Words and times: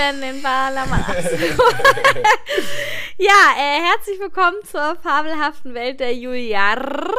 Lieben 0.00 0.20
den 0.22 0.42
Ballermann. 0.42 1.04
ja, 3.18 3.52
äh, 3.58 3.82
herzlich 3.82 4.18
willkommen 4.18 4.56
zur 4.64 4.96
fabelhaften 5.02 5.74
Welt 5.74 6.00
der 6.00 6.14
Juliar. 6.14 7.12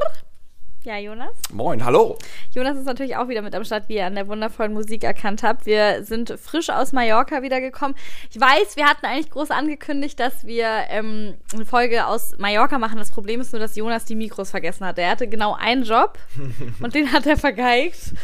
Ja, 0.83 0.97
Jonas? 0.97 1.29
Moin, 1.51 1.85
hallo. 1.85 2.17
Jonas 2.49 2.77
ist 2.77 2.85
natürlich 2.85 3.17
auch 3.17 3.27
wieder 3.27 3.43
mit 3.43 3.53
am 3.53 3.63
Start, 3.63 3.87
wie 3.87 3.97
ihr 3.97 4.07
an 4.07 4.15
der 4.15 4.27
wundervollen 4.27 4.73
Musik 4.73 5.03
erkannt 5.03 5.43
habt. 5.43 5.67
Wir 5.67 6.03
sind 6.03 6.33
frisch 6.39 6.71
aus 6.71 6.91
Mallorca 6.91 7.43
wiedergekommen. 7.43 7.95
Ich 8.31 8.39
weiß, 8.39 8.75
wir 8.77 8.87
hatten 8.87 9.05
eigentlich 9.05 9.29
groß 9.29 9.51
angekündigt, 9.51 10.19
dass 10.19 10.47
wir 10.47 10.67
ähm, 10.89 11.35
eine 11.53 11.65
Folge 11.67 12.07
aus 12.07 12.35
Mallorca 12.39 12.79
machen. 12.79 12.97
Das 12.97 13.11
Problem 13.11 13.41
ist 13.41 13.53
nur, 13.53 13.59
dass 13.59 13.75
Jonas 13.75 14.05
die 14.05 14.15
Mikros 14.15 14.49
vergessen 14.49 14.87
hat. 14.87 14.97
Er 14.97 15.11
hatte 15.11 15.27
genau 15.27 15.53
einen 15.53 15.83
Job 15.83 16.17
und 16.81 16.95
den 16.95 17.13
hat 17.13 17.27
er 17.27 17.37
vergeigt. 17.37 18.15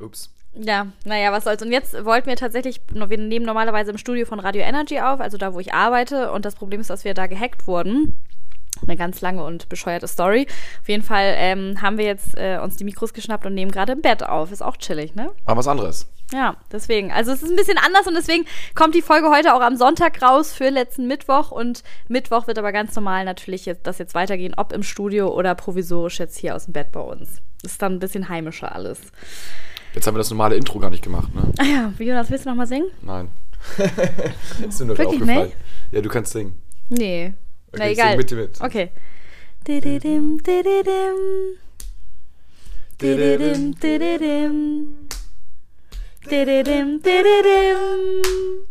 Ups. 0.00 0.30
Ja, 0.54 0.88
naja, 1.04 1.32
was 1.32 1.44
soll's. 1.44 1.62
Und 1.62 1.70
jetzt 1.70 2.04
wollten 2.04 2.28
wir 2.28 2.36
tatsächlich, 2.36 2.80
wir 2.92 3.18
nehmen 3.18 3.46
normalerweise 3.46 3.90
im 3.90 3.98
Studio 3.98 4.26
von 4.26 4.40
Radio 4.40 4.62
Energy 4.62 4.98
auf, 5.00 5.20
also 5.20 5.38
da, 5.38 5.54
wo 5.54 5.60
ich 5.60 5.72
arbeite. 5.72 6.32
Und 6.32 6.44
das 6.44 6.56
Problem 6.56 6.80
ist, 6.80 6.90
dass 6.90 7.04
wir 7.04 7.14
da 7.14 7.26
gehackt 7.26 7.66
wurden. 7.66 8.18
Eine 8.86 8.96
ganz 8.96 9.20
lange 9.20 9.44
und 9.44 9.68
bescheuerte 9.68 10.08
Story. 10.08 10.46
Auf 10.80 10.88
jeden 10.88 11.02
Fall 11.02 11.34
ähm, 11.36 11.82
haben 11.82 11.98
wir 11.98 12.04
jetzt 12.04 12.36
äh, 12.36 12.58
uns 12.62 12.76
die 12.76 12.84
Mikros 12.84 13.12
geschnappt 13.12 13.44
und 13.44 13.54
nehmen 13.54 13.70
gerade 13.70 13.92
im 13.92 14.00
Bett 14.00 14.22
auf. 14.22 14.52
Ist 14.52 14.62
auch 14.62 14.76
chillig, 14.76 15.14
ne? 15.14 15.30
Aber 15.44 15.58
was 15.58 15.68
anderes. 15.68 16.08
Ja, 16.32 16.56
deswegen. 16.72 17.12
Also 17.12 17.32
es 17.32 17.42
ist 17.42 17.50
ein 17.50 17.56
bisschen 17.56 17.78
anders 17.78 18.06
und 18.06 18.14
deswegen 18.14 18.46
kommt 18.74 18.94
die 18.94 19.02
Folge 19.02 19.28
heute 19.30 19.54
auch 19.54 19.60
am 19.60 19.76
Sonntag 19.76 20.22
raus 20.22 20.52
für 20.52 20.70
letzten 20.70 21.06
Mittwoch. 21.06 21.50
Und 21.50 21.82
Mittwoch 22.08 22.46
wird 22.46 22.58
aber 22.58 22.72
ganz 22.72 22.94
normal 22.94 23.24
natürlich 23.24 23.66
jetzt, 23.66 23.86
das 23.86 23.98
jetzt 23.98 24.14
weitergehen, 24.14 24.54
ob 24.56 24.72
im 24.72 24.82
Studio 24.82 25.28
oder 25.28 25.54
provisorisch 25.54 26.18
jetzt 26.18 26.38
hier 26.38 26.54
aus 26.54 26.64
dem 26.64 26.72
Bett 26.72 26.92
bei 26.92 27.00
uns. 27.00 27.42
Ist 27.62 27.82
dann 27.82 27.94
ein 27.94 27.98
bisschen 27.98 28.28
heimischer 28.28 28.74
alles. 28.74 29.00
Jetzt 29.94 30.06
haben 30.06 30.14
wir 30.14 30.18
das 30.18 30.30
normale 30.30 30.54
Intro 30.56 30.78
gar 30.78 30.90
nicht 30.90 31.02
gemacht, 31.02 31.34
ne? 31.34 31.52
Ah 31.58 31.64
ja, 31.64 31.92
Jonas, 31.98 32.30
willst 32.30 32.44
du 32.46 32.50
noch 32.50 32.56
mal 32.56 32.66
singen? 32.66 32.90
Nein. 33.02 33.28
ist 34.68 34.80
mir 34.80 34.86
nur 34.86 34.96
Wirklich 34.98 35.20
aufgefallen. 35.20 35.46
nicht? 35.46 35.56
Ja, 35.92 36.00
du 36.00 36.08
kannst 36.08 36.32
singen. 36.32 36.54
Nee. 36.88 37.34
Na 37.72 37.78
Okay, 37.84 37.92
egal. 37.92 38.08
sing 38.10 38.16
mit 38.18 38.30
dir 38.30 38.36
mit. 38.36 38.60
Okay. 38.60 38.90
Dididim, 39.66 40.38
dididim. 40.42 41.58
Dididim, 43.00 43.74
dididim. 43.80 44.86
Dididim, 46.30 47.00
dididim. 47.02 48.66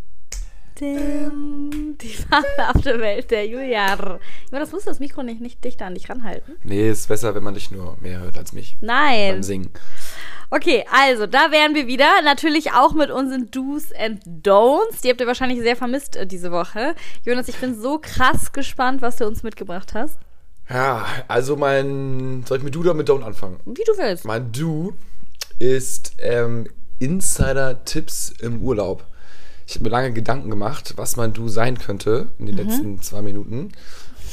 Dim. 0.79 1.97
Die 2.01 2.07
fabelhafte 2.09 2.99
Welt 2.99 3.31
der 3.31 3.45
Juliar. 3.47 4.19
Jonas, 4.51 4.71
musst 4.71 4.85
du 4.85 4.91
das 4.91 4.99
Mikro 4.99 5.23
nicht, 5.23 5.41
nicht 5.41 5.63
dichter 5.63 5.85
an 5.85 5.95
dich 5.95 6.09
ranhalten? 6.09 6.55
Nee, 6.63 6.89
ist 6.89 7.07
besser, 7.07 7.35
wenn 7.35 7.43
man 7.43 7.53
dich 7.55 7.69
nur 7.71 7.97
mehr 7.99 8.19
hört 8.19 8.37
als 8.37 8.53
mich 8.53 8.77
Nein. 8.81 9.33
beim 9.33 9.43
Singen. 9.43 9.69
Okay, 10.51 10.83
also 10.91 11.27
da 11.27 11.51
wären 11.51 11.75
wir 11.75 11.85
wieder. 11.85 12.09
Natürlich 12.23 12.71
auch 12.71 12.93
mit 12.93 13.11
unseren 13.11 13.51
Do's 13.51 13.91
and 13.93 14.23
Don'ts. 14.25 15.01
Die 15.03 15.09
habt 15.09 15.21
ihr 15.21 15.27
wahrscheinlich 15.27 15.59
sehr 15.59 15.75
vermisst 15.75 16.15
äh, 16.15 16.25
diese 16.25 16.51
Woche. 16.51 16.95
Jonas, 17.23 17.47
ich 17.47 17.57
bin 17.57 17.79
so 17.79 17.99
krass 17.99 18.51
gespannt, 18.51 19.01
was 19.01 19.17
du 19.17 19.27
uns 19.27 19.43
mitgebracht 19.43 19.93
hast. 19.93 20.17
Ja, 20.69 21.05
also 21.27 21.55
mein. 21.55 22.43
Soll 22.47 22.57
ich 22.57 22.63
mit 22.63 22.73
Du 22.73 22.79
oder 22.81 22.93
mit 22.95 23.09
Don't 23.09 23.23
anfangen? 23.23 23.59
Wie 23.65 23.83
du 23.85 23.97
willst. 23.97 24.25
Mein 24.25 24.51
Du 24.51 24.93
ist 25.59 26.13
ähm, 26.19 26.67
Insider-Tipps 26.99 28.33
im 28.41 28.61
Urlaub. 28.61 29.05
Ich 29.67 29.75
habe 29.75 29.83
mir 29.83 29.89
lange 29.91 30.13
Gedanken 30.13 30.49
gemacht, 30.49 30.93
was 30.95 31.15
mein 31.15 31.33
Du 31.33 31.47
sein 31.47 31.77
könnte 31.77 32.29
in 32.39 32.47
den 32.47 32.57
letzten 32.57 33.01
zwei 33.03 33.21
Minuten. 33.21 33.71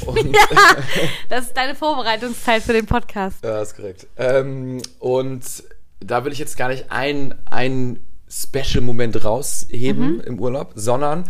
Und 0.06 0.18
Das 1.28 1.46
ist 1.46 1.56
deine 1.56 1.74
Vorbereitungszeit 1.74 2.62
für 2.62 2.72
den 2.72 2.86
Podcast. 2.86 3.44
Ja, 3.44 3.60
ist 3.60 3.76
korrekt. 3.76 4.06
Ähm, 4.16 4.80
und 4.98 5.42
da 6.06 6.24
will 6.24 6.32
ich 6.32 6.38
jetzt 6.38 6.56
gar 6.56 6.68
nicht 6.68 6.86
ein, 6.90 7.34
ein 7.50 8.00
Special-Moment 8.28 9.24
rausheben 9.24 10.20
im 10.20 10.38
Urlaub, 10.38 10.72
sondern 10.74 11.24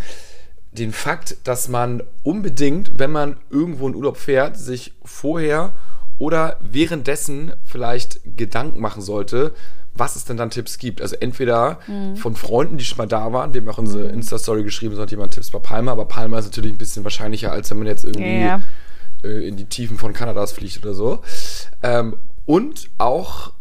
den 0.72 0.92
Fakt, 0.92 1.36
dass 1.44 1.68
man 1.68 2.02
unbedingt, 2.22 2.98
wenn 2.98 3.10
man 3.12 3.36
irgendwo 3.50 3.88
in 3.88 3.94
Urlaub 3.94 4.16
fährt, 4.16 4.56
sich 4.56 4.92
vorher 5.04 5.72
oder 6.18 6.58
währenddessen 6.60 7.52
vielleicht 7.64 8.20
Gedanken 8.36 8.80
machen 8.80 9.02
sollte, 9.02 9.52
was 9.94 10.16
es 10.16 10.24
denn 10.24 10.36
dann 10.36 10.50
Tipps 10.50 10.76
gibt. 10.78 11.00
Also 11.00 11.16
entweder 11.16 11.78
von 12.16 12.36
Freunden, 12.36 12.76
die 12.78 12.84
schon 12.84 12.98
mal 12.98 13.06
da 13.06 13.32
waren, 13.32 13.54
wir 13.54 13.60
haben 13.62 13.68
auch 13.68 13.78
unsere 13.78 14.08
Insta-Story 14.08 14.62
geschrieben, 14.62 14.94
sollte 14.96 15.12
jemand 15.14 15.32
Tipps 15.34 15.50
bei 15.50 15.58
Palma, 15.58 15.92
aber 15.92 16.06
Palma 16.06 16.38
ist 16.38 16.46
natürlich 16.46 16.72
ein 16.72 16.78
bisschen 16.78 17.04
wahrscheinlicher, 17.04 17.52
als 17.52 17.70
wenn 17.70 17.78
man 17.78 17.86
jetzt 17.86 18.04
irgendwie 18.04 18.40
Ja. 18.40 18.60
äh, 19.24 19.46
in 19.48 19.56
die 19.56 19.66
Tiefen 19.66 19.96
von 19.98 20.12
Kanadas 20.12 20.52
fliegt 20.52 20.78
oder 20.84 20.92
so. 20.94 21.20
Ähm, 21.82 22.16
und 22.44 22.90
auch 22.98 23.52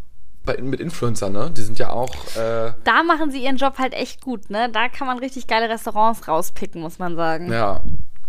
bei, 0.46 0.58
mit 0.62 0.80
Influencern, 0.80 1.34
ne? 1.34 1.52
Die 1.56 1.62
sind 1.62 1.80
ja 1.80 1.90
auch. 1.92 2.14
Äh, 2.36 2.74
Da 2.84 3.04
machen 3.04 3.32
sie 3.32 3.44
ihren 3.44 3.58
Job 3.58 3.78
halt 3.78 3.94
echt 3.94 4.22
gut, 4.22 4.50
ne? 4.50 4.70
Da 4.72 4.88
kann 4.90 5.08
man 5.08 5.20
richtig 5.20 5.48
geile 5.48 5.70
Restaurants 5.70 6.28
rauspicken, 6.28 6.82
muss 6.82 7.00
man 7.00 7.16
sagen. 7.16 7.52
ja, 7.52 7.82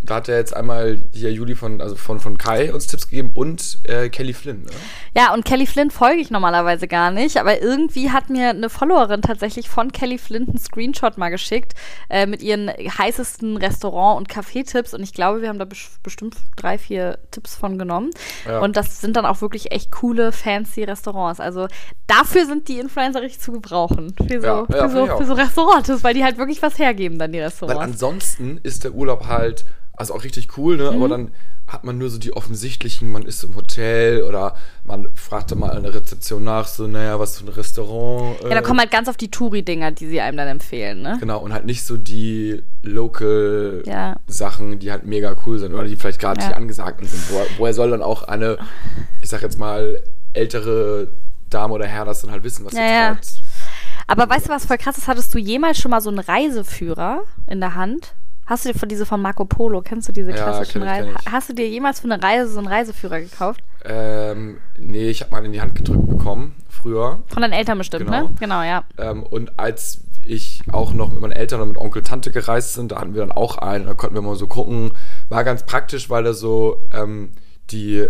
da 0.03 0.17
hat 0.17 0.29
ja 0.29 0.37
jetzt 0.37 0.55
einmal 0.55 1.01
hier 1.13 1.33
Juli 1.33 1.55
von, 1.55 1.81
also 1.81 1.97
von, 1.97 2.21
von 2.21 2.39
Kai 2.39 2.73
uns 2.73 2.87
Tipps 2.87 3.09
gegeben 3.09 3.31
und 3.35 3.79
äh, 3.85 4.09
Kelly 4.09 4.35
Flynn, 4.35 4.63
ne? 4.63 4.71
Ja, 5.17 5.33
und 5.35 5.45
Kelly 5.45 5.67
Flint 5.67 5.93
folge 5.93 6.21
ich 6.21 6.31
normalerweise 6.31 6.87
gar 6.87 7.11
nicht, 7.11 7.39
aber 7.39 7.61
irgendwie 7.61 8.11
hat 8.11 8.31
mir 8.31 8.51
eine 8.51 8.71
Followerin 8.71 9.23
tatsächlich 9.23 9.69
von 9.69 9.91
Kelly 9.91 10.19
Flint 10.19 10.49
einen 10.49 10.59
Screenshot 10.59 11.19
mal 11.19 11.31
geschickt 11.31 11.75
äh, 12.09 12.27
mit 12.27 12.43
ihren 12.43 12.69
heißesten 12.71 13.57
Restaurant- 13.57 14.19
und 14.19 14.29
Café-Tipps 14.29 14.95
und 14.95 15.03
ich 15.03 15.13
glaube, 15.13 15.43
wir 15.43 15.49
haben 15.49 15.59
da 15.59 15.65
bes- 15.65 15.97
bestimmt 16.03 16.37
drei, 16.57 16.79
vier 16.79 17.19
Tipps 17.31 17.57
von 17.57 17.79
genommen. 17.79 18.11
Ja. 18.47 18.61
Und 18.61 18.77
das 18.77 19.01
sind 19.01 19.17
dann 19.17 19.27
auch 19.27 19.41
wirklich 19.41 19.73
echt 19.73 19.91
coole, 19.91 20.31
fancy 20.33 20.85
Restaurants. 20.85 21.41
Also 21.41 21.67
dafür 22.07 22.47
sind 22.47 22.69
die 22.69 22.79
Influencer 22.79 23.23
richtig 23.23 23.41
zu 23.41 23.53
gebrauchen. 23.53 24.15
Für 24.29 24.41
so, 24.41 24.47
Ja, 24.47 24.67
ja, 24.71 24.89
für 24.89 24.91
so, 24.91 25.17
für 25.17 25.25
so 25.25 25.33
Restaurants, 25.33 26.05
weil 26.05 26.15
die 26.15 26.23
halt 26.25 26.39
wirklich 26.39 26.63
was 26.63 26.79
hergeben, 26.79 27.19
dann 27.19 27.33
die 27.33 27.39
Weil 27.39 27.45
Restaurants. 27.47 27.81
ansonsten 27.81 28.59
ist 28.63 28.85
der 28.85 28.93
Urlaub 28.93 29.27
halt, 29.27 29.65
also 29.97 30.15
auch 30.15 30.25
richtig 30.25 30.57
cool, 30.59 30.77
ne? 30.77 30.91
Mhm. 30.91 30.97
Aber 30.97 31.09
dann 31.09 31.31
hat 31.67 31.83
man 31.83 31.99
nur 31.99 32.09
so 32.11 32.19
die 32.19 32.33
offensichtlichen, 32.33 33.11
man 33.11 33.23
ist 33.23 33.43
im 33.43 33.57
Hotel 33.57 34.23
oder 34.23 34.55
man 34.85 35.09
fragt 35.17 35.51
dann 35.51 35.59
mal 35.59 35.71
an 35.71 35.83
der 35.83 35.95
Rezeption 35.95 36.45
nach, 36.45 36.69
so, 36.69 36.87
naja, 36.87 37.19
was 37.19 37.39
für 37.39 37.45
ein 37.45 37.49
Restaurant. 37.49 38.41
Ja, 38.43 38.51
da 38.51 38.59
äh, 38.59 38.63
kommen 38.63 38.79
halt 38.79 38.93
ganz 38.93 39.09
auf 39.09 39.17
die 39.17 39.31
Touri-Dinger, 39.33 39.91
die 39.91 40.07
sie 40.07 40.21
einem 40.21 40.37
dann 40.37 40.47
empfehlen, 40.47 41.03
ne? 41.03 41.17
Genau, 41.19 41.41
und 41.41 41.53
halt 41.53 41.65
nicht 41.65 41.85
so 41.85 41.97
die 41.97 42.63
local 42.83 43.83
Ja. 43.85 44.17
Sachen, 44.29 44.79
die 44.79 44.91
halt 44.93 45.07
mega 45.07 45.35
cool 45.45 45.59
sind 45.59 45.75
oder 45.75 45.85
die 45.85 45.97
vielleicht 45.97 46.21
gerade 46.21 46.41
Ja. 46.41 46.49
die 46.49 46.55
angesagten 46.55 47.07
sind. 47.09 47.23
Woher, 47.31 47.47
woher 47.59 47.75
soll 47.75 47.91
dann 47.91 48.03
auch 48.03 48.23
eine, 48.25 48.59
ich 49.21 49.29
sag 49.29 49.43
jetzt 49.43 49.59
mal, 49.59 50.01
ältere 50.35 51.09
Dame 51.51 51.75
oder 51.75 51.87
Herr 51.87 52.05
das 52.05 52.23
dann 52.23 52.31
halt 52.31 52.45
wissen, 52.45 52.65
was 52.65 52.75
Ja, 52.75 52.81
jetzt 52.81 52.91
ja. 52.93 53.09
gerade. 53.09 53.21
Aber 54.09 54.29
weißt 54.31 54.47
du, 54.47 54.51
was 54.51 54.67
voll 54.67 54.79
krass 54.79 54.99
ist? 54.99 55.09
Hattest 55.09 55.35
du 55.35 55.39
jemals 55.39 55.79
schon 55.79 55.91
mal 55.91 56.01
so 56.01 56.11
einen 56.11 56.21
Reiseführer 56.21 57.23
in 57.49 57.59
der 57.61 57.75
Hand? 57.75 58.15
Hast 58.47 58.65
du 58.65 58.73
dir 58.73 58.79
von 58.79 58.89
diese 58.89 59.07
von 59.07 59.21
Marco 59.21 59.45
Polo, 59.45 59.83
kennst 59.83 60.09
du 60.09 60.13
diese 60.13 60.31
Ja, 60.31 60.37
klassischen 60.37 60.83
ich, 60.83 60.89
Reisen? 60.89 61.15
Hast 61.31 61.49
du 61.49 61.53
dir 61.55 61.69
jemals 61.69 62.01
für 62.01 62.11
eine 62.11 62.23
Reise 62.23 62.49
so 62.53 62.59
einen 62.59 62.69
Reiseführer 62.69 63.21
gekauft? 63.21 63.61
Ähm, 63.85 64.59
nee, 64.79 65.09
ich 65.11 65.21
habe 65.23 65.33
mal 65.33 65.45
in 65.45 65.53
die 65.53 65.61
Hand 65.61 65.75
gedrückt 65.75 66.09
bekommen, 66.09 66.55
früher. 66.69 67.23
Von 67.29 67.43
deinen 67.43 67.53
Eltern 67.53 67.79
bestimmt, 67.79 68.05
Genau. 68.07 68.23
ne? 68.25 68.31
Genau, 68.39 68.63
ja. 68.63 68.85
Ähm, 68.99 69.23
und 69.25 69.59
als 69.59 70.01
ich 70.25 70.63
auch 70.73 70.93
noch 70.93 71.11
mit 71.11 71.21
meinen 71.21 71.33
Eltern 71.33 71.61
und 71.61 71.69
mit 71.69 71.77
Onkel 71.79 72.03
Tante 72.03 72.31
gereist 72.33 72.75
sind, 72.75 72.93
da 72.93 73.01
hatten 73.01 73.15
wir 73.15 73.21
dann 73.21 73.33
auch 73.33 73.59
einen. 73.59 73.87
Da 73.87 73.95
konnten 73.95 74.15
wir 74.17 74.23
mal 74.23 74.35
so 74.37 74.47
gucken. 74.49 74.93
War 75.29 75.45
ganz 75.45 75.65
praktisch, 75.65 76.11
weil 76.11 76.25
da 76.25 76.33
so 76.33 76.89
ähm, 76.93 77.31
die 77.71 78.07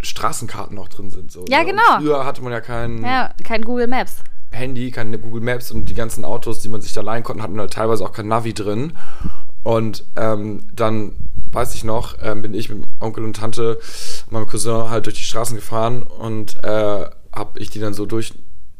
Straßenkarten 0.00 0.78
auch 0.78 0.88
drin 0.88 1.10
sind. 1.10 1.30
So, 1.30 1.44
Ja, 1.48 1.58
ne? 1.58 1.64
Und 1.64 1.70
genau. 1.70 1.98
früher 1.98 2.24
hatte 2.24 2.42
man 2.42 2.52
ja 2.52 2.60
kein 2.60 3.02
Ja, 3.02 3.32
kein 3.44 3.62
Google 3.62 3.86
Maps. 3.86 4.16
Handy, 4.52 4.90
kein 4.90 5.20
Google 5.20 5.42
Maps 5.42 5.70
und 5.72 5.86
die 5.88 5.94
ganzen 5.94 6.24
Autos, 6.24 6.60
die 6.60 6.68
man 6.68 6.80
sich 6.80 6.92
da 6.92 7.02
leihen 7.02 7.22
konnte, 7.22 7.42
hatten 7.42 7.58
halt 7.58 7.72
teilweise 7.72 8.04
auch 8.04 8.12
kein 8.12 8.28
Navi 8.28 8.54
drin. 8.54 8.92
Und 9.66 10.04
ähm, 10.14 10.68
dann 10.76 11.16
weiß 11.50 11.74
ich 11.74 11.82
noch, 11.82 12.18
ähm, 12.22 12.40
bin 12.40 12.54
ich 12.54 12.68
mit 12.68 12.84
Onkel 13.00 13.24
und 13.24 13.34
Tante 13.34 13.80
meinem 14.30 14.46
Cousin 14.46 14.90
halt 14.90 15.06
durch 15.06 15.16
die 15.16 15.24
Straßen 15.24 15.56
gefahren 15.56 16.04
und 16.04 16.62
äh, 16.62 17.06
habe 17.32 17.58
ich 17.58 17.70
die 17.70 17.80
dann 17.80 17.92
so 17.92 18.06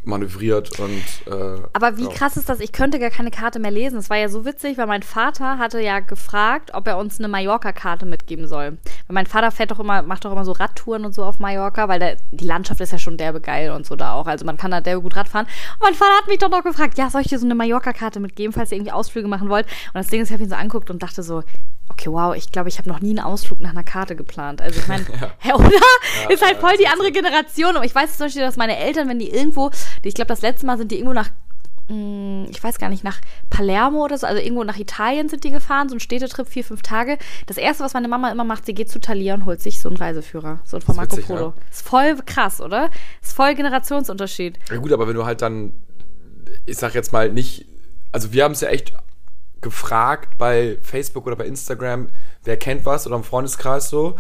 durchmanövriert 0.06 0.78
und 0.78 1.02
äh, 1.26 1.60
Aber 1.72 1.96
wie 1.96 2.04
ja. 2.04 2.10
krass 2.10 2.36
ist 2.36 2.48
das? 2.48 2.60
Ich 2.60 2.72
könnte 2.72 2.98
gar 2.98 3.10
keine 3.10 3.30
Karte 3.30 3.58
mehr 3.58 3.70
lesen. 3.70 3.98
Es 3.98 4.08
war 4.08 4.16
ja 4.16 4.28
so 4.28 4.44
witzig, 4.44 4.78
weil 4.78 4.86
mein 4.86 5.02
Vater 5.02 5.58
hatte 5.58 5.80
ja 5.80 6.00
gefragt, 6.00 6.70
ob 6.72 6.86
er 6.86 6.96
uns 6.96 7.18
eine 7.18 7.28
Mallorca-Karte 7.28 8.06
mitgeben 8.06 8.46
soll. 8.46 8.78
Weil 9.06 9.14
mein 9.14 9.26
Vater 9.26 9.50
fährt 9.50 9.72
doch 9.72 9.80
immer, 9.80 10.02
macht 10.02 10.24
doch 10.24 10.32
immer 10.32 10.44
so 10.44 10.52
Radtouren 10.52 11.04
und 11.04 11.12
so 11.12 11.24
auf 11.24 11.38
Mallorca, 11.40 11.88
weil 11.88 11.98
der, 11.98 12.16
die 12.30 12.44
Landschaft 12.44 12.80
ist 12.80 12.92
ja 12.92 12.98
schon 12.98 13.16
derbe 13.16 13.40
geil 13.40 13.70
und 13.70 13.84
so 13.86 13.96
da 13.96 14.12
auch. 14.12 14.26
Also 14.26 14.44
man 14.44 14.56
kann 14.56 14.70
da 14.70 14.80
derbe 14.80 15.02
gut 15.02 15.16
Rad 15.16 15.28
fahren. 15.28 15.46
Und 15.74 15.82
mein 15.82 15.94
Vater 15.94 16.16
hat 16.18 16.28
mich 16.28 16.38
doch 16.38 16.50
noch 16.50 16.62
gefragt, 16.62 16.96
ja, 16.98 17.10
soll 17.10 17.22
ich 17.22 17.28
dir 17.28 17.38
so 17.38 17.46
eine 17.46 17.54
Mallorca-Karte 17.54 18.20
mitgeben, 18.20 18.52
falls 18.52 18.70
ihr 18.70 18.76
irgendwie 18.76 18.92
Ausflüge 18.92 19.28
machen 19.28 19.48
wollt? 19.48 19.66
Und 19.66 19.94
das 19.94 20.08
Ding 20.08 20.20
ist, 20.20 20.28
ich 20.28 20.32
habe 20.32 20.44
ihn 20.44 20.50
so 20.50 20.56
anguckt 20.56 20.90
und 20.90 21.02
dachte 21.02 21.22
so, 21.22 21.42
okay, 21.88 22.10
wow, 22.10 22.34
ich 22.34 22.52
glaube, 22.52 22.68
ich 22.68 22.78
habe 22.78 22.88
noch 22.88 23.00
nie 23.00 23.10
einen 23.10 23.20
Ausflug 23.20 23.60
nach 23.60 23.70
einer 23.70 23.82
Karte 23.82 24.16
geplant. 24.16 24.60
Also 24.60 24.80
ich 24.80 24.88
meine, 24.88 25.04
hä, 25.38 25.52
oder? 25.54 25.70
ist 26.28 26.44
halt 26.44 26.58
voll 26.58 26.76
die 26.78 26.88
andere 26.88 27.12
Generation. 27.12 27.76
Aber 27.76 27.84
ich 27.84 27.94
weiß 27.94 28.16
zum 28.16 28.26
Beispiel, 28.26 28.42
dass 28.42 28.56
meine 28.56 28.76
Eltern, 28.76 29.08
wenn 29.08 29.18
die 29.18 29.30
irgendwo, 29.30 29.70
ich 30.02 30.14
glaube, 30.14 30.28
das 30.28 30.42
letzte 30.42 30.66
Mal 30.66 30.78
sind 30.78 30.90
die 30.90 30.96
irgendwo 30.96 31.14
nach 31.14 31.30
mh, 31.88 32.48
ich 32.50 32.62
weiß 32.62 32.78
gar 32.78 32.88
nicht, 32.88 33.04
nach 33.04 33.20
Palermo 33.50 34.04
oder 34.04 34.18
so, 34.18 34.26
also 34.26 34.40
irgendwo 34.40 34.64
nach 34.64 34.78
Italien 34.78 35.28
sind 35.28 35.44
die 35.44 35.50
gefahren, 35.50 35.88
so 35.88 35.96
ein 35.96 36.00
Städtetrip, 36.00 36.48
vier, 36.48 36.64
fünf 36.64 36.82
Tage. 36.82 37.18
Das 37.46 37.56
erste, 37.56 37.84
was 37.84 37.94
meine 37.94 38.08
Mama 38.08 38.30
immer 38.30 38.44
macht, 38.44 38.66
sie 38.66 38.74
geht 38.74 38.90
zu 38.90 39.00
Thalia 39.00 39.34
und 39.34 39.44
holt 39.44 39.60
sich 39.60 39.80
so 39.80 39.88
einen 39.88 39.96
Reiseführer, 39.96 40.60
so 40.64 40.76
einen 40.76 40.84
von 40.84 40.96
Marco 40.96 41.12
witzig, 41.12 41.26
Polo. 41.26 41.48
ne? 41.48 41.52
Ist 41.70 41.86
voll 41.86 42.16
krass, 42.24 42.60
oder? 42.60 42.90
Ist 43.22 43.34
voll 43.34 43.54
Generationsunterschied. 43.54 44.58
Ja 44.70 44.76
gut, 44.76 44.92
aber 44.92 45.08
wenn 45.08 45.14
du 45.14 45.24
halt 45.24 45.42
dann, 45.42 45.72
ich 46.64 46.78
sag 46.78 46.94
jetzt 46.94 47.12
mal 47.12 47.30
nicht, 47.32 47.66
also 48.12 48.32
wir 48.32 48.44
haben 48.44 48.52
es 48.52 48.60
ja 48.60 48.68
echt 48.68 48.92
gefragt 49.60 50.38
bei 50.38 50.78
Facebook 50.82 51.26
oder 51.26 51.36
bei 51.36 51.46
Instagram, 51.46 52.08
wer 52.44 52.56
kennt 52.56 52.84
was 52.84 53.06
oder 53.06 53.16
im 53.16 53.24
Freundeskreis 53.24 53.90
so. 53.90 54.16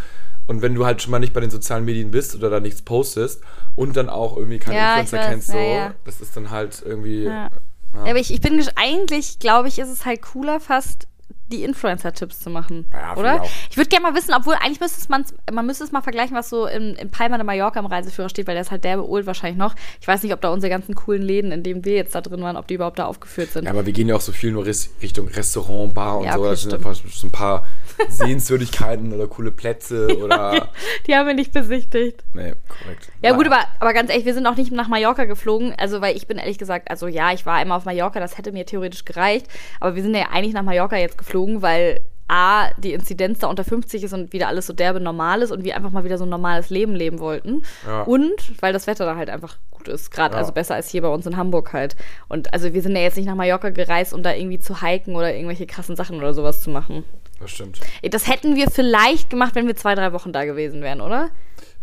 Und 0.46 0.62
wenn 0.62 0.74
du 0.74 0.86
halt 0.86 1.02
schon 1.02 1.10
mal 1.10 1.18
nicht 1.18 1.32
bei 1.32 1.40
den 1.40 1.50
sozialen 1.50 1.84
Medien 1.84 2.10
bist 2.10 2.34
oder 2.34 2.50
da 2.50 2.60
nichts 2.60 2.82
postest 2.82 3.42
und 3.74 3.96
dann 3.96 4.08
auch 4.08 4.36
irgendwie 4.36 4.58
keine 4.58 4.78
Ja, 4.78 5.00
Influencer 5.00 5.28
kennst, 5.28 5.48
so, 5.48 5.58
ja, 5.58 5.64
ja. 5.64 5.94
das 6.04 6.20
ist 6.20 6.36
dann 6.36 6.50
halt 6.50 6.82
irgendwie. 6.84 7.24
Ja. 7.24 7.50
Aber 7.92 8.16
ich, 8.16 8.32
ich 8.32 8.40
bin 8.40 8.62
eigentlich, 8.76 9.38
glaube 9.38 9.68
ich, 9.68 9.78
ist 9.78 9.88
es 9.88 10.04
halt 10.04 10.22
cooler, 10.22 10.60
fast 10.60 11.08
die 11.52 11.62
Influencer-Tipps 11.64 12.40
zu 12.40 12.50
machen. 12.50 12.86
Ja, 12.92 13.16
oder? 13.16 13.42
ich. 13.44 13.68
Ich 13.70 13.76
würde 13.76 13.88
gerne 13.88 14.02
mal 14.02 14.14
wissen, 14.14 14.34
obwohl 14.34 14.54
eigentlich 14.54 14.80
müsste 14.80 15.00
es 15.00 15.08
man, 15.08 15.24
man 15.52 15.66
müsste 15.66 15.84
es 15.84 15.92
mal 15.92 16.02
vergleichen, 16.02 16.36
was 16.36 16.48
so 16.48 16.66
in, 16.66 16.94
in 16.96 17.10
Palma 17.10 17.36
de 17.36 17.44
Mallorca 17.46 17.78
im 17.78 17.86
Reiseführer 17.86 18.28
steht, 18.28 18.46
weil 18.46 18.54
der 18.54 18.62
ist 18.62 18.70
halt 18.70 18.84
derbe 18.84 19.08
old 19.08 19.26
wahrscheinlich 19.26 19.58
noch. 19.58 19.74
Ich 20.00 20.08
weiß 20.08 20.22
nicht, 20.22 20.32
ob 20.32 20.40
da 20.40 20.50
unsere 20.50 20.70
ganzen 20.70 20.94
coolen 20.94 21.22
Läden, 21.22 21.52
in 21.52 21.62
denen 21.62 21.84
wir 21.84 21.94
jetzt 21.94 22.14
da 22.14 22.20
drin 22.20 22.42
waren, 22.42 22.56
ob 22.56 22.66
die 22.66 22.74
überhaupt 22.74 22.98
da 22.98 23.06
aufgeführt 23.06 23.50
sind. 23.50 23.64
Ja, 23.64 23.70
aber 23.70 23.86
wir 23.86 23.92
gehen 23.92 24.08
ja 24.08 24.16
auch 24.16 24.20
so 24.20 24.32
viel 24.32 24.50
nur 24.52 24.66
Richtung 24.66 25.28
Restaurant, 25.28 25.94
Bar 25.94 26.18
und 26.18 26.24
Ja, 26.24 26.34
so. 26.34 26.40
okay, 26.40 26.50
Das 26.50 26.62
sind 26.62 26.70
stimmt. 26.72 26.86
einfach 26.86 27.00
so 27.10 27.26
ein 27.26 27.32
paar 27.32 27.64
Sehenswürdigkeiten 28.08 29.12
oder 29.12 29.28
coole 29.28 29.52
Plätze 29.52 30.16
oder. 30.22 30.68
Die 31.06 31.14
haben 31.14 31.26
wir 31.26 31.34
nicht 31.34 31.52
besichtigt. 31.52 32.24
Nee, 32.34 32.54
korrekt. 32.68 33.10
Ja, 33.22 33.32
gut, 33.32 33.46
aber, 33.46 33.60
aber 33.80 33.92
ganz 33.92 34.10
ehrlich, 34.10 34.26
wir 34.26 34.34
sind 34.34 34.46
auch 34.46 34.56
nicht 34.56 34.72
nach 34.72 34.88
Mallorca 34.88 35.24
geflogen. 35.24 35.74
Also, 35.78 36.00
weil 36.00 36.16
ich 36.16 36.26
bin 36.26 36.38
ehrlich 36.38 36.58
gesagt, 36.58 36.90
also 36.90 37.06
ja, 37.06 37.32
ich 37.32 37.46
war 37.46 37.54
einmal 37.54 37.78
auf 37.78 37.84
Mallorca, 37.84 38.20
das 38.20 38.36
hätte 38.38 38.52
mir 38.52 38.66
theoretisch 38.66 39.04
gereicht. 39.04 39.46
Aber 39.80 39.94
wir 39.94 40.02
sind 40.02 40.14
ja 40.14 40.28
eigentlich 40.32 40.54
nach 40.54 40.62
Mallorca 40.62 40.96
jetzt 40.96 41.18
geflogen, 41.18 41.35
weil 41.62 42.00
A, 42.28 42.70
die 42.78 42.92
Inzidenz 42.92 43.38
da 43.38 43.46
unter 43.46 43.62
50 43.62 44.02
ist 44.02 44.12
und 44.12 44.32
wieder 44.32 44.48
alles 44.48 44.66
so 44.66 44.72
derbe 44.72 44.98
normal 44.98 45.42
ist 45.42 45.52
und 45.52 45.62
wir 45.62 45.76
einfach 45.76 45.92
mal 45.92 46.02
wieder 46.02 46.18
so 46.18 46.24
ein 46.24 46.28
normales 46.28 46.70
Leben 46.70 46.94
leben 46.96 47.20
wollten. 47.20 47.62
Ja. 47.86 48.02
Und 48.02 48.60
weil 48.60 48.72
das 48.72 48.88
Wetter 48.88 49.04
da 49.06 49.14
halt 49.14 49.30
einfach 49.30 49.58
gut 49.70 49.86
ist. 49.86 50.10
Gerade, 50.10 50.34
Ja. 50.34 50.40
also 50.40 50.50
besser 50.52 50.74
als 50.74 50.88
hier 50.88 51.02
bei 51.02 51.08
uns 51.08 51.24
in 51.26 51.36
Hamburg 51.36 51.72
halt. 51.72 51.94
Und 52.28 52.52
also 52.52 52.74
wir 52.74 52.82
sind 52.82 52.96
ja 52.96 53.02
jetzt 53.02 53.16
nicht 53.16 53.26
nach 53.26 53.36
Mallorca 53.36 53.70
gereist, 53.70 54.12
um 54.12 54.24
da 54.24 54.34
irgendwie 54.34 54.58
zu 54.58 54.80
hiken 54.82 55.14
oder 55.14 55.32
irgendwelche 55.32 55.66
krassen 55.68 55.94
Sachen 55.94 56.18
oder 56.18 56.34
sowas 56.34 56.62
zu 56.62 56.70
machen. 56.70 57.04
Das 57.38 57.52
stimmt. 57.52 57.78
Das 58.10 58.26
hätten 58.26 58.56
wir 58.56 58.70
vielleicht 58.72 59.30
gemacht, 59.30 59.54
wenn 59.54 59.68
wir 59.68 59.76
zwei, 59.76 59.94
drei 59.94 60.12
Wochen 60.12 60.32
da 60.32 60.44
gewesen 60.44 60.82
wären, 60.82 61.00
oder? 61.00 61.28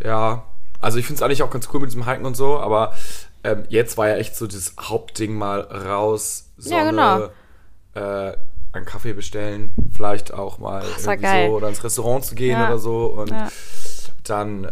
Ja, 0.03 0.43
also 0.81 0.97
ich 0.97 1.05
finde 1.05 1.19
es 1.19 1.21
eigentlich 1.23 1.43
auch 1.43 1.51
ganz 1.51 1.69
cool 1.73 1.79
mit 1.79 1.89
diesem 1.91 2.05
Hiken 2.05 2.25
und 2.25 2.35
so, 2.35 2.59
aber 2.59 2.93
ähm, 3.45 3.63
jetzt 3.69 3.97
war 3.97 4.09
ja 4.09 4.17
echt 4.17 4.35
so 4.35 4.45
das 4.47 4.73
Hauptding 4.77 5.35
mal 5.35 5.61
raus, 5.61 6.49
Sonne, 6.57 6.75
Ja, 6.75 6.89
genau. 6.89 8.29
äh, 8.31 8.35
einen 8.73 8.85
Kaffee 8.85 9.13
bestellen, 9.13 9.71
vielleicht 9.91 10.33
auch 10.33 10.57
mal 10.59 10.81
war 10.81 11.13
irgendwie 11.13 11.21
geil. 11.21 11.47
so 11.49 11.55
oder 11.57 11.69
ins 11.69 11.83
Restaurant 11.83 12.25
zu 12.25 12.35
gehen 12.35 12.59
Ja. 12.59 12.65
oder 12.67 12.79
so 12.79 13.05
und 13.05 13.29
Ja. 13.29 13.49
dann 14.23 14.65
äh, 14.65 14.69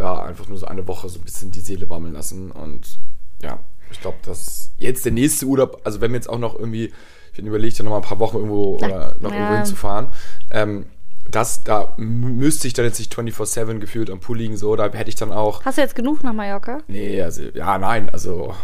ja 0.00 0.22
einfach 0.22 0.48
nur 0.48 0.58
so 0.58 0.66
eine 0.66 0.86
Woche 0.88 1.08
so 1.08 1.18
ein 1.18 1.22
bisschen 1.24 1.50
die 1.52 1.60
Seele 1.60 1.86
baumeln 1.86 2.12
lassen 2.14 2.50
und 2.50 2.98
ja, 3.42 3.60
ich 3.90 4.00
glaube, 4.00 4.18
dass 4.24 4.70
jetzt 4.78 5.04
der 5.04 5.12
nächste 5.12 5.46
Urlaub, 5.46 5.80
also 5.84 6.00
wenn 6.00 6.10
wir 6.10 6.16
jetzt 6.16 6.28
auch 6.28 6.38
noch 6.38 6.58
irgendwie, 6.58 6.92
ich 7.30 7.36
bin 7.36 7.46
überlegt, 7.46 7.78
noch 7.82 7.90
mal 7.90 7.96
ein 7.96 8.02
paar 8.02 8.18
Wochen 8.18 8.36
irgendwo 8.38 8.76
oder 8.76 9.14
noch 9.20 9.30
ja. 9.30 9.36
irgendwo 9.36 9.54
hinzufahren, 9.54 10.08
ähm, 10.50 10.86
das, 11.30 11.62
da 11.64 11.92
müsste 11.98 12.66
ich 12.68 12.74
dann 12.74 12.84
jetzt 12.84 12.98
nicht 12.98 13.12
24-7 13.14 13.78
gefühlt 13.78 14.10
am 14.10 14.20
Pool 14.20 14.38
liegen, 14.38 14.56
so, 14.56 14.74
da 14.76 14.84
hätte 14.92 15.08
ich 15.08 15.16
dann 15.16 15.32
auch, 15.32 15.64
Hast 15.64 15.76
du 15.78 15.82
jetzt 15.82 15.94
genug 15.94 16.22
nach 16.24 16.32
Mallorca? 16.32 16.78
nee, 16.88 17.20
also, 17.22 17.42
ja, 17.54 17.78
nein, 17.78 18.08
also, 18.10 18.54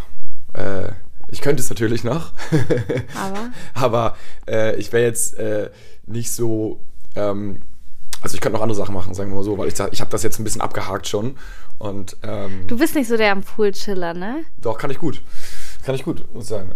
äh, 0.55 0.89
ich 1.33 1.41
könnte 1.41 1.63
es 1.63 1.71
natürlich 1.71 2.05
noch, 2.05 2.33
Aber. 3.17 3.51
aber 3.75 4.17
äh, 4.47 4.77
ich 4.77 4.93
wäre 4.93 5.03
jetzt 5.03 5.37
äh, 5.39 5.71
nicht 6.07 6.31
so, 6.31 6.81
ähm, 7.17 7.63
also 8.21 8.35
ich 8.35 8.41
könnte 8.43 8.57
noch 8.57 8.63
andere 8.63 8.77
Sachen 8.77 8.95
machen, 8.95 9.15
sagen 9.15 9.31
wir 9.31 9.37
mal 9.37 9.43
so, 9.43 9.57
weil 9.57 9.67
ich, 9.67 9.81
ich 9.93 10.01
habe 10.01 10.11
das 10.11 10.23
jetzt 10.23 10.39
ein 10.39 10.45
bisschen 10.45 10.61
abgehakt 10.61 11.09
schon 11.09 11.37
und 11.79 12.19
ähm, 12.23 12.67
Du 12.69 12.77
bist 12.77 12.95
nicht 12.95 13.09
so 13.09 13.17
der 13.17 13.33
am 13.33 13.43
Pool-Chiller, 13.43 14.13
ne? 14.13 14.45
doch, 14.59 14.77
kann 14.77 14.91
ich 14.91 14.99
gut, 14.99 15.23
kann 15.85 15.95
ich 15.95 16.05
gut, 16.05 16.23
muss 16.35 16.45
ich 16.45 16.51
sagen. 16.51 16.73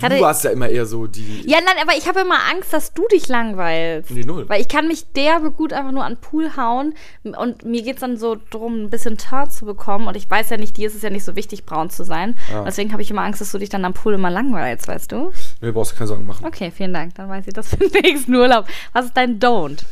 Ja, 0.00 0.08
Du 0.08 0.20
warst 0.20 0.44
ja 0.44 0.50
immer 0.50 0.68
eher 0.68 0.86
so 0.86 1.06
die, 1.06 1.42
Ja, 1.46 1.58
nein, 1.64 1.76
aber 1.80 1.96
ich 1.96 2.08
habe 2.08 2.20
immer 2.20 2.38
Angst, 2.50 2.72
dass 2.72 2.92
du 2.92 3.06
dich 3.08 3.28
langweilst. 3.28 4.10
Nee, 4.10 4.24
null. 4.24 4.48
Weil 4.48 4.60
ich 4.60 4.68
kann 4.68 4.88
mich 4.88 5.12
derbe 5.12 5.50
gut 5.50 5.72
einfach 5.72 5.92
nur 5.92 6.04
an 6.04 6.14
den 6.14 6.20
Pool 6.20 6.56
hauen 6.56 6.94
und 7.22 7.64
mir 7.64 7.82
geht 7.82 7.94
es 7.94 8.00
dann 8.00 8.16
so 8.16 8.34
darum, 8.34 8.84
ein 8.84 8.90
bisschen 8.90 9.16
Teint 9.16 9.52
zu 9.52 9.64
bekommen 9.64 10.06
und 10.06 10.16
ich 10.16 10.30
weiß 10.30 10.50
ja 10.50 10.56
nicht, 10.56 10.76
dir 10.76 10.88
ist 10.88 10.94
es 10.94 11.02
ja 11.02 11.10
nicht 11.10 11.24
so 11.24 11.36
wichtig, 11.36 11.64
braun 11.64 11.90
zu 11.90 12.04
sein. 12.04 12.36
Ja. 12.50 12.64
Deswegen 12.64 12.92
habe 12.92 13.02
ich 13.02 13.10
immer 13.10 13.22
Angst, 13.22 13.40
dass 13.40 13.52
du 13.52 13.58
dich 13.58 13.68
dann 13.68 13.84
am 13.84 13.94
Pool 13.94 14.14
immer 14.14 14.30
langweilst, 14.30 14.88
weißt 14.88 15.12
du? 15.12 15.32
nee, 15.60 15.70
brauchst 15.70 15.92
du 15.92 15.96
keine 15.96 16.08
Sorgen 16.08 16.26
machen. 16.26 16.46
Okay, 16.46 16.70
vielen 16.70 16.92
Dank. 16.92 17.14
Dann 17.14 17.28
weiß 17.28 17.46
ich 17.46 17.54
das 17.54 17.68
für 17.70 17.76
den 17.76 18.02
nächsten 18.02 18.34
Urlaub. 18.34 18.66
Was 18.92 19.06
ist 19.06 19.16
dein 19.16 19.38
Don't? 19.40 19.84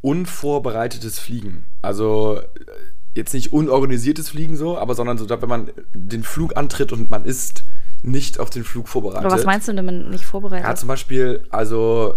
unvorbereitetes 0.00 1.18
Fliegen. 1.18 1.64
Also 1.82 2.36
äh, 2.36 2.42
jetzt 3.14 3.34
nicht 3.34 3.52
unorganisiertes 3.52 4.30
Fliegen 4.30 4.56
so, 4.56 4.78
aber 4.78 4.94
sondern 4.94 5.18
so, 5.18 5.28
wenn 5.28 5.48
man 5.48 5.70
den 5.92 6.22
Flug 6.22 6.56
antritt 6.56 6.92
und 6.92 7.10
man 7.10 7.24
ist 7.24 7.64
nicht 8.02 8.38
auf 8.40 8.50
den 8.50 8.64
Flug 8.64 8.88
vorbereitet. 8.88 9.26
Oder 9.26 9.34
was 9.34 9.44
meinst 9.44 9.68
du 9.68 9.72
denn 9.72 10.10
nicht 10.10 10.24
vorbereitet? 10.24 10.66
Ja, 10.66 10.74
zum 10.74 10.88
Beispiel, 10.88 11.42
also 11.50 12.14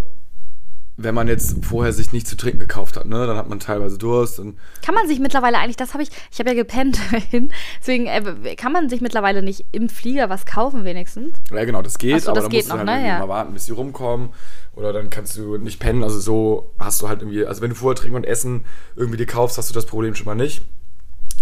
wenn 0.97 1.15
man 1.15 1.27
jetzt 1.27 1.65
vorher 1.65 1.93
sich 1.93 2.11
nichts 2.11 2.29
zu 2.29 2.37
trinken 2.37 2.59
gekauft 2.59 2.95
hat, 2.95 3.05
ne, 3.07 3.25
dann 3.25 3.35
hat 3.37 3.49
man 3.49 3.59
teilweise 3.59 3.97
Durst 3.97 4.39
und 4.39 4.57
Kann 4.83 4.93
man 4.93 5.07
sich 5.07 5.19
mittlerweile 5.19 5.57
eigentlich, 5.57 5.77
das 5.77 5.93
habe 5.93 6.03
ich, 6.03 6.09
ich 6.31 6.37
habe 6.37 6.49
ja 6.49 6.55
gepennt 6.55 6.97
hin, 7.31 7.51
deswegen 7.79 8.05
äh, 8.05 8.55
kann 8.55 8.71
man 8.71 8.87
sich 8.89 9.01
mittlerweile 9.01 9.41
nicht 9.41 9.65
im 9.71 9.89
Flieger 9.89 10.29
was 10.29 10.45
kaufen 10.45 10.83
wenigstens? 10.83 11.35
ja 11.49 11.63
genau, 11.65 11.81
das 11.81 11.97
geht, 11.97 12.21
so, 12.21 12.29
aber 12.31 12.35
das 12.35 12.43
dann 12.45 12.51
geht 12.51 12.59
musst 12.65 12.69
du 12.69 12.73
noch, 12.73 12.77
halt 12.79 12.85
ne? 12.87 12.93
irgendwie 12.93 13.07
Ja. 13.09 13.19
mal 13.19 13.29
warten, 13.29 13.53
bis 13.53 13.65
die 13.65 13.71
rumkommen 13.71 14.29
oder 14.73 14.93
dann 14.93 15.09
kannst 15.09 15.35
du 15.37 15.57
nicht 15.57 15.79
pennen, 15.79 16.03
also 16.03 16.19
so 16.19 16.73
hast 16.77 17.01
du 17.01 17.07
halt 17.09 17.21
irgendwie, 17.21 17.45
also 17.45 17.61
wenn 17.61 17.69
du 17.71 17.75
vorher 17.75 17.95
Trinken 17.95 18.17
und 18.17 18.25
Essen 18.25 18.65
irgendwie 18.95 19.17
dir 19.17 19.25
kaufst, 19.25 19.57
hast 19.57 19.69
du 19.69 19.73
das 19.73 19.85
Problem 19.87 20.13
schon 20.13 20.25
mal 20.25 20.35
nicht. 20.35 20.61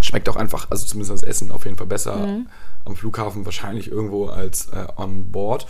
Schmeckt 0.10 0.28
auch 0.28 0.36
einfach, 0.38 0.68
also 0.72 0.86
zumindest 0.88 1.12
das 1.22 1.24
Essen 1.24 1.52
auf 1.52 1.66
jeden 1.66 1.78
Fall 1.78 1.86
besser 1.88 2.16
Mhm. 2.16 2.48
am 2.86 2.96
Flughafen, 2.96 3.46
wahrscheinlich 3.46 3.92
irgendwo 3.92 4.26
als 4.28 4.70
äh, 4.70 4.88
on 4.98 5.32
board. 5.32 5.68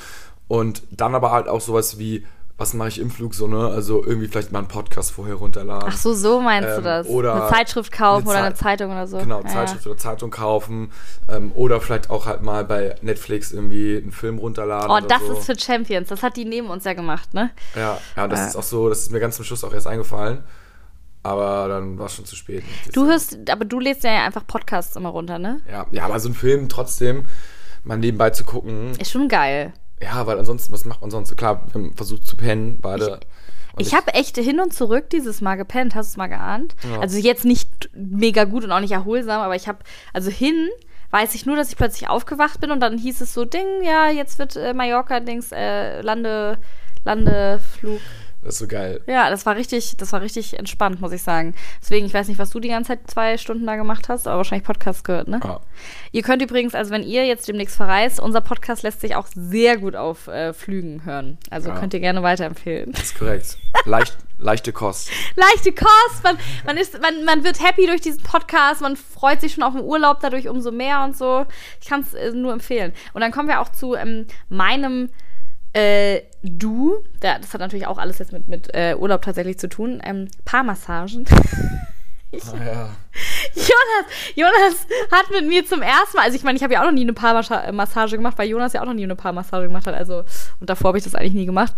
Und 0.47 0.81
dann 0.91 1.13
aber 1.13 1.31
halt 1.31 1.49
auch 1.49 1.59
sowas 1.61 1.99
wie, 1.99 2.25
was 2.57 2.73
mache 2.73 2.87
ich 2.89 2.99
im 2.99 3.09
Flug 3.11 3.35
so, 3.35 3.47
ne? 3.47 3.67
Also 3.67 4.03
irgendwie 4.05 4.27
vielleicht 4.27 4.51
mal 4.53 4.59
einen 4.59 4.67
Podcast 4.69 5.11
vorher 5.11 5.35
runterladen. 5.35 5.89
Ach 5.91 5.97
so, 5.97 6.13
so 6.13 6.39
meinst 6.41 6.69
du 6.69 6.77
Ähm, 6.77 6.83
das? 6.83 7.07
oder 7.07 7.33
eine 7.35 7.49
Zeitschrift 7.49 7.91
kaufen 7.91 8.27
eine 8.27 8.29
oder 8.37 8.45
eine 8.47 8.55
Zei- 8.55 8.63
Zeitung 8.63 8.91
oder 8.91 9.07
so? 9.07 9.17
Genau, 9.17 9.41
Ja, 9.41 9.47
Zeitschrift 9.47 9.85
oder 9.87 9.97
Zeitung 9.97 10.29
kaufen. 10.31 10.91
Ähm, 11.29 11.51
oder 11.55 11.79
vielleicht 11.81 12.09
auch 12.09 12.25
halt 12.25 12.41
mal 12.41 12.63
bei 12.65 12.95
Netflix 13.01 13.51
irgendwie 13.51 13.97
einen 13.97 14.11
Film 14.11 14.37
runterladen. 14.39 14.89
Oh, 14.89 14.99
das 15.05 15.21
so. 15.25 15.33
ist 15.33 15.45
für 15.45 15.57
Champions. 15.59 16.09
Das 16.09 16.23
hat 16.23 16.35
die 16.37 16.45
neben 16.45 16.67
uns 16.69 16.83
ja 16.85 16.93
gemacht, 16.93 17.33
ne? 17.33 17.51
Ja, 17.75 17.97
ja, 18.17 18.27
das 18.27 18.39
Äh. 18.39 18.47
ist 18.47 18.55
auch 18.55 18.63
so, 18.63 18.89
das 18.89 18.99
ist 19.03 19.11
mir 19.11 19.19
ganz 19.19 19.35
zum 19.37 19.45
Schluss 19.45 19.63
auch 19.63 19.73
erst 19.73 19.87
eingefallen. 19.87 20.43
Aber 21.23 21.67
dann 21.67 21.99
war 21.99 22.05
es 22.05 22.15
schon 22.15 22.25
zu 22.25 22.35
spät. 22.35 22.63
Du 22.93 23.05
hörst, 23.05 23.37
aber 23.49 23.65
du 23.65 23.79
lädst 23.79 24.03
ja 24.03 24.25
einfach 24.25 24.47
Podcasts 24.47 24.95
immer 24.95 25.09
runter, 25.09 25.37
ne? 25.37 25.61
Ja, 25.69 25.85
ja, 25.91 26.05
aber 26.05 26.19
so 26.19 26.29
ein 26.29 26.33
Film 26.33 26.69
trotzdem 26.69 27.25
mal 27.83 27.97
nebenbei 27.97 28.29
zu 28.29 28.45
gucken. 28.45 28.91
Ist 28.99 29.11
schon 29.11 29.27
geil. 29.27 29.73
Ja, 30.01 30.25
weil 30.27 30.39
ansonsten, 30.39 30.71
was 30.71 30.85
macht 30.85 31.01
man 31.01 31.11
sonst? 31.11 31.35
Klar, 31.35 31.65
wir 31.67 31.73
haben 31.73 31.93
versucht 31.95 32.25
zu 32.25 32.37
pennen, 32.37 32.79
beide. 32.81 33.19
Und 33.73 33.85
Ich 33.85 33.93
habe 33.93 34.13
echt 34.13 34.37
hin 34.37 34.59
und 34.61 34.73
zurück 34.73 35.09
dieses 35.09 35.41
Mal 35.41 35.55
gepennt. 35.55 35.93
Hast 35.93 36.09
du 36.09 36.13
es 36.13 36.17
mal 36.17 36.27
geahnt? 36.27 36.75
Ja. 36.89 36.99
Also 37.01 37.17
jetzt 37.17 37.43
nicht 37.45 37.89
mega 37.93 38.45
gut 38.45 38.63
und 38.63 38.71
auch 38.71 38.79
nicht 38.79 38.91
erholsam, 38.91 39.41
aber 39.41 39.55
ich 39.55 39.67
habe, 39.67 39.79
also 40.13 40.31
hin 40.31 40.69
weiß 41.11 41.35
ich 41.35 41.45
nur, 41.45 41.55
dass 41.55 41.69
ich 41.69 41.75
plötzlich 41.75 42.07
aufgewacht 42.07 42.61
bin 42.61 42.71
und 42.71 42.79
dann 42.79 42.97
hieß 42.97 43.21
es 43.21 43.33
so, 43.33 43.43
Ding, 43.43 43.65
ja, 43.83 44.09
jetzt 44.09 44.39
wird 44.39 44.55
äh, 44.55 44.73
Mallorca-Dings, 44.73 45.51
äh, 45.51 46.01
Lande, 46.01 46.59
Landeflug. 47.03 47.99
Das 48.41 48.53
ist 48.55 48.59
so 48.59 48.67
geil. 48.67 49.01
Ja, 49.05 49.29
das 49.29 49.45
war 49.45 49.57
richtig, 49.57 49.97
das 49.97 50.13
war 50.13 50.21
richtig 50.21 50.57
entspannt, 50.57 51.01
muss 51.01 51.11
ich 51.11 51.21
sagen. 51.21 51.53
Deswegen, 51.81 52.05
ich 52.05 52.13
weiß 52.13 52.29
nicht, 52.29 52.39
was 52.39 52.51
du 52.51 52.61
die 52.61 52.69
ganze 52.69 52.89
Zeit 52.89 52.99
zwei 53.11 53.37
Stunden 53.37 53.67
da 53.67 53.75
gemacht 53.75 54.07
hast, 54.07 54.27
aber 54.27 54.37
wahrscheinlich 54.37 54.65
Podcast 54.65 55.03
gehört, 55.03 55.27
ne? 55.27 55.41
Ja. 55.43 55.59
Ihr 56.13 56.21
könnt 56.21 56.41
übrigens, 56.41 56.73
also 56.73 56.91
wenn 56.91 57.03
ihr 57.03 57.25
jetzt 57.25 57.49
demnächst 57.49 57.75
verreist, 57.75 58.19
unser 58.19 58.39
Podcast 58.39 58.83
lässt 58.83 59.01
sich 59.01 59.15
auch 59.15 59.27
sehr 59.35 59.77
gut 59.77 59.95
auf 59.97 60.27
äh, 60.27 60.53
Flügen 60.53 61.03
hören. 61.03 61.37
Also 61.49 61.69
Ja. 61.69 61.75
könnt 61.79 61.93
ihr 61.93 61.99
gerne 61.99 62.23
weiterempfehlen. 62.23 62.93
Das 62.93 63.03
ist 63.03 63.19
korrekt. 63.19 63.57
Leicht, 63.83 64.17
leichte 64.37 64.71
Kost. 64.71 65.09
Leichte 65.35 65.73
Kost, 65.73 66.23
man, 66.23 66.37
man, 66.65 66.77
ist, 66.77 66.99
man, 67.01 67.25
man 67.25 67.43
wird 67.43 67.61
happy 67.61 67.87
durch 67.87 67.99
diesen 68.01 68.23
Podcast, 68.23 68.79
man 68.81 68.95
freut 68.95 69.41
sich 69.41 69.53
schon 69.53 69.63
auf 69.63 69.73
den 69.73 69.83
Urlaub 69.83 70.19
dadurch 70.21 70.47
umso 70.47 70.71
mehr 70.71 71.03
und 71.03 71.17
so. 71.17 71.45
Ich 71.81 71.89
kann 71.89 72.01
es 72.01 72.13
äh, 72.13 72.31
nur 72.31 72.53
empfehlen. 72.53 72.93
Und 73.13 73.19
dann 73.19 73.31
kommen 73.33 73.49
wir 73.49 73.59
auch 73.59 73.69
zu 73.69 73.95
ähm, 73.95 74.27
meinem 74.47 75.09
äh, 75.73 76.21
Du, 76.41 77.03
da, 77.19 77.39
das 77.39 77.53
hat 77.53 77.61
natürlich 77.61 77.87
auch 77.87 77.97
alles 77.97 78.19
jetzt 78.19 78.31
mit, 78.31 78.47
mit 78.47 78.73
äh, 78.73 78.95
Urlaub 78.95 79.21
tatsächlich 79.21 79.59
zu 79.59 79.69
tun. 79.69 80.01
Ähm, 80.03 80.27
Paarmassagen. 80.45 81.25
Ah, 82.31 82.63
ja. 82.63 82.89
Jonas, 83.55 84.05
Jonas 84.35 84.87
hat 85.11 85.31
mit 85.31 85.47
mir 85.47 85.65
zum 85.65 85.81
ersten 85.81 86.17
Mal, 86.17 86.25
also 86.25 86.35
ich 86.35 86.43
meine, 86.43 86.57
ich 86.57 86.63
habe 86.63 86.73
ja 86.73 86.81
auch 86.81 86.85
noch 86.85 86.91
nie 86.91 87.01
eine 87.01 87.13
Paarmassage 87.13 88.17
gemacht, 88.17 88.37
weil 88.37 88.47
Jonas 88.47 88.73
ja 88.73 88.81
auch 88.81 88.85
noch 88.85 88.93
nie 88.93 89.03
eine 89.03 89.15
Paarmassage 89.15 89.65
gemacht 89.65 89.87
hat. 89.87 89.95
Also, 89.95 90.23
und 90.59 90.69
davor 90.69 90.89
habe 90.89 90.99
ich 90.99 91.03
das 91.03 91.15
eigentlich 91.15 91.33
nie 91.33 91.47
gemacht. 91.47 91.73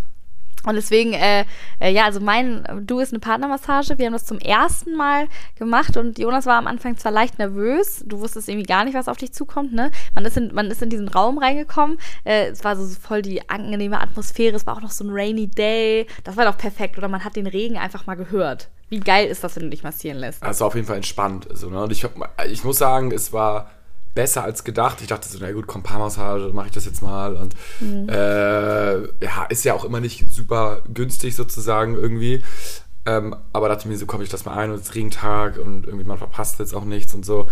Und 0.66 0.74
deswegen, 0.76 1.12
äh, 1.12 1.44
äh, 1.80 1.92
ja, 1.92 2.04
also 2.04 2.20
mein 2.20 2.64
Du 2.86 3.00
ist 3.00 3.12
eine 3.12 3.20
Partnermassage. 3.20 3.98
Wir 3.98 4.06
haben 4.06 4.12
das 4.12 4.26
zum 4.26 4.38
ersten 4.38 4.94
Mal 4.94 5.26
gemacht 5.56 5.96
und 5.96 6.18
Jonas 6.18 6.46
war 6.46 6.56
am 6.56 6.66
Anfang 6.66 6.96
zwar 6.96 7.12
leicht 7.12 7.38
nervös. 7.38 8.04
Du 8.06 8.20
wusstest 8.20 8.48
irgendwie 8.48 8.66
gar 8.66 8.84
nicht, 8.84 8.94
was 8.94 9.08
auf 9.08 9.16
dich 9.16 9.32
zukommt, 9.32 9.72
ne? 9.72 9.90
Man 10.14 10.24
ist 10.24 10.36
in, 10.36 10.54
man 10.54 10.70
ist 10.70 10.82
in 10.82 10.90
diesen 10.90 11.08
Raum 11.08 11.38
reingekommen. 11.38 11.98
Äh, 12.24 12.48
es 12.48 12.64
war 12.64 12.76
so, 12.76 12.84
so 12.84 12.94
voll 12.98 13.22
die 13.22 13.48
angenehme 13.48 14.00
Atmosphäre. 14.00 14.56
Es 14.56 14.66
war 14.66 14.76
auch 14.76 14.82
noch 14.82 14.90
so 14.90 15.04
ein 15.04 15.10
rainy 15.10 15.48
day. 15.48 16.06
Das 16.24 16.36
war 16.36 16.44
doch 16.44 16.56
perfekt. 16.56 16.98
Oder 16.98 17.08
man 17.08 17.24
hat 17.24 17.36
den 17.36 17.46
Regen 17.46 17.78
einfach 17.78 18.06
mal 18.06 18.14
gehört. 18.14 18.68
Wie 18.88 19.00
geil 19.00 19.26
ist 19.26 19.42
das, 19.42 19.56
wenn 19.56 19.64
du 19.64 19.70
dich 19.70 19.82
massieren 19.82 20.18
lässt? 20.18 20.42
War 20.42 20.66
auf 20.66 20.74
jeden 20.74 20.86
Fall 20.86 20.96
entspannt. 20.96 21.48
Also, 21.50 21.70
ne? 21.70 21.82
Und 21.82 21.92
ich, 21.92 22.04
hab, 22.04 22.12
ich 22.46 22.62
muss 22.62 22.78
sagen, 22.78 23.10
es 23.10 23.32
war 23.32 23.70
besser 24.14 24.44
als 24.44 24.64
gedacht. 24.64 25.00
Ich 25.00 25.06
dachte 25.08 25.28
so, 25.28 25.38
na 25.40 25.52
gut, 25.52 25.66
komm, 25.66 25.82
Paarmassage, 25.82 26.50
mache 26.52 26.66
ich 26.66 26.72
das 26.72 26.84
jetzt 26.84 27.02
mal. 27.02 27.36
Und 27.36 27.54
Mhm. 27.80 28.08
äh, 28.08 29.02
ja, 29.24 29.44
ist 29.48 29.64
ja 29.64 29.74
auch 29.74 29.84
immer 29.84 30.00
nicht 30.00 30.30
super 30.32 30.82
günstig 30.92 31.34
sozusagen 31.36 31.94
irgendwie. 31.94 32.42
Ähm, 33.04 33.34
aber 33.52 33.68
dachte 33.68 33.88
mir 33.88 33.96
so, 33.96 34.06
komm 34.06 34.22
ich 34.22 34.28
das 34.28 34.44
mal 34.44 34.54
ein 34.56 34.70
und 34.70 34.76
es 34.76 34.82
ist 34.82 34.94
Regentag 34.94 35.58
und 35.58 35.86
irgendwie 35.86 36.04
man 36.06 36.18
verpasst 36.18 36.58
jetzt 36.60 36.74
auch 36.74 36.84
nichts 36.84 37.14
und 37.14 37.24
so. 37.26 37.48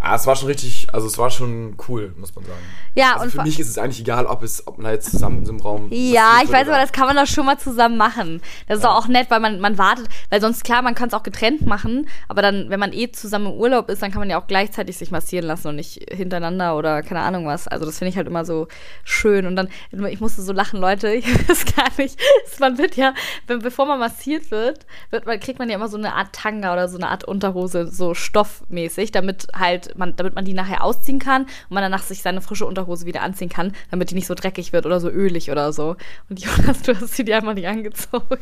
Ah, 0.00 0.14
es 0.14 0.26
war 0.26 0.36
schon 0.36 0.46
richtig, 0.48 0.86
also 0.92 1.06
es 1.06 1.18
war 1.18 1.30
schon 1.30 1.76
cool, 1.88 2.14
muss 2.16 2.34
man 2.34 2.44
sagen. 2.44 2.58
Ja, 2.94 3.12
also 3.14 3.24
und 3.24 3.30
für 3.32 3.42
mich 3.42 3.58
ist 3.58 3.68
es 3.68 3.78
eigentlich 3.78 4.00
egal, 4.00 4.26
ob 4.26 4.42
es, 4.42 4.66
ob 4.66 4.78
man 4.78 4.92
jetzt 4.92 5.10
zusammen 5.10 5.38
in 5.38 5.46
so 5.46 5.52
einem 5.52 5.60
Raum. 5.60 5.88
Ja, 5.90 6.40
ich 6.44 6.50
weiß, 6.52 6.68
aber 6.68 6.78
das 6.78 6.92
kann 6.92 7.06
man 7.06 7.16
doch 7.16 7.26
schon 7.26 7.46
mal 7.46 7.58
zusammen 7.58 7.96
machen. 7.96 8.40
Das 8.68 8.78
ist 8.78 8.84
Ja. 8.84 8.90
auch 8.94 9.08
nett, 9.08 9.30
weil 9.30 9.40
man, 9.40 9.60
man 9.60 9.76
wartet, 9.78 10.08
weil 10.30 10.40
sonst 10.40 10.62
klar, 10.64 10.82
man 10.82 10.94
kann 10.94 11.08
es 11.08 11.14
auch 11.14 11.22
getrennt 11.22 11.66
machen, 11.66 12.08
aber 12.28 12.42
dann, 12.42 12.70
wenn 12.70 12.78
man 12.80 12.92
eh 12.92 13.10
zusammen 13.10 13.46
im 13.46 13.52
Urlaub 13.54 13.88
ist, 13.90 14.02
dann 14.02 14.10
kann 14.10 14.20
man 14.20 14.30
ja 14.30 14.40
auch 14.40 14.46
gleichzeitig 14.46 14.96
sich 14.96 15.10
massieren 15.10 15.46
lassen 15.46 15.68
und 15.68 15.76
nicht 15.76 16.00
hintereinander 16.12 16.76
oder 16.76 17.02
keine 17.02 17.20
Ahnung 17.20 17.46
was. 17.46 17.66
Also 17.68 17.84
das 17.84 17.98
finde 17.98 18.10
ich 18.10 18.16
halt 18.16 18.26
immer 18.28 18.44
so 18.44 18.68
schön. 19.04 19.46
Und 19.46 19.56
dann, 19.56 19.68
ich 20.10 20.20
musste 20.20 20.42
so 20.42 20.52
lachen, 20.52 20.80
Leute, 20.80 21.08
ich 21.14 21.26
weiß 21.48 21.64
gar 21.76 21.88
nicht. 21.98 22.18
Man 22.60 22.78
wird 22.78 22.96
ja, 22.96 23.14
wenn, 23.46 23.60
bevor 23.60 23.86
man 23.86 23.98
massiert 23.98 24.50
wird, 24.50 24.86
wird 25.10 25.26
man, 25.26 25.38
kriegt 25.40 25.58
man 25.58 25.68
ja 25.68 25.76
immer 25.76 25.88
so 25.88 25.96
eine 25.96 26.14
Art 26.14 26.32
Tanga 26.34 26.72
oder 26.72 26.88
so 26.88 26.96
eine 26.98 27.08
Art 27.08 27.24
Unterhose, 27.24 27.86
so 27.88 28.14
stoffmäßig, 28.14 29.12
damit 29.12 29.46
halt 29.54 29.87
man, 29.96 30.16
damit 30.16 30.34
man 30.34 30.44
die 30.44 30.52
nachher 30.54 30.82
ausziehen 30.84 31.18
kann 31.18 31.42
und 31.42 31.50
man 31.70 31.82
danach 31.82 32.02
sich 32.02 32.22
seine 32.22 32.40
frische 32.40 32.66
Unterhose 32.66 33.06
wieder 33.06 33.22
anziehen 33.22 33.48
kann, 33.48 33.72
damit 33.90 34.10
die 34.10 34.14
nicht 34.14 34.26
so 34.26 34.34
dreckig 34.34 34.72
wird 34.72 34.86
oder 34.86 35.00
so 35.00 35.08
ölig 35.08 35.50
oder 35.50 35.72
so. 35.72 35.96
Und 36.28 36.40
Jonas, 36.40 36.82
du 36.82 36.94
hast 36.94 37.14
sie 37.14 37.24
dir 37.24 37.36
einfach 37.36 37.54
nicht 37.54 37.68
angezogen. 37.68 38.26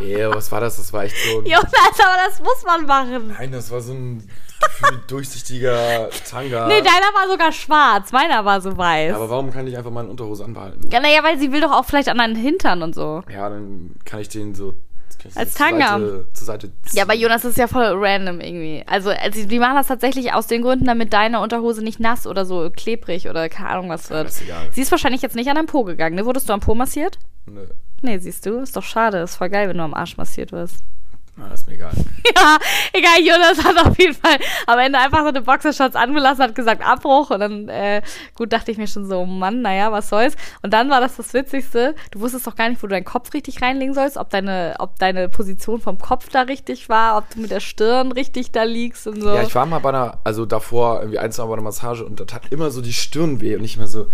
Nee, 0.00 0.26
was 0.26 0.50
war 0.50 0.60
das? 0.60 0.76
Das 0.76 0.92
war 0.92 1.04
echt 1.04 1.16
so. 1.16 1.38
ein- 1.38 1.46
Jonas, 1.46 1.72
aber 1.72 2.16
das 2.26 2.40
muss 2.40 2.64
man 2.66 2.84
machen. 2.86 3.28
Nein, 3.38 3.52
das 3.52 3.70
war 3.70 3.80
so 3.80 3.92
ein 3.92 4.28
durchsichtiger 5.08 6.08
Tanga. 6.28 6.66
Nee, 6.66 6.78
deiner 6.80 7.12
war 7.14 7.28
sogar 7.30 7.52
schwarz, 7.52 8.12
meiner 8.12 8.44
war 8.44 8.60
so 8.60 8.76
weiß. 8.76 9.10
Ja, 9.10 9.16
aber 9.16 9.30
warum 9.30 9.50
kann 9.52 9.66
ich 9.66 9.76
einfach 9.76 9.90
meine 9.90 10.08
Unterhose 10.08 10.44
anbehalten? 10.44 10.88
Ja, 10.90 11.00
naja, 11.00 11.22
weil 11.22 11.38
sie 11.38 11.52
will 11.52 11.60
doch 11.60 11.72
auch 11.72 11.84
vielleicht 11.84 12.08
an 12.08 12.18
deinen 12.18 12.36
Hintern 12.36 12.82
und 12.82 12.94
so. 12.94 13.22
Ja, 13.32 13.48
dann 13.48 13.94
kann 14.04 14.20
ich 14.20 14.28
den 14.28 14.54
so. 14.54 14.74
Als 15.34 15.54
so 15.54 15.58
zur 15.58 15.66
Tanga. 15.66 15.88
Seite, 15.88 16.26
zur 16.32 16.46
Seite. 16.46 16.72
Ja, 16.92 17.02
aber 17.04 17.14
Jonas 17.14 17.42
das 17.42 17.52
ist 17.52 17.58
ja 17.58 17.66
voll 17.66 17.84
random 17.94 18.40
irgendwie. 18.40 18.82
Also, 18.86 19.10
also 19.10 19.46
die 19.46 19.58
machen 19.58 19.76
das 19.76 19.88
tatsächlich 19.88 20.32
aus 20.32 20.46
den 20.46 20.62
Gründen, 20.62 20.86
damit 20.86 21.12
deine 21.12 21.40
Unterhose 21.40 21.82
nicht 21.82 22.00
nass 22.00 22.26
oder 22.26 22.44
so 22.44 22.70
klebrig 22.70 23.28
oder 23.28 23.48
keine 23.48 23.68
Ahnung 23.70 23.90
was 23.90 24.10
wird. 24.10 24.26
das 24.26 24.36
ist 24.36 24.42
egal. 24.42 24.68
Sie 24.72 24.80
ist 24.80 24.90
wahrscheinlich 24.90 25.22
jetzt 25.22 25.36
nicht 25.36 25.48
an 25.48 25.56
deinem 25.56 25.66
Po 25.66 25.84
gegangen, 25.84 26.16
ne? 26.16 26.24
Wurdest 26.24 26.48
du 26.48 26.52
am 26.52 26.60
Po 26.60 26.74
massiert? 26.74 27.18
Nö. 27.46 27.66
Nee, 28.02 28.18
siehst 28.18 28.46
du, 28.46 28.58
ist 28.58 28.76
doch 28.76 28.82
schade. 28.82 29.18
Ist 29.18 29.36
voll 29.36 29.50
geil, 29.50 29.68
wenn 29.68 29.78
du 29.78 29.84
am 29.84 29.94
Arsch 29.94 30.16
massiert 30.16 30.52
wirst. 30.52 30.84
Na, 31.36 31.52
ist 31.52 31.66
mir 31.66 31.74
egal. 31.74 31.92
Ja, 32.36 32.58
egal, 32.92 33.20
Jonas 33.20 33.62
hat 33.62 33.86
auf 33.86 33.98
jeden 33.98 34.14
Fall 34.14 34.38
am 34.66 34.78
Ende 34.78 34.98
einfach 34.98 35.24
seine 35.24 35.42
Boxershorts 35.42 35.94
angelassen, 35.94 36.42
hat 36.42 36.54
gesagt 36.54 36.82
Abbruch 36.84 37.30
und 37.30 37.40
dann, 37.40 37.68
äh, 37.68 38.00
gut, 38.34 38.52
dachte 38.52 38.70
ich 38.70 38.78
mir 38.78 38.86
schon 38.86 39.06
so, 39.06 39.26
Mann, 39.26 39.60
naja, 39.60 39.92
was 39.92 40.08
soll's. 40.08 40.34
Und 40.62 40.72
dann 40.72 40.88
war 40.88 41.00
das 41.00 41.16
das 41.16 41.34
Witzigste, 41.34 41.94
du 42.12 42.20
wusstest 42.20 42.46
doch 42.46 42.56
gar 42.56 42.68
nicht, 42.70 42.82
wo 42.82 42.86
du 42.86 42.92
deinen 42.92 43.04
Kopf 43.04 43.34
richtig 43.34 43.60
reinlegen 43.60 43.94
sollst, 43.94 44.16
ob 44.16 44.30
deine, 44.30 44.76
ob 44.78 44.98
deine 44.98 45.28
Position 45.28 45.80
vom 45.80 45.98
Kopf 45.98 46.30
da 46.30 46.42
richtig 46.42 46.88
war, 46.88 47.18
ob 47.18 47.28
du 47.30 47.40
mit 47.40 47.50
der 47.50 47.60
Stirn 47.60 48.10
richtig 48.12 48.52
da 48.52 48.62
liegst 48.62 49.06
und 49.06 49.20
so. 49.20 49.34
Ja, 49.34 49.42
ich 49.42 49.54
war 49.54 49.66
mal 49.66 49.80
bei 49.80 49.90
einer, 49.90 50.18
also 50.24 50.46
davor 50.46 51.00
irgendwie 51.00 51.18
ein, 51.18 51.30
zwei 51.30 51.42
Mal 51.42 51.48
bei 51.48 51.54
einer 51.54 51.62
Massage 51.62 52.04
und 52.06 52.20
das 52.20 52.32
hat 52.32 52.52
immer 52.52 52.70
so 52.70 52.80
die 52.80 52.94
Stirn 52.94 53.40
weh 53.40 53.54
und 53.56 53.64
ich 53.64 53.76
immer 53.76 53.86
so, 53.86 54.08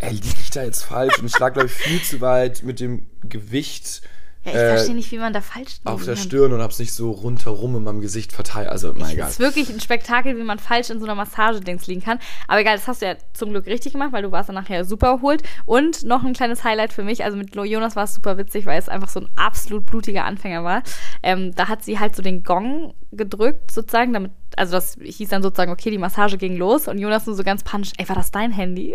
ey, 0.00 0.12
liege 0.12 0.40
ich 0.40 0.50
da 0.50 0.62
jetzt 0.62 0.82
falsch? 0.82 1.18
Und 1.18 1.26
ich 1.26 1.38
lag, 1.38 1.54
glaube 1.54 1.66
ich, 1.66 1.72
viel 1.72 2.02
zu 2.02 2.20
weit 2.20 2.62
mit 2.62 2.80
dem 2.80 3.06
Gewicht 3.22 4.02
Ja, 4.44 4.50
ich 4.50 4.56
äh, 4.56 4.68
verstehe 4.76 4.94
nicht, 4.94 5.10
wie 5.10 5.18
man 5.18 5.32
da 5.32 5.40
falsch 5.40 5.76
auf 5.84 6.04
der 6.04 6.14
kann. 6.14 6.22
Stirn 6.22 6.52
und 6.52 6.60
hab's 6.60 6.78
nicht 6.78 6.92
so 6.92 7.10
rundherum 7.10 7.76
in 7.76 7.84
meinem 7.84 8.00
Gesicht 8.00 8.32
verteilt. 8.32 8.68
Also, 8.68 8.92
na 8.96 9.10
egal. 9.10 9.28
Es 9.28 9.34
ist 9.34 9.40
wirklich 9.40 9.70
ein 9.70 9.80
Spektakel, 9.80 10.36
wie 10.36 10.42
man 10.42 10.58
falsch 10.58 10.90
in 10.90 10.98
so 10.98 11.06
einer 11.06 11.14
Massagedings 11.14 11.86
liegen 11.86 12.02
kann. 12.02 12.18
Aber 12.46 12.60
egal, 12.60 12.76
das 12.76 12.86
hast 12.86 13.02
du 13.02 13.06
ja 13.06 13.16
zum 13.32 13.50
Glück 13.50 13.66
richtig 13.66 13.92
gemacht, 13.92 14.12
weil 14.12 14.22
du 14.22 14.32
warst 14.32 14.48
dann 14.48 14.56
nachher 14.56 14.84
super 14.84 15.06
erholt. 15.08 15.42
Und 15.64 16.04
noch 16.04 16.22
ein 16.24 16.34
kleines 16.34 16.62
Highlight 16.62 16.92
für 16.92 17.04
mich, 17.04 17.24
also 17.24 17.36
mit 17.36 17.54
Jonas 17.54 17.96
war 17.96 18.04
es 18.04 18.14
super 18.14 18.36
witzig, 18.36 18.66
weil 18.66 18.78
es 18.78 18.88
einfach 18.88 19.08
so 19.08 19.20
ein 19.20 19.28
absolut 19.36 19.86
blutiger 19.86 20.24
Anfänger 20.24 20.62
war. 20.62 20.82
Ähm, 21.22 21.54
da 21.54 21.68
hat 21.68 21.84
sie 21.84 21.98
halt 21.98 22.14
so 22.14 22.22
den 22.22 22.42
Gong 22.42 22.94
gedrückt, 23.16 23.70
sozusagen, 23.70 24.12
damit, 24.12 24.32
also 24.56 24.72
das 24.72 24.96
hieß 25.00 25.28
dann 25.28 25.42
sozusagen, 25.42 25.72
okay, 25.72 25.90
die 25.90 25.98
Massage 25.98 26.36
ging 26.36 26.56
los 26.56 26.88
und 26.88 26.98
Jonas 26.98 27.26
nur 27.26 27.36
so 27.36 27.42
ganz 27.42 27.62
panisch, 27.62 27.92
ey, 27.98 28.08
war 28.08 28.16
das 28.16 28.30
dein 28.30 28.52
Handy? 28.52 28.94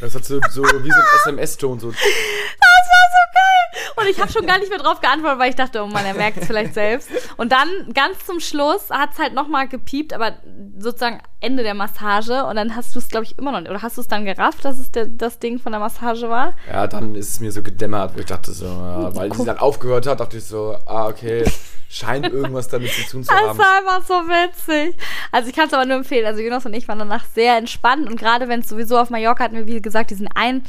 Das 0.00 0.14
hat 0.14 0.24
so, 0.24 0.40
so 0.50 0.62
wie 0.62 0.90
so 0.90 1.00
ein 1.00 1.06
SMS-Ton, 1.24 1.80
so. 1.80 1.90
Das 1.90 1.98
war 1.98 3.06
so 3.10 3.22
geil. 3.32 3.94
Und 3.96 4.10
ich 4.10 4.20
habe 4.20 4.30
schon 4.30 4.46
gar 4.46 4.58
nicht 4.58 4.68
mehr 4.68 4.78
drauf 4.78 5.00
geantwortet, 5.00 5.38
weil 5.38 5.48
ich 5.48 5.56
dachte, 5.56 5.82
oh 5.82 5.86
Mann, 5.86 6.04
er 6.04 6.12
merkt 6.12 6.36
es 6.36 6.46
vielleicht 6.46 6.74
selbst. 6.74 7.08
Und 7.38 7.50
dann 7.50 7.68
ganz 7.94 8.26
zum 8.26 8.40
Schluss 8.40 8.90
hat 8.90 9.12
es 9.12 9.18
halt 9.18 9.32
nochmal 9.32 9.68
gepiept, 9.68 10.12
aber 10.12 10.36
sozusagen 10.78 11.20
Ende 11.40 11.62
der 11.62 11.72
Massage. 11.74 12.44
Und 12.44 12.56
dann 12.56 12.76
hast 12.76 12.94
du 12.94 12.98
es, 12.98 13.08
glaube 13.08 13.24
ich, 13.24 13.38
immer 13.38 13.52
noch 13.52 13.60
nicht. 13.60 13.70
Oder 13.70 13.80
hast 13.80 13.96
du 13.96 14.02
es 14.02 14.08
dann 14.08 14.26
gerafft, 14.26 14.66
dass 14.66 14.78
es 14.78 14.90
der, 14.90 15.06
das 15.06 15.38
Ding 15.38 15.58
von 15.58 15.72
der 15.72 15.80
Massage 15.80 16.28
war? 16.28 16.54
Ja, 16.70 16.86
dann 16.86 17.14
ist 17.14 17.30
es 17.30 17.40
mir 17.40 17.50
so 17.50 17.62
gedämmert, 17.62 18.14
wo 18.14 18.20
ich 18.20 18.26
dachte 18.26 18.52
so, 18.52 18.66
ja, 18.66 19.14
weil 19.16 19.32
sie 19.32 19.46
dann 19.46 19.58
aufgehört 19.58 20.06
hat, 20.06 20.20
dachte 20.20 20.36
ich 20.36 20.44
so, 20.44 20.76
ah, 20.84 21.06
okay, 21.06 21.44
scheint 21.88 22.26
irgendwas 22.26 22.68
damit 22.68 22.92
zu 22.92 23.02
tun 23.02 23.24
zu 23.24 23.32
haben. 23.32 23.55
War 23.58 23.78
einfach 23.78 24.06
so 24.06 24.14
witzig. 24.14 24.96
Also 25.32 25.48
ich 25.48 25.54
kann 25.56 25.66
es 25.68 25.72
aber 25.72 25.84
nur 25.84 25.96
empfehlen. 25.98 26.26
Also 26.26 26.40
Jonas 26.40 26.66
und 26.66 26.74
ich 26.74 26.88
waren 26.88 26.98
danach 26.98 27.24
sehr 27.34 27.56
entspannt. 27.56 28.08
Und 28.08 28.16
gerade 28.18 28.48
wenn 28.48 28.60
es 28.60 28.68
sowieso 28.68 28.98
auf 28.98 29.10
Mallorca 29.10 29.44
hatten 29.44 29.56
wir, 29.56 29.66
wie 29.66 29.82
gesagt, 29.82 30.10
diesen 30.10 30.28
einen 30.28 30.64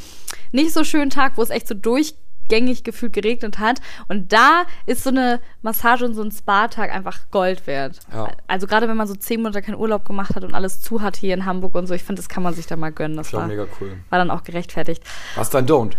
nicht 0.51 0.72
so 0.74 0.84
schönen 0.84 1.10
Tag, 1.10 1.34
wo 1.38 1.41
es 1.41 1.50
echt 1.50 1.67
so 1.67 1.75
durchgängig 1.75 2.84
gefühlt 2.84 3.13
geregnet 3.13 3.60
hat. 3.60 3.79
Und 4.08 4.32
da 4.34 4.63
ist 4.86 5.03
so 5.03 5.10
eine 5.10 5.39
Massage 5.62 6.06
und 6.06 6.13
so 6.13 6.22
ein 6.24 6.32
Spa-Tag 6.32 6.94
einfach 6.94 7.29
Gold 7.32 7.67
wert. 7.67 8.00
Ja. 8.13 8.29
Also 8.48 8.67
gerade 8.67 8.88
wenn 8.88 8.98
man 8.98 9.08
so 9.08 9.15
zehn 9.15 9.41
Monate 9.41 9.62
keinen 9.62 9.75
Urlaub 9.75 10.06
gemacht 10.06 10.36
hat 10.36 10.44
und 10.44 10.53
alles 10.53 10.82
zu 10.82 11.01
hat 11.01 11.17
hier 11.17 11.34
in 11.34 11.46
Hamburg 11.46 11.75
und 11.75 11.88
so, 11.88 11.94
ich 11.94 12.03
finde, 12.03 12.22
das 12.22 12.29
kann 12.29 12.44
man 12.44 12.53
sich 12.53 12.67
da 12.67 12.75
mal 12.75 12.91
gönnen. 12.91 13.17
Das 13.17 13.32
Das 13.32 13.39
war 13.41 13.48
mega 13.48 13.67
cool. 13.82 13.98
war 14.10 14.20
dann 14.20 14.32
auch 14.32 14.44
gerechtfertigt. 14.44 15.03
Was 15.36 15.50
dein 15.50 15.67
Don't? 15.67 15.94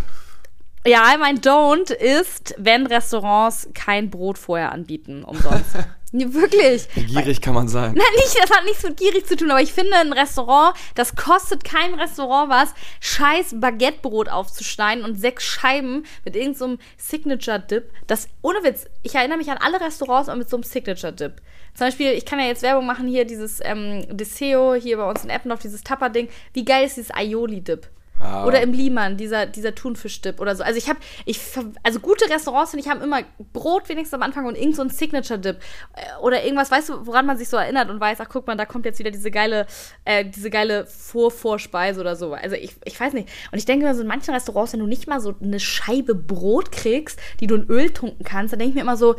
Ja, 0.86 1.14
mein 1.18 1.40
Don't 1.40 1.92
ist, 1.92 2.54
wenn 2.56 2.86
Restaurants 2.86 3.68
kein 3.74 4.10
Brot 4.10 4.38
vorher 4.38 4.72
anbieten, 4.72 5.24
umsonst. 5.24 5.74
Nee, 6.10 6.32
Wirklich. 6.32 6.88
Wie 6.94 7.04
gierig 7.04 7.42
kann 7.42 7.52
man 7.54 7.68
sein? 7.68 7.92
Nein, 7.94 8.06
nicht, 8.16 8.34
das 8.42 8.50
hat 8.50 8.64
nichts 8.64 8.82
mit 8.82 8.96
gierig 8.96 9.26
zu 9.26 9.36
tun, 9.36 9.50
aber 9.50 9.60
ich 9.60 9.74
finde, 9.74 9.94
ein 9.96 10.14
Restaurant, 10.14 10.74
das 10.94 11.16
kostet 11.16 11.64
keinem 11.64 12.00
Restaurant 12.00 12.48
was, 12.48 12.72
scheiß 13.00 13.60
Baguettebrot 13.60 14.30
aufzuschneiden 14.30 15.04
und 15.04 15.20
sechs 15.20 15.44
Scheiben 15.44 16.06
mit 16.24 16.34
irgendeinem 16.34 16.78
Signature-Dip. 16.96 17.90
Das, 18.06 18.28
ohne 18.40 18.62
Witz, 18.64 18.86
ich 19.02 19.14
erinnere 19.14 19.36
mich 19.36 19.50
an 19.50 19.58
alle 19.58 19.80
Restaurants 19.80 20.34
mit 20.34 20.48
so 20.48 20.56
einem 20.56 20.62
Signature-Dip. 20.62 21.42
Zum 21.74 21.86
Beispiel, 21.86 22.12
ich 22.12 22.24
kann 22.24 22.40
ja 22.40 22.46
jetzt 22.46 22.62
Werbung 22.62 22.86
machen, 22.86 23.06
hier 23.06 23.26
dieses 23.26 23.60
ähm, 23.62 24.06
Deseo, 24.08 24.74
hier 24.74 24.96
bei 24.96 25.08
uns 25.08 25.24
in 25.24 25.30
Eppendorf, 25.30 25.60
dieses 25.60 25.84
Tapper-Ding. 25.84 26.28
Wie 26.54 26.64
geil 26.64 26.86
ist 26.86 26.96
dieses 26.96 27.14
Aioli-Dip? 27.14 27.86
Ah. 28.20 28.44
Oder 28.46 28.60
im 28.62 28.72
Liman, 28.72 29.16
dieser, 29.16 29.46
dieser 29.46 29.74
Thunfischdip 29.74 30.40
oder 30.40 30.56
so. 30.56 30.64
Also 30.64 30.78
ich 30.78 30.88
habe, 30.88 30.98
ich, 31.24 31.40
also 31.82 32.00
gute 32.00 32.28
Restaurants, 32.28 32.72
finde 32.72 32.84
ich, 32.84 32.90
haben 32.90 33.00
immer 33.00 33.20
Brot 33.52 33.88
wenigstens 33.88 34.14
am 34.14 34.22
Anfang 34.22 34.46
und 34.46 34.56
irgend 34.56 34.76
so 34.76 34.82
ein 34.82 34.90
Signature-Dip. 34.90 35.56
Äh, 35.56 36.20
Oder 36.20 36.44
irgendwas, 36.44 36.70
weißt 36.70 36.88
du, 36.88 37.06
woran 37.06 37.26
man 37.26 37.38
sich 37.38 37.48
so 37.48 37.56
erinnert 37.56 37.90
und 37.90 38.00
weiß, 38.00 38.20
ach 38.20 38.28
guck 38.28 38.46
mal, 38.46 38.56
da 38.56 38.64
kommt 38.66 38.84
jetzt 38.84 38.98
wieder 38.98 39.10
diese 39.10 39.30
geile, 39.30 39.66
äh, 40.04 40.24
diese 40.24 40.50
geile 40.50 40.86
Vorvorspeise 40.86 42.00
oder 42.00 42.16
so. 42.16 42.34
Also 42.34 42.56
ich, 42.56 42.76
ich 42.84 42.98
weiß 42.98 43.12
nicht. 43.12 43.28
Und 43.52 43.58
ich 43.58 43.64
denke 43.64 43.86
mir 43.86 43.94
so, 43.94 44.02
in 44.02 44.08
manchen 44.08 44.34
Restaurants, 44.34 44.72
wenn 44.72 44.80
du 44.80 44.86
nicht 44.86 45.06
mal 45.06 45.20
so 45.20 45.34
eine 45.40 45.60
Scheibe 45.60 46.14
Brot 46.14 46.72
kriegst, 46.72 47.20
die 47.40 47.46
du 47.46 47.54
in 47.54 47.64
Öl 47.64 47.90
tunken 47.90 48.24
kannst, 48.24 48.52
dann 48.52 48.58
denke 48.58 48.70
ich 48.70 48.74
mir 48.74 48.82
immer 48.82 48.96
so, 48.96 49.16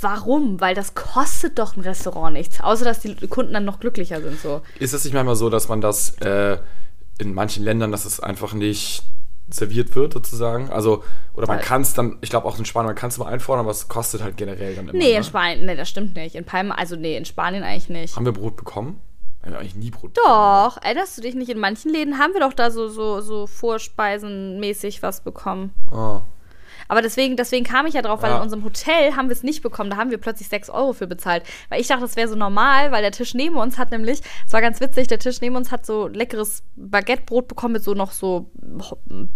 warum? 0.00 0.60
Weil 0.60 0.74
das 0.74 0.94
kostet 0.94 1.58
doch 1.58 1.76
ein 1.76 1.82
Restaurant 1.82 2.34
nichts. 2.34 2.60
Außer, 2.60 2.84
dass 2.84 3.00
die 3.00 3.14
Kunden 3.28 3.52
dann 3.52 3.64
noch 3.64 3.80
glücklicher 3.80 4.20
sind 4.20 4.40
so. 4.40 4.62
Ist 4.78 4.92
es 4.92 5.04
nicht 5.04 5.14
manchmal 5.14 5.36
so, 5.36 5.50
dass 5.50 5.68
man 5.68 5.80
das 5.80 6.16
äh, 6.18 6.58
in 7.18 7.34
manchen 7.34 7.64
Ländern, 7.64 7.92
dass 7.92 8.04
es 8.04 8.20
einfach 8.20 8.54
nicht 8.54 9.02
serviert 9.50 9.94
wird, 9.96 10.12
sozusagen? 10.12 10.70
Also, 10.70 11.04
oder 11.34 11.46
man 11.46 11.58
Weil- 11.58 11.64
kann 11.64 11.82
es 11.82 11.94
dann, 11.94 12.18
ich 12.20 12.30
glaube 12.30 12.46
auch 12.46 12.58
in 12.58 12.64
Spanien, 12.64 12.88
man 12.88 12.96
kann 12.96 13.08
es 13.08 13.18
mal 13.18 13.26
einfordern, 13.26 13.64
aber 13.64 13.70
es 13.72 13.88
kostet 13.88 14.22
halt 14.22 14.36
generell 14.36 14.74
dann 14.74 14.88
immer. 14.88 14.98
Nee, 14.98 15.12
ne? 15.12 15.16
in 15.18 15.24
Spanien, 15.24 15.66
nee, 15.66 15.76
das 15.76 15.88
stimmt 15.88 16.14
nicht. 16.16 16.34
In 16.34 16.44
Palma, 16.44 16.74
also 16.74 16.96
nee, 16.96 17.16
in 17.16 17.24
Spanien 17.24 17.62
eigentlich 17.62 17.88
nicht. 17.88 18.16
Haben 18.16 18.26
wir 18.26 18.32
Brot 18.32 18.56
bekommen? 18.56 19.00
Wir 19.42 19.52
haben 19.52 19.60
eigentlich 19.60 19.76
nie 19.76 19.90
Brot 19.90 20.14
bekommen. 20.14 20.34
Doch, 20.34 20.82
erinnerst 20.82 21.16
du 21.16 21.22
dich 21.22 21.34
nicht? 21.34 21.48
In 21.50 21.58
manchen 21.58 21.90
Läden 21.90 22.18
haben 22.18 22.34
wir 22.34 22.40
doch 22.40 22.52
da 22.52 22.70
so, 22.70 22.88
so, 22.88 23.20
so 23.20 23.46
vorspeisenmäßig 23.46 25.02
was 25.02 25.22
bekommen. 25.22 25.72
Ah. 25.90 26.20
Aber 26.88 27.02
deswegen, 27.02 27.36
deswegen 27.36 27.64
kam 27.64 27.86
ich 27.86 27.94
ja 27.94 28.02
drauf, 28.02 28.22
weil 28.22 28.30
Ja. 28.30 28.36
in 28.38 28.42
unserem 28.42 28.64
Hotel 28.64 29.14
haben 29.14 29.28
wir 29.28 29.34
es 29.34 29.42
nicht 29.42 29.62
bekommen. 29.62 29.90
Da 29.90 29.96
haben 29.96 30.10
wir 30.10 30.18
plötzlich 30.18 30.48
6 30.48 30.70
Euro 30.70 30.92
für 30.94 31.06
bezahlt. 31.06 31.42
Weil 31.68 31.80
ich 31.80 31.86
dachte, 31.86 32.00
das 32.02 32.16
wäre 32.16 32.28
so 32.28 32.34
normal, 32.34 32.90
weil 32.92 33.02
der 33.02 33.12
Tisch 33.12 33.34
neben 33.34 33.56
uns 33.56 33.78
hat 33.78 33.90
nämlich, 33.90 34.20
es 34.46 34.52
war 34.52 34.60
ganz 34.60 34.80
witzig, 34.80 35.06
der 35.08 35.18
Tisch 35.18 35.40
neben 35.40 35.56
uns 35.56 35.70
hat 35.70 35.84
so 35.86 36.08
leckeres 36.08 36.62
Baguettebrot 36.76 37.46
bekommen 37.48 37.74
mit 37.74 37.84
so 37.84 37.94
noch 37.94 38.12
so 38.12 38.50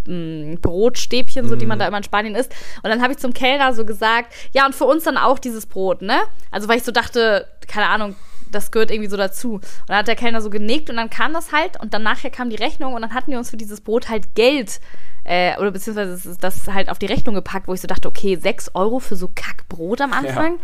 mm, 0.06 0.54
Brotstäbchen, 0.60 1.48
so 1.48 1.56
die 1.56 1.66
man 1.66 1.78
da 1.78 1.86
immer 1.86 1.98
in 1.98 2.02
Spanien 2.04 2.34
isst. 2.34 2.52
Und 2.82 2.90
dann 2.90 3.02
habe 3.02 3.12
ich 3.12 3.18
zum 3.18 3.32
Kellner 3.32 3.74
so 3.74 3.84
gesagt, 3.84 4.32
ja, 4.52 4.66
und 4.66 4.74
für 4.74 4.84
uns 4.84 5.04
dann 5.04 5.16
auch 5.16 5.38
dieses 5.38 5.66
Brot, 5.66 6.02
ne? 6.02 6.20
Also 6.50 6.68
weil 6.68 6.78
ich 6.78 6.84
so 6.84 6.92
dachte, 6.92 7.46
keine 7.68 7.88
Ahnung, 7.88 8.16
das 8.50 8.70
gehört 8.70 8.90
irgendwie 8.90 9.08
so 9.10 9.16
dazu. 9.16 9.54
Und 9.54 9.64
dann 9.88 9.96
hat 9.98 10.08
der 10.08 10.16
Kellner 10.16 10.40
so 10.40 10.50
genickt 10.50 10.90
und 10.90 10.96
dann 10.96 11.10
kam 11.10 11.32
das 11.32 11.52
halt 11.52 11.80
und 11.80 11.94
dann 11.94 12.02
nachher 12.02 12.30
kam 12.30 12.50
die 12.50 12.56
Rechnung 12.56 12.92
und 12.94 13.02
dann 13.02 13.14
hatten 13.14 13.30
die 13.30 13.36
uns 13.36 13.50
für 13.50 13.56
dieses 13.56 13.80
Brot 13.80 14.08
halt 14.08 14.34
Geld 14.34 14.80
äh, 15.24 15.56
oder 15.58 15.70
beziehungsweise 15.70 16.12
es 16.12 16.26
ist 16.26 16.42
das 16.44 16.68
halt 16.68 16.88
auf 16.90 16.98
die 16.98 17.06
Rechnung 17.06 17.34
gepackt, 17.34 17.68
wo 17.68 17.74
ich 17.74 17.80
so 17.80 17.88
dachte, 17.88 18.08
okay, 18.08 18.36
6 18.36 18.70
Euro 18.74 18.98
für 18.98 19.16
so 19.16 19.28
Kackbrot 19.34 20.00
am 20.00 20.12
Anfang. 20.12 20.58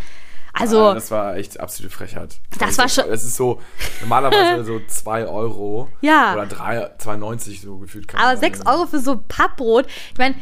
Also, 0.54 0.88
Ah, 0.88 0.94
das 0.94 1.10
war 1.10 1.36
echt 1.36 1.60
absolute 1.60 1.94
Frechheit. 1.94 2.36
Das 2.58 2.78
war 2.78 2.88
schon- 2.88 3.04
Es 3.10 3.22
ist 3.22 3.36
so, 3.36 3.60
normalerweise 4.00 4.64
so 4.64 4.80
2 4.88 5.26
Euro. 5.26 5.88
Ja. 6.00 6.32
Oder 6.32 6.46
3, 6.46 6.90
2,90 6.98 7.60
so 7.62 7.76
gefühlt. 7.78 8.08
kann 8.08 8.18
aber 8.20 8.30
man 8.30 8.38
6 8.40 8.58
sagen. 8.58 8.70
Euro 8.70 8.86
für 8.86 8.98
so 8.98 9.22
Pappbrot. 9.28 9.86
Ich 10.12 10.18
meine, 10.18 10.34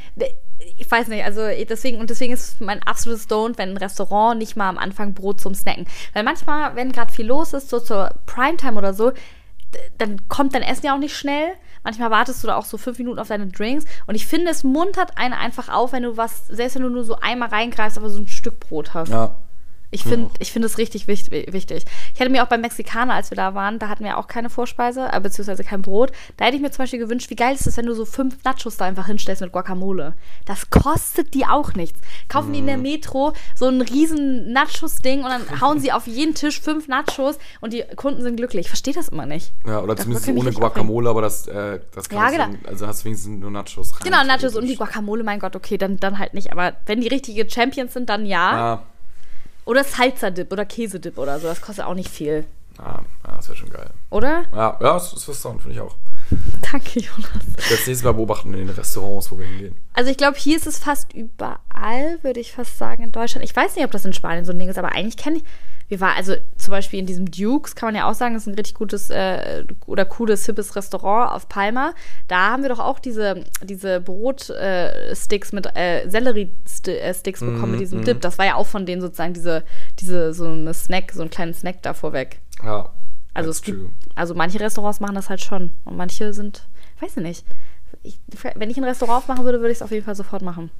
ich 0.78 0.90
weiß 0.90 1.08
nicht, 1.08 1.22
also 1.24 1.42
deswegen, 1.68 1.98
und 1.98 2.08
deswegen 2.08 2.32
ist 2.32 2.60
mein 2.62 2.82
absolutes 2.84 3.28
Don't, 3.28 3.58
wenn 3.58 3.70
ein 3.70 3.76
Restaurant 3.76 4.38
nicht 4.38 4.56
mal 4.56 4.68
am 4.70 4.78
Anfang 4.78 5.12
Brot 5.12 5.40
zum 5.40 5.54
Snacken. 5.54 5.86
Weil 6.14 6.22
manchmal, 6.22 6.74
wenn 6.76 6.92
gerade 6.92 7.12
viel 7.12 7.26
los 7.26 7.52
ist, 7.52 7.68
so 7.68 7.78
zur 7.80 8.14
Primetime 8.26 8.78
oder 8.78 8.94
so, 8.94 9.12
dann 9.98 10.28
kommt 10.28 10.54
dein 10.54 10.62
Essen 10.62 10.86
ja 10.86 10.94
auch 10.94 10.98
nicht 10.98 11.16
schnell. 11.16 11.48
Manchmal 11.84 12.10
wartest 12.10 12.42
du 12.42 12.48
da 12.48 12.56
auch 12.56 12.64
so 12.64 12.78
fünf 12.78 12.98
Minuten 12.98 13.18
auf 13.18 13.28
deine 13.28 13.46
Drinks. 13.46 13.84
Und 14.06 14.14
ich 14.14 14.26
finde, 14.26 14.50
es 14.50 14.64
muntert 14.64 15.16
einen 15.16 15.34
einfach 15.34 15.68
auf, 15.68 15.92
wenn 15.92 16.02
du 16.02 16.16
was, 16.16 16.46
selbst 16.48 16.74
wenn 16.74 16.82
du 16.82 16.88
nur 16.88 17.04
so 17.04 17.16
einmal 17.16 17.48
reingreifst, 17.48 17.96
aber 17.96 18.10
so 18.10 18.20
ein 18.20 18.28
Stück 18.28 18.60
Brot 18.60 18.94
hast. 18.94 19.10
Ja. 19.10 19.36
Ich 19.96 20.04
finde 20.04 20.30
ich 20.38 20.52
find 20.52 20.64
das 20.64 20.78
richtig 20.78 21.08
wich- 21.08 21.30
wichtig. 21.30 21.84
Ich 22.14 22.20
hätte 22.20 22.30
mir 22.30 22.42
auch 22.44 22.48
beim 22.48 22.60
Mexikaner, 22.60 23.14
als 23.14 23.30
wir 23.30 23.36
da 23.36 23.54
waren, 23.54 23.78
da 23.78 23.88
hatten 23.88 24.04
wir 24.04 24.18
auch 24.18 24.26
keine 24.28 24.50
Vorspeise, 24.50 25.08
äh, 25.12 25.20
beziehungsweise 25.20 25.64
kein 25.64 25.82
Brot. 25.82 26.12
Da 26.36 26.44
hätte 26.44 26.56
ich 26.56 26.62
mir 26.62 26.70
zum 26.70 26.82
Beispiel 26.84 26.98
gewünscht, 26.98 27.30
wie 27.30 27.36
geil 27.36 27.54
ist 27.54 27.66
es, 27.66 27.76
wenn 27.76 27.86
du 27.86 27.94
so 27.94 28.04
fünf 28.04 28.42
Nachos 28.44 28.76
da 28.76 28.84
einfach 28.84 29.06
hinstellst 29.06 29.42
mit 29.42 29.52
Guacamole. 29.52 30.14
Das 30.44 30.70
kostet 30.70 31.34
die 31.34 31.46
auch 31.46 31.74
nichts. 31.74 31.98
Kaufen 32.28 32.52
die 32.52 32.58
in 32.60 32.66
der 32.66 32.76
Metro 32.78 33.32
so 33.54 33.66
ein 33.68 33.80
riesen 33.80 34.52
Nachos-Ding 34.52 35.24
und 35.24 35.30
dann 35.30 35.60
hauen 35.60 35.80
sie 35.80 35.92
auf 35.92 36.06
jeden 36.06 36.34
Tisch 36.34 36.60
fünf 36.60 36.88
Nachos 36.88 37.38
und 37.60 37.72
die 37.72 37.84
Kunden 37.96 38.22
sind 38.22 38.36
glücklich. 38.36 38.66
Ich 38.66 38.68
verstehe 38.68 38.94
das 38.94 39.08
immer 39.08 39.26
nicht. 39.26 39.52
Ja, 39.66 39.80
oder 39.80 39.94
Das 39.94 40.04
zumindest 40.04 40.28
ohne 40.28 40.52
Guacamole, 40.52 41.08
aber 41.08 41.22
das, 41.22 41.46
äh, 41.46 41.80
das 41.94 42.08
kann 42.08 42.18
Ja, 42.18 42.30
ja, 42.38 42.46
genau. 42.46 42.58
also 42.68 42.86
hast 42.86 43.00
du 43.00 43.04
wenigstens 43.06 43.38
nur 43.40 43.50
Nachos 43.50 43.92
rein. 43.94 44.00
Genau, 44.04 44.24
Nachos 44.24 44.54
und 44.56 44.66
die. 44.66 44.76
Guacamole, 44.76 45.24
mein 45.24 45.38
Gott, 45.38 45.56
okay, 45.56 45.78
dann, 45.78 45.96
dann 45.98 46.18
halt 46.18 46.34
nicht. 46.34 46.52
Aber 46.52 46.74
wenn 46.86 47.00
die 47.00 47.08
richtige 47.08 47.48
Champions 47.48 47.94
sind, 47.94 48.08
dann 48.10 48.26
ja. 48.26 48.52
Ja, 48.56 48.82
Oder 49.66 49.84
Salsa-Dip 49.84 50.50
oder 50.52 50.64
Käsedip 50.64 51.18
oder 51.18 51.38
so. 51.38 51.48
Das 51.48 51.60
kostet 51.60 51.84
auch 51.84 51.94
nicht 51.94 52.08
viel. 52.08 52.46
ja 52.78 53.04
das 53.24 53.48
wäre 53.48 53.58
schon 53.58 53.70
geil. 53.70 53.90
Oder? 54.10 54.44
Ja, 54.52 54.78
ja, 54.80 54.94
das 54.94 55.12
ist 55.12 55.28
was 55.28 55.42
Sound, 55.42 55.60
finde 55.60 55.74
ich 55.74 55.80
auch. 55.80 55.96
Danke, 56.72 57.00
Jonas. 57.00 57.44
Das 57.68 57.86
nächste 57.86 58.06
Mal 58.06 58.12
beobachten 58.12 58.54
in 58.54 58.66
den 58.66 58.70
Restaurants, 58.70 59.30
wo 59.30 59.38
wir 59.38 59.46
hingehen. 59.46 59.76
Also 59.92 60.10
ich 60.10 60.16
glaube, 60.16 60.38
hier 60.38 60.56
ist 60.56 60.66
es 60.66 60.78
fast 60.78 61.12
überall, 61.12 62.18
würde 62.22 62.40
ich 62.40 62.52
fast 62.52 62.78
sagen, 62.78 63.02
in 63.02 63.12
Deutschland. 63.12 63.44
Ich 63.44 63.54
weiß 63.54 63.76
nicht, 63.76 63.84
ob 63.84 63.90
das 63.90 64.04
in 64.04 64.12
Spanien 64.12 64.44
so 64.44 64.52
ein 64.52 64.58
Ding 64.58 64.68
ist, 64.68 64.78
aber 64.78 64.92
eigentlich 64.92 65.16
kenne 65.16 65.38
ich. 65.38 65.44
Wir 65.88 66.00
waren 66.00 66.16
also 66.16 66.34
zum 66.56 66.72
Beispiel 66.72 66.98
in 66.98 67.06
diesem 67.06 67.30
Dukes, 67.30 67.76
kann 67.76 67.88
man 67.88 67.94
ja 67.94 68.10
auch 68.10 68.14
sagen, 68.14 68.34
das 68.34 68.42
ist 68.44 68.48
ein 68.48 68.54
richtig 68.54 68.74
gutes 68.74 69.10
äh, 69.10 69.64
oder 69.86 70.04
cooles, 70.04 70.44
hippes 70.46 70.74
Restaurant 70.74 71.32
auf 71.32 71.48
Palma. 71.48 71.94
Da 72.26 72.50
haben 72.50 72.62
wir 72.62 72.70
doch 72.70 72.80
auch 72.80 72.98
diese, 72.98 73.44
diese 73.62 74.00
Brotsticks 74.00 75.52
äh, 75.52 75.54
mit 75.54 75.76
äh, 75.76 76.08
Sellerie-Sticks 76.08 77.40
bekommen 77.40 77.72
mit 77.72 77.80
diesem 77.80 78.04
Dip. 78.04 78.20
Das 78.20 78.38
war 78.38 78.46
ja 78.46 78.56
auch 78.56 78.66
von 78.66 78.84
denen 78.84 79.00
sozusagen 79.00 79.34
diese, 79.34 79.64
diese 80.00 80.34
so 80.34 80.46
eine 80.46 80.74
Snack, 80.74 81.12
so 81.12 81.20
einen 81.20 81.30
kleinen 81.30 81.54
Snack 81.54 81.82
da 81.82 81.94
vorweg. 81.94 82.40
Ja. 82.64 82.90
Also 83.34 83.50
es 83.50 83.62
gibt, 83.62 83.78
true. 83.78 83.90
also 84.14 84.34
manche 84.34 84.58
Restaurants 84.58 84.98
machen 85.00 85.14
das 85.14 85.28
halt 85.28 85.42
schon 85.42 85.70
und 85.84 85.96
manche 85.96 86.32
sind, 86.32 86.66
weiß 87.00 87.18
ich 87.18 87.22
nicht. 87.22 87.46
Ich, 88.02 88.18
wenn 88.54 88.70
ich 88.70 88.78
ein 88.78 88.84
Restaurant 88.84 89.18
aufmachen 89.18 89.44
würde, 89.44 89.60
würde 89.60 89.72
ich 89.72 89.78
es 89.78 89.82
auf 89.82 89.90
jeden 89.90 90.04
Fall 90.04 90.16
sofort 90.16 90.42
machen. 90.42 90.70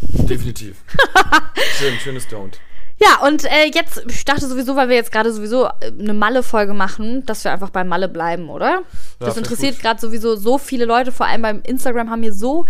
Definitiv. 0.00 0.84
Schön, 1.78 1.98
schönes 1.98 2.28
Don't. 2.28 2.58
Ja, 3.00 3.26
und 3.26 3.44
äh, 3.44 3.70
jetzt, 3.72 4.04
ich 4.08 4.24
dachte 4.24 4.46
sowieso, 4.46 4.76
weil 4.76 4.88
wir 4.88 4.96
jetzt 4.96 5.12
gerade 5.12 5.32
sowieso 5.32 5.66
äh, 5.66 5.92
eine 5.98 6.14
Malle-Folge 6.14 6.74
machen, 6.74 7.26
dass 7.26 7.44
wir 7.44 7.52
einfach 7.52 7.70
bei 7.70 7.84
Malle 7.84 8.08
bleiben, 8.08 8.48
oder? 8.48 8.82
das 9.18 9.36
interessiert 9.36 9.80
gerade 9.80 10.00
sowieso 10.00 10.36
so 10.36 10.58
viele 10.58 10.84
Leute, 10.84 11.10
vor 11.10 11.26
allem 11.26 11.42
beim 11.42 11.62
Instagram 11.62 12.10
haben 12.10 12.20
mir 12.20 12.32
so 12.32 12.66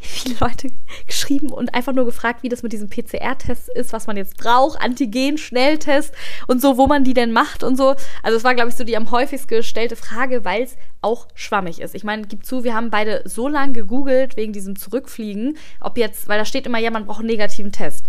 viele 0.00 0.36
Leute 0.40 0.70
geschrieben 1.06 1.50
und 1.50 1.74
einfach 1.74 1.92
nur 1.92 2.04
gefragt, 2.04 2.42
wie 2.42 2.48
das 2.48 2.62
mit 2.62 2.72
diesem 2.72 2.88
PCR-Test 2.88 3.68
ist, 3.68 3.92
was 3.92 4.06
man 4.06 4.16
jetzt 4.16 4.36
braucht, 4.36 4.80
Antigen-Schnelltest 4.80 6.14
und 6.46 6.60
so, 6.62 6.76
wo 6.76 6.86
man 6.86 7.04
die 7.04 7.14
denn 7.14 7.32
macht 7.32 7.62
und 7.62 7.76
so. 7.76 7.94
Also 8.22 8.36
es 8.36 8.44
war, 8.44 8.54
glaube 8.54 8.70
ich, 8.70 8.76
so 8.76 8.84
die 8.84 8.96
am 8.96 9.10
häufigst 9.10 9.48
gestellte 9.48 9.96
Frage, 9.96 10.44
weil 10.44 10.62
es 10.62 10.76
auch 11.00 11.28
schwammig 11.34 11.80
ist. 11.80 11.94
Ich 11.94 12.04
meine, 12.04 12.26
gib 12.26 12.44
zu, 12.44 12.64
wir 12.64 12.74
haben 12.74 12.90
beide 12.90 13.22
so 13.24 13.48
lange 13.48 13.72
gegoogelt 13.72 14.36
wegen 14.36 14.52
diesem 14.52 14.76
Zurückfliegen, 14.76 15.56
ob 15.80 15.98
jetzt, 15.98 16.28
weil 16.28 16.38
da 16.38 16.44
steht 16.44 16.66
immer, 16.66 16.78
ja, 16.78 16.90
man 16.90 17.06
braucht 17.06 17.20
einen 17.20 17.28
negativen 17.28 17.72
Test. 17.72 18.06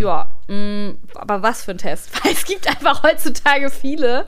Ja, 0.00 0.30
mh, 0.48 0.94
aber 1.14 1.42
was 1.42 1.64
für 1.64 1.72
ein 1.72 1.78
Test? 1.78 2.10
Weil 2.24 2.32
es 2.32 2.44
gibt 2.44 2.68
einfach 2.68 3.02
heutzutage 3.02 3.70
viele. 3.70 4.26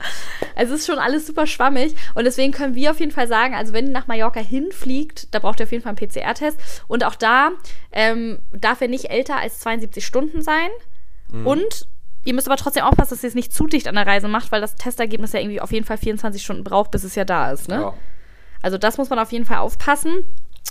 Es 0.55 0.69
ist 0.69 0.85
schon 0.87 0.99
alles 0.99 1.27
super 1.27 1.47
schwammig 1.47 1.95
und 2.15 2.25
deswegen 2.25 2.53
können 2.53 2.75
wir 2.75 2.91
auf 2.91 2.99
jeden 2.99 3.11
Fall 3.11 3.27
sagen, 3.27 3.55
also 3.55 3.73
wenn 3.73 3.87
ihr 3.87 3.93
nach 3.93 4.07
Mallorca 4.07 4.39
hinfliegt, 4.39 5.33
da 5.33 5.39
braucht 5.39 5.59
ihr 5.59 5.65
auf 5.65 5.71
jeden 5.71 5.83
Fall 5.83 5.95
einen 5.97 6.09
PCR-Test 6.09 6.57
und 6.87 7.03
auch 7.03 7.15
da 7.15 7.51
ähm, 7.91 8.39
darf 8.51 8.81
er 8.81 8.87
nicht 8.87 9.09
älter 9.09 9.37
als 9.37 9.59
72 9.59 10.05
Stunden 10.05 10.41
sein 10.41 10.69
und 11.45 11.87
Ihr 12.25 12.33
müsst 12.33 12.47
aber 12.47 12.57
trotzdem 12.57 12.83
aufpassen, 12.83 13.15
dass 13.15 13.23
ihr 13.23 13.27
es 13.27 13.35
nicht 13.35 13.53
zu 13.53 13.67
dicht 13.67 13.87
an 13.87 13.95
der 13.95 14.07
Reise 14.07 14.29
macht, 14.29 14.51
weil 14.51 14.61
das 14.61 14.75
Testergebnis 14.75 15.33
ja 15.33 15.41
irgendwie 15.41 15.59
auf 15.59 15.73
jeden 15.73 15.85
Fall 15.85 15.97
24 15.97 16.41
Stunden 16.41 16.63
braucht, 16.63 16.91
bis 16.91 17.03
es 17.03 17.15
ja 17.15 17.25
da 17.25 17.51
ist. 17.51 17.67
Ne? 17.67 17.75
Ja. 17.75 17.93
Also 18.61 18.77
das 18.77 18.97
muss 18.97 19.09
man 19.09 19.19
auf 19.19 19.31
jeden 19.33 19.45
Fall 19.45 19.57
aufpassen. 19.57 20.23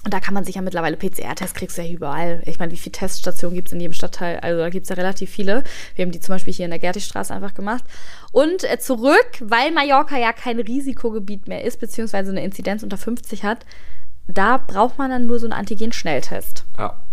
Und 0.04 0.12
da 0.12 0.18
kann 0.18 0.34
man 0.34 0.44
sich 0.44 0.56
ja 0.56 0.62
mittlerweile 0.62 0.96
PCR-Tests 0.96 1.54
kriegst 1.54 1.78
du 1.78 1.82
ja 1.82 1.92
überall. 1.92 2.42
Ich 2.44 2.58
meine, 2.58 2.72
wie 2.72 2.76
viele 2.76 2.92
Teststationen 2.92 3.54
gibt 3.54 3.68
es 3.68 3.72
in 3.72 3.80
jedem 3.80 3.92
Stadtteil? 3.92 4.40
Also 4.40 4.58
da 4.58 4.68
gibt 4.68 4.84
es 4.84 4.90
ja 4.90 4.96
relativ 4.96 5.30
viele. 5.30 5.62
Wir 5.94 6.04
haben 6.04 6.10
die 6.10 6.18
zum 6.18 6.34
Beispiel 6.34 6.52
hier 6.52 6.64
in 6.64 6.72
der 6.72 6.80
Gertigstraße 6.80 7.32
einfach 7.32 7.54
gemacht. 7.54 7.84
Und 8.32 8.64
äh, 8.64 8.80
zurück, 8.80 9.30
weil 9.40 9.70
Mallorca 9.70 10.18
ja 10.18 10.32
kein 10.32 10.58
Risikogebiet 10.58 11.46
mehr 11.46 11.62
ist, 11.62 11.78
beziehungsweise 11.78 12.32
eine 12.32 12.42
Inzidenz 12.42 12.82
unter 12.82 12.98
50 12.98 13.44
hat, 13.44 13.64
da 14.26 14.56
braucht 14.56 14.98
man 14.98 15.10
dann 15.10 15.26
nur 15.26 15.38
so 15.38 15.46
einen 15.46 15.52
Antigen-Schnelltest. 15.52 16.64
Ja. 16.78 17.04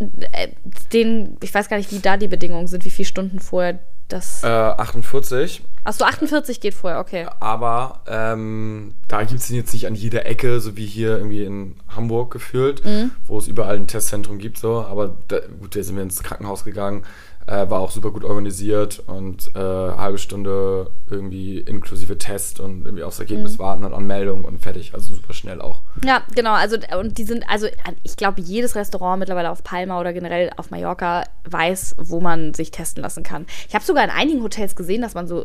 Äh, 0.00 0.48
Den, 0.92 1.36
ich 1.42 1.54
weiß 1.54 1.68
gar 1.68 1.76
nicht, 1.76 1.92
wie 1.92 2.00
da 2.00 2.16
die 2.16 2.28
Bedingungen 2.28 2.66
sind, 2.66 2.84
wie 2.84 2.90
viele 2.90 3.06
Stunden 3.06 3.38
vorher 3.38 3.78
das. 4.08 4.42
Äh, 4.42 4.46
48. 4.48 5.62
Achso, 5.84 6.04
48 6.04 6.60
geht 6.60 6.72
vorher, 6.74 6.98
okay. 7.00 7.26
Aber 7.40 8.00
ähm, 8.06 8.94
da 9.08 9.22
gibt 9.24 9.40
es 9.40 9.50
ihn 9.50 9.56
jetzt 9.56 9.72
nicht 9.74 9.86
an 9.86 9.94
jeder 9.94 10.24
Ecke, 10.26 10.60
so 10.60 10.76
wie 10.76 10.86
hier 10.86 11.18
irgendwie 11.18 11.44
in 11.44 11.76
Hamburg 11.94 12.32
gefühlt, 12.32 12.84
Mhm. 12.84 13.10
wo 13.26 13.38
es 13.38 13.48
überall 13.48 13.76
ein 13.76 13.86
Testzentrum 13.86 14.38
gibt. 14.38 14.58
So. 14.58 14.80
Aber 14.84 15.16
da, 15.28 15.40
gut, 15.60 15.76
da 15.76 15.82
sind 15.82 15.96
wir 15.96 16.02
ins 16.02 16.22
Krankenhaus 16.22 16.64
gegangen, 16.64 17.04
äh, 17.46 17.68
war 17.68 17.80
auch 17.80 17.90
super 17.90 18.10
gut 18.10 18.24
organisiert 18.24 19.02
und 19.06 19.50
äh, 19.54 19.58
halbe 19.58 20.18
Stunde 20.18 20.90
irgendwie 21.10 21.58
inklusive 21.58 22.16
Test 22.18 22.60
und 22.60 22.84
irgendwie 22.84 23.02
aufs 23.04 23.18
Mhm. 23.18 23.22
Ergebnis 23.24 23.58
warten 23.58 23.84
und 23.84 23.94
Anmeldung 23.94 24.44
und 24.44 24.60
fertig. 24.60 24.92
Also 24.94 25.14
super 25.14 25.32
schnell 25.34 25.60
auch. 25.60 25.80
Ja, 26.04 26.22
genau. 26.34 26.52
Also, 26.52 26.76
und 26.98 27.18
die 27.18 27.24
sind, 27.24 27.44
also 27.48 27.66
ich 28.02 28.16
glaube, 28.16 28.40
jedes 28.40 28.74
Restaurant 28.74 29.18
mittlerweile 29.20 29.50
auf 29.50 29.62
Palma 29.62 30.00
oder 30.00 30.12
generell 30.12 30.50
auf 30.56 30.70
Mallorca 30.70 31.24
weiß, 31.48 31.96
wo 31.98 32.20
man 32.20 32.54
sich 32.54 32.70
testen 32.70 33.02
lassen 33.02 33.22
kann. 33.22 33.46
Ich 33.68 33.74
habe 33.74 33.84
sogar 33.84 34.04
in 34.04 34.10
einigen 34.10 34.42
Hotels 34.42 34.74
gesehen, 34.76 35.02
dass 35.02 35.14
man 35.14 35.26
so, 35.26 35.44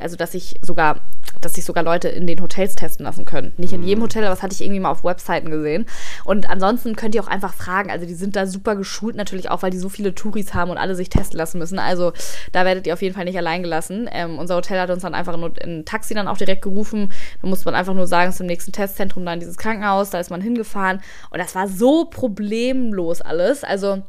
also 0.00 0.16
dass 0.16 0.32
sich 0.32 0.58
sogar, 0.62 1.00
dass 1.40 1.54
sich 1.54 1.64
sogar 1.64 1.82
Leute 1.82 2.08
in 2.08 2.26
den 2.26 2.40
Hotels 2.40 2.74
testen 2.76 3.04
lassen 3.04 3.24
können. 3.24 3.52
Nicht 3.56 3.72
in 3.72 3.82
jedem 3.82 4.02
Hotel, 4.02 4.22
aber 4.24 4.34
das 4.34 4.42
hatte 4.42 4.54
ich 4.54 4.62
irgendwie 4.62 4.80
mal 4.80 4.90
auf 4.90 5.04
Webseiten 5.04 5.50
gesehen. 5.50 5.86
Und 6.24 6.48
ansonsten 6.48 6.96
könnt 6.96 7.14
ihr 7.14 7.22
auch 7.22 7.28
einfach 7.28 7.54
fragen. 7.54 7.90
Also 7.90 8.06
die 8.06 8.14
sind 8.14 8.36
da 8.36 8.46
super 8.46 8.76
geschult 8.76 9.16
natürlich 9.16 9.50
auch, 9.50 9.62
weil 9.62 9.70
die 9.70 9.78
so 9.78 9.88
viele 9.88 10.14
Touris 10.14 10.54
haben 10.54 10.70
und 10.70 10.78
alle 10.78 10.94
sich 10.94 11.08
testen 11.08 11.31
lassen 11.34 11.58
müssen. 11.58 11.78
Also 11.78 12.12
da 12.52 12.64
werdet 12.64 12.86
ihr 12.86 12.94
auf 12.94 13.02
jeden 13.02 13.14
Fall 13.14 13.24
nicht 13.24 13.38
allein 13.38 13.62
gelassen. 13.62 14.08
Ähm, 14.12 14.38
unser 14.38 14.56
Hotel 14.56 14.80
hat 14.80 14.90
uns 14.90 15.02
dann 15.02 15.14
einfach 15.14 15.34
in 15.34 15.80
ein 15.80 15.84
Taxi 15.84 16.14
dann 16.14 16.28
auch 16.28 16.38
direkt 16.38 16.62
gerufen. 16.62 17.12
Da 17.40 17.48
musste 17.48 17.64
man 17.66 17.74
einfach 17.74 17.94
nur 17.94 18.06
sagen, 18.06 18.34
im 18.38 18.46
nächsten 18.46 18.72
Testzentrum 18.72 19.24
da 19.24 19.32
in 19.34 19.40
dieses 19.40 19.56
Krankenhaus. 19.56 20.10
Da 20.10 20.18
ist 20.18 20.30
man 20.30 20.40
hingefahren. 20.40 21.00
Und 21.30 21.38
das 21.38 21.54
war 21.54 21.68
so 21.68 22.06
problemlos 22.06 23.20
alles. 23.20 23.64
Also 23.64 24.02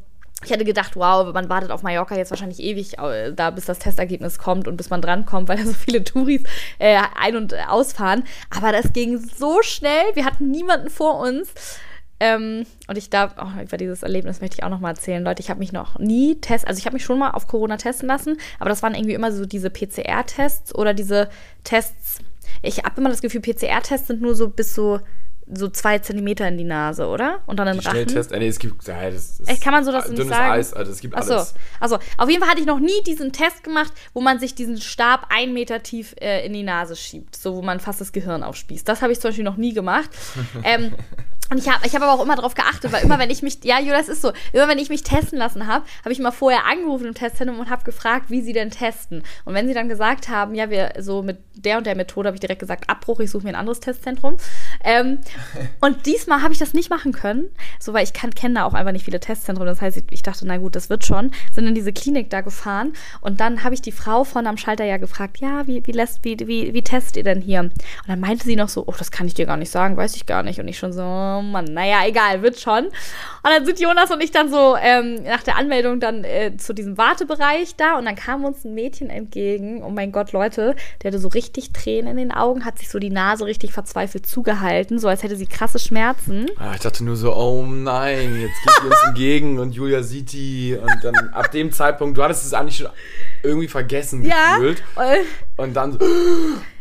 ich 0.44 0.52
hätte 0.52 0.66
gedacht, 0.66 0.96
wow, 0.96 1.34
man 1.34 1.50
wartet 1.50 1.72
auf 1.72 1.84
Mallorca 1.84 2.16
jetzt 2.16 2.32
wahrscheinlich 2.32 2.60
ewig 2.60 3.00
äh, 3.00 3.32
da, 3.34 3.50
bis 3.50 3.66
das 3.66 3.80
Testergebnis 3.80 4.38
kommt 4.38 4.68
und 4.68 4.78
bis 4.78 4.90
man 4.90 5.02
drankommt, 5.02 5.48
weil 5.48 5.58
da 5.58 5.64
so 5.64 5.74
viele 5.74 6.04
Touris 6.04 6.44
äh, 6.80 7.00
ein- 7.20 7.38
und 7.38 7.54
ausfahren. 7.68 8.24
Aber 8.50 8.72
das 8.72 8.94
ging 8.94 9.18
so 9.18 9.62
schnell. 9.62 10.04
Wir 10.14 10.26
hatten 10.26 10.50
niemanden 10.50 10.90
vor 10.90 11.20
uns. 11.20 11.54
Ähm, 12.24 12.66
und 12.88 12.98
ich 12.98 13.10
darf, 13.10 13.36
oh, 13.38 13.62
über 13.62 13.76
dieses 13.76 14.02
Erlebnis 14.02 14.40
möchte 14.40 14.56
ich 14.58 14.64
auch 14.64 14.70
noch 14.70 14.80
mal 14.80 14.92
erzählen. 14.92 15.22
Leute, 15.22 15.42
ich 15.42 15.50
habe 15.50 15.60
mich 15.60 15.74
noch 15.74 16.00
nie 16.00 16.40
testen, 16.40 16.70
also 16.70 16.80
ich 16.80 16.86
habe 16.86 16.94
mich 16.94 17.04
schon 17.04 17.20
mal 17.20 17.32
auf 17.32 17.48
Corona 17.48 17.76
testen 17.76 18.08
lassen, 18.08 18.38
aber 18.62 18.70
das 18.70 18.82
waren 18.82 18.96
irgendwie 18.96 19.14
immer 19.14 19.34
so 19.34 19.46
diese 19.46 19.70
PCR-Tests 19.70 20.74
oder 20.74 20.94
diese 20.94 21.28
Tests. 21.66 22.20
Ich 22.62 22.78
habe 22.78 23.02
immer 23.02 23.10
das 23.10 23.22
Gefühl, 23.22 23.42
PCR-Tests 23.42 24.08
sind 24.08 24.22
nur 24.22 24.36
so 24.36 24.48
bis 24.48 24.74
so, 24.74 25.02
so 25.52 25.68
zwei 25.68 26.00
Zentimeter 26.00 26.48
in 26.48 26.58
die 26.58 26.64
Nase, 26.64 27.08
oder? 27.08 27.42
Und 27.46 27.60
dann 27.60 27.68
in 27.68 27.74
den 27.74 27.80
Rachen. 27.82 27.92
Schnelltest, 27.92 28.32
äh, 28.32 28.40
nee, 28.40 28.48
es 28.48 28.58
gibt, 28.58 28.88
ja, 28.88 29.12
das 29.12 29.42
ist 29.42 29.62
kann 29.62 29.74
man 29.74 29.84
so 29.84 29.92
das 29.92 30.08
nicht 30.08 30.18
dünnes 30.18 30.34
sagen? 30.34 30.52
Eis, 30.54 30.74
also 30.74 30.94
es 30.94 31.02
gibt 31.02 31.18
Achso, 31.18 31.34
alles. 31.34 31.56
also 31.82 32.00
auf 32.18 32.30
jeden 32.30 32.42
Fall 32.42 32.50
hatte 32.50 32.62
ich 32.62 32.68
noch 32.68 32.80
nie 32.80 33.04
diesen 33.06 33.34
Test 33.34 33.66
gemacht, 33.66 33.92
wo 34.14 34.22
man 34.22 34.40
sich 34.40 34.56
diesen 34.56 34.80
Stab 34.80 35.28
einen 35.28 35.54
Meter 35.54 35.84
tief 35.84 36.16
äh, 36.22 36.46
in 36.46 36.54
die 36.54 36.64
Nase 36.64 36.96
schiebt, 36.96 37.36
so 37.36 37.58
wo 37.58 37.62
man 37.62 37.82
fast 37.82 38.00
das 38.00 38.14
Gehirn 38.14 38.44
aufspießt. 38.44 38.88
Das 38.88 39.02
habe 39.02 39.12
ich 39.12 39.20
zum 39.20 39.32
Beispiel 39.32 39.44
noch 39.44 39.58
nie 39.58 39.74
gemacht. 39.74 40.10
ähm, 40.64 40.94
Und 41.50 41.58
ich 41.58 41.70
habe 41.70 41.86
ich 41.86 41.94
hab 41.94 42.02
aber 42.02 42.14
auch 42.14 42.24
immer 42.24 42.36
darauf 42.36 42.56
geachtet, 42.56 42.92
weil 42.92 43.04
immer 43.04 43.20
wenn 43.20 43.30
ich 43.30 43.44
mich, 43.44 43.64
ja, 43.64 43.80
Jonas 43.80 44.08
ist 44.08 44.22
so, 44.22 44.32
immer 44.54 44.68
wenn 44.68 44.80
ich 44.80 44.90
mich 44.90 45.04
testen 45.04 45.38
lassen 45.38 45.68
habe, 45.68 45.86
habe 46.02 46.12
ich 46.12 46.20
mal 46.20 46.32
vorher 46.32 46.66
angerufen 46.66 47.06
im 47.06 47.14
Testzentrum 47.14 47.60
und 47.60 47.70
habe 47.70 47.84
gefragt, 47.84 48.30
wie 48.30 48.42
sie 48.42 48.54
denn 48.54 48.72
testen. 48.72 49.24
Und 49.46 49.54
wenn 49.54 49.68
sie 49.68 49.74
dann 49.74 49.90
gesagt 49.90 50.30
haben, 50.30 50.56
ja, 50.56 50.70
wir 50.70 50.94
so 51.00 51.22
mit 51.22 51.40
der 51.54 51.78
und 51.78 51.86
der 51.86 51.96
Methode, 51.96 52.28
habe 52.28 52.36
ich 52.36 52.42
direkt 52.42 52.60
gesagt, 52.60 52.90
Abbruch, 52.90 53.20
ich 53.20 53.30
suche 53.30 53.44
mir 53.44 53.50
ein 53.50 53.56
anderes 53.56 53.82
Testzentrum. 53.82 54.38
Ähm, 54.84 55.20
und 55.82 56.06
diesmal 56.06 56.42
habe 56.42 56.54
ich 56.54 56.60
das 56.60 56.74
nicht 56.74 56.90
machen 56.90 57.12
können, 57.12 57.50
so 57.80 57.94
weil 57.94 58.04
ich 58.04 58.14
kenne 58.14 58.56
da 58.56 58.64
auch 58.64 58.74
einfach 58.74 58.92
nicht 58.92 59.06
viele 59.06 59.20
Testzentren. 59.20 59.68
Das 59.68 59.82
heißt, 59.82 60.02
ich 60.10 60.24
dachte, 60.24 60.48
na 60.48 60.58
gut, 60.58 60.76
das 60.76 60.90
wird 60.90 61.06
schon. 61.06 61.32
Sind 61.52 61.68
in 61.68 61.76
diese 61.76 61.94
Klinik 61.94 62.30
da 62.30 62.42
gefahren 62.42 62.94
und 63.22 63.40
dann 63.40 63.64
habe 63.64 63.76
ich 63.76 63.82
die 63.82 63.92
Frau 63.92 64.24
von 64.24 64.48
am 64.48 64.58
Schalter 64.58 64.86
ja 64.86 64.98
gefragt, 64.98 65.40
ja, 65.40 65.68
wie, 65.68 65.86
wie 65.86 65.92
lässt, 65.92 66.24
wie, 66.24 66.38
wie, 66.40 66.74
wie 66.74 66.84
testet 66.84 67.18
ihr 67.18 67.24
denn 67.24 67.42
hier? 67.42 67.60
Und 67.62 67.74
dann 68.08 68.20
meinte 68.20 68.46
sie 68.46 68.56
noch 68.56 68.70
so, 68.70 68.84
oh, 68.88 68.94
das 68.98 69.12
kann 69.12 69.28
ich 69.28 69.34
dir 69.34 69.46
gar 69.46 69.58
nicht 69.58 69.70
sagen, 69.70 69.98
weiß 69.98 70.16
ich 70.16 70.26
gar 70.26 70.44
nicht. 70.44 70.60
Und 70.60 70.68
ich 70.68 70.78
schon 70.78 70.94
so, 70.94 71.02
Mann, 71.42 71.66
naja, 71.66 72.06
egal, 72.06 72.42
wird 72.42 72.60
schon. 72.60 72.86
Und 72.86 73.52
dann 73.52 73.66
sind 73.66 73.80
Jonas 73.80 74.10
und 74.10 74.22
ich 74.22 74.32
dann 74.32 74.50
so 74.50 74.78
ähm, 74.82 75.24
nach 75.24 75.44
der 75.44 75.58
Anmeldung 75.58 76.00
dann 76.00 76.24
äh, 76.24 76.56
zu 76.58 76.74
diesem 76.74 76.98
Wartebereich 76.98 77.76
da 77.76 77.98
und 77.98 78.06
dann 78.06 78.16
kam 78.16 78.46
uns 78.46 78.64
ein 78.64 78.74
Mädchen 78.74 79.10
entgegen. 79.10 79.84
Oh 79.84 79.90
mein 79.90 80.14
Gott, 80.14 80.32
Leute, 80.32 80.76
der 81.02 81.12
hatte 81.12 81.20
so 81.20 81.28
richtig 81.28 81.74
Tränen 81.74 82.12
in 82.12 82.18
den 82.18 82.32
Augen, 82.32 82.64
hat 82.64 82.80
sich 82.80 82.90
so 82.90 83.00
die 83.00 83.10
Nase 83.10 83.46
richtig 83.46 83.74
verzweifelt 83.74 84.26
zugehalten, 84.26 84.98
so 84.98 85.10
als 85.10 85.24
hätte 85.24 85.36
sie 85.36 85.46
krasse 85.46 85.80
Schmerzen. 85.80 86.46
Ah, 86.58 86.72
ich 86.76 86.82
dachte 86.82 87.04
nur 87.04 87.18
so, 87.18 87.36
oh 87.36 87.66
nein, 87.66 88.40
jetzt 88.40 88.64
geht 88.64 88.74
sie 88.82 88.88
uns 88.88 89.04
entgegen 89.08 89.60
und 89.60 89.74
Julia 89.74 90.04
sieht 90.04 90.32
die 90.32 90.78
und 90.82 91.04
dann 91.04 91.34
ab 91.34 91.52
dem 91.52 91.72
Zeitpunkt, 91.74 92.18
du 92.18 92.24
hattest 92.24 92.46
es 92.46 92.54
eigentlich 92.54 92.78
schon 92.78 92.90
irgendwie 93.44 93.68
vergessen 93.68 94.24
ja, 94.24 94.56
gefühlt. 94.56 94.84
Und 95.58 95.74
dann 95.74 95.92
so, 95.92 96.00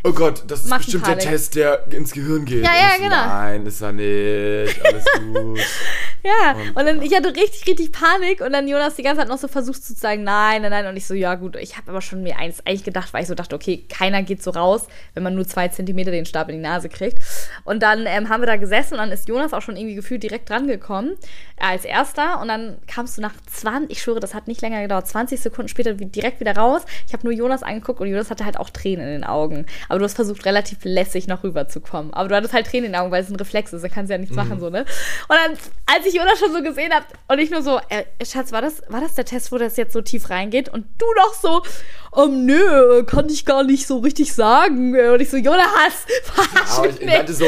oh 0.05 0.13
Gott, 0.13 0.43
das 0.47 0.65
ist 0.65 0.77
bestimmt 0.77 1.07
der 1.07 1.19
Test, 1.19 1.55
der 1.55 1.87
ins 1.93 2.13
Gehirn 2.13 2.45
geht. 2.45 2.65
Ja, 2.65 2.73
ja, 2.75 2.97
genau. 2.97 3.27
Nein, 3.27 3.67
ist 3.67 3.81
er 3.81 3.93
nicht. 3.93 4.85
Alles 4.85 5.05
gut. 5.19 5.61
ja, 6.25 6.53
und, 6.53 6.77
und, 6.77 6.87
dann, 6.87 7.03
ich 7.03 7.15
hatte 7.15 7.29
richtig, 7.35 7.67
richtig 7.67 7.93
Panik 7.93 8.41
und 8.41 8.53
dann 8.53 8.67
Jonas 8.67 8.97
die 8.97 9.03
ganze 9.03 9.21
Zeit 9.21 9.29
noch 9.29 9.39
so 9.39 9.49
versucht 9.49 9.85
zu 9.85 9.95
sagen, 9.95 10.25
nein, 10.25 10.63
nein, 10.63 10.71
nein. 10.71 10.87
Und 10.87 10.97
ich 10.97 11.07
so, 11.07 11.15
ja 11.15 11.35
gut, 11.35 11.57
ich 11.57 11.77
habe 11.77 11.91
aber 11.91 12.01
schon 12.01 12.23
mir 12.23 12.39
eins 12.39 12.65
eigentlich 12.67 12.85
gedacht, 12.85 13.13
weil 13.13 13.23
ich 13.23 13.29
so 13.29 13.35
dachte, 13.35 13.55
okay, 13.55 13.85
keiner 13.89 14.23
geht 14.23 14.43
so 14.43 14.51
raus, 14.51 14.87
wenn 15.15 15.23
man 15.23 15.35
nur 15.35 15.47
zwei 15.47 15.69
Zentimeter 15.69 16.11
den 16.11 16.27
Stab 16.27 16.49
in 16.49 16.57
die 16.57 16.63
Nase 16.63 16.89
kriegt. 16.89 17.19
Und 17.65 17.83
dann 17.83 18.07
ähm, 18.07 18.29
haben 18.29 18.43
wir 18.43 18.47
da 18.47 18.57
gesessen 18.57 18.95
und 18.95 18.99
dann 18.99 19.13
ist 19.13 19.29
Jonas 19.29 19.53
auch 19.53 19.63
schon 19.63 19.77
irgendwie 19.77 19.95
gefühlt 19.95 20.23
direkt 20.23 20.51
dran 20.51 20.67
gekommen, 20.67 21.13
äh, 21.57 21.67
als 21.67 21.85
erster. 21.85 22.41
Und 22.41 22.49
dann 22.49 22.79
kamst 22.87 23.19
du 23.19 23.23
nach 23.23 23.35
20, 23.47 23.91
ich 23.91 24.03
schwöre, 24.03 24.21
das 24.21 24.35
hat 24.35 24.49
nicht 24.49 24.63
länger 24.63 24.83
gedauert, 24.83 25.07
20 25.07 25.41
Sekunden 25.41 25.69
später 25.69 25.95
direkt 25.95 26.41
wieder 26.41 26.57
raus. 26.57 26.83
Ich 27.07 27.13
habe 27.13 27.25
nur 27.25 27.33
Jonas 27.33 27.63
angeguckt 27.63 28.01
und 28.01 28.09
Jonas 28.09 28.31
hatte 28.31 28.45
halt 28.45 28.59
auch 28.59 28.71
Tränen 28.71 29.07
in 29.07 29.13
den 29.13 29.25
Augen. 29.25 29.67
Aber 29.93 29.99
du 29.99 30.07
hast 30.07 30.15
versucht, 30.15 30.47
relativ 30.47 30.79
lässig 30.85 31.27
noch 31.27 31.45
rüberzukommen. 31.45 32.15
Aber 32.15 32.27
du 32.27 32.35
hattest 32.35 32.55
halt 32.55 32.67
Tränen 32.67 32.87
in 32.87 32.93
den 32.93 32.99
Augen, 32.99 33.11
weil 33.11 33.23
es 33.23 33.29
ein 33.29 33.37
Reflex 33.37 33.75
ist, 33.75 33.85
da 33.85 33.89
kannst 33.91 34.09
du 34.09 34.15
ja 34.15 34.19
nichts 34.19 34.35
mhm. 34.35 34.43
machen, 34.43 34.59
so, 34.59 34.71
ne? 34.71 34.87
Und 35.29 35.37
dann, 35.37 35.53
als 35.85 36.07
ich 36.07 36.15
Jonas 36.15 36.39
schon 36.39 36.51
so 36.51 36.63
gesehen 36.63 36.95
habe 36.95 37.05
und 37.29 37.39
ich 37.39 37.51
nur 37.51 37.61
so, 37.61 37.79
äh, 37.91 38.05
Schatz, 38.25 38.53
war 38.53 38.63
das, 38.63 38.81
war 38.89 39.03
das 39.03 39.17
der 39.17 39.27
Test, 39.27 39.53
wo 39.53 39.59
das 39.59 39.77
jetzt 39.77 39.93
so 39.93 40.01
tief 40.01 40.31
reingeht? 40.31 40.71
Und 40.71 40.87
du 40.97 41.05
noch 41.19 41.35
so, 41.35 41.63
um, 42.11 42.47
nö, 42.47 43.05
kann 43.05 43.29
ich 43.29 43.45
gar 43.45 43.65
nicht 43.65 43.87
so 43.87 43.99
richtig 43.99 44.33
sagen. 44.33 44.99
Und 44.99 45.21
ich 45.21 45.29
so, 45.29 45.37
Jonas, 45.37 45.67
verarsch 46.23 46.87
ja, 46.87 46.91
ich, 46.91 47.07
ich 47.07 47.19
hatte 47.19 47.35
so, 47.35 47.45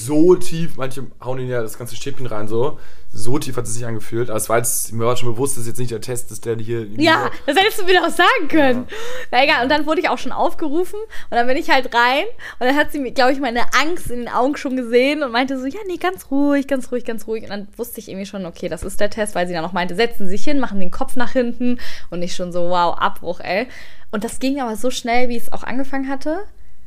so 0.00 0.36
tief, 0.36 0.76
manche 0.76 1.04
hauen 1.20 1.40
ihn 1.40 1.48
ja 1.48 1.62
das 1.62 1.76
ganze 1.76 1.96
Stäbchen 1.96 2.26
rein, 2.26 2.46
so 2.46 2.78
so 3.10 3.38
tief 3.38 3.56
hat 3.56 3.64
es 3.64 3.74
sich 3.74 3.86
angefühlt. 3.86 4.28
Aber 4.28 4.36
es 4.36 4.48
war 4.48 4.58
jetzt, 4.58 4.92
mir 4.92 5.04
war 5.04 5.16
schon 5.16 5.32
bewusst, 5.32 5.56
dass 5.56 5.66
jetzt 5.66 5.78
nicht 5.78 5.90
der 5.90 6.00
Test 6.00 6.30
ist, 6.30 6.44
der 6.44 6.56
hier. 6.56 6.86
Ja, 6.96 7.30
das 7.46 7.56
hättest 7.56 7.80
du 7.80 7.84
mir 7.84 8.00
doch 8.00 8.10
sagen 8.10 8.48
können. 8.48 8.86
Ja. 8.88 8.96
Na 9.30 9.44
egal, 9.44 9.62
und 9.62 9.70
dann 9.70 9.86
wurde 9.86 10.00
ich 10.00 10.08
auch 10.08 10.18
schon 10.18 10.32
aufgerufen 10.32 10.98
und 11.00 11.36
dann 11.36 11.46
bin 11.46 11.56
ich 11.56 11.70
halt 11.70 11.94
rein 11.94 12.24
und 12.58 12.66
dann 12.66 12.76
hat 12.76 12.92
sie, 12.92 13.02
glaube 13.12 13.32
ich, 13.32 13.40
meine 13.40 13.62
Angst 13.80 14.10
in 14.10 14.20
den 14.20 14.28
Augen 14.28 14.56
schon 14.56 14.76
gesehen 14.76 15.22
und 15.22 15.32
meinte 15.32 15.58
so, 15.58 15.66
ja, 15.66 15.80
nee, 15.86 15.96
ganz 15.96 16.30
ruhig, 16.30 16.66
ganz 16.66 16.92
ruhig, 16.92 17.04
ganz 17.04 17.26
ruhig. 17.26 17.44
Und 17.44 17.50
dann 17.50 17.68
wusste 17.76 18.00
ich 18.00 18.08
irgendwie 18.08 18.26
schon, 18.26 18.46
okay, 18.46 18.68
das 18.68 18.82
ist 18.82 19.00
der 19.00 19.10
Test, 19.10 19.34
weil 19.34 19.46
sie 19.46 19.54
dann 19.54 19.64
auch 19.64 19.72
meinte, 19.72 19.94
setzen 19.94 20.26
Sie 20.26 20.36
sich 20.36 20.44
hin, 20.44 20.60
machen 20.60 20.80
den 20.80 20.90
Kopf 20.90 21.16
nach 21.16 21.32
hinten 21.32 21.78
und 22.10 22.22
ich 22.22 22.34
schon 22.34 22.52
so, 22.52 22.68
wow, 22.68 22.96
Abbruch, 22.98 23.40
ey. 23.40 23.66
Und 24.10 24.24
das 24.24 24.38
ging 24.38 24.60
aber 24.60 24.76
so 24.76 24.90
schnell, 24.90 25.28
wie 25.28 25.36
es 25.36 25.52
auch 25.52 25.64
angefangen 25.64 26.08
hatte. 26.08 26.44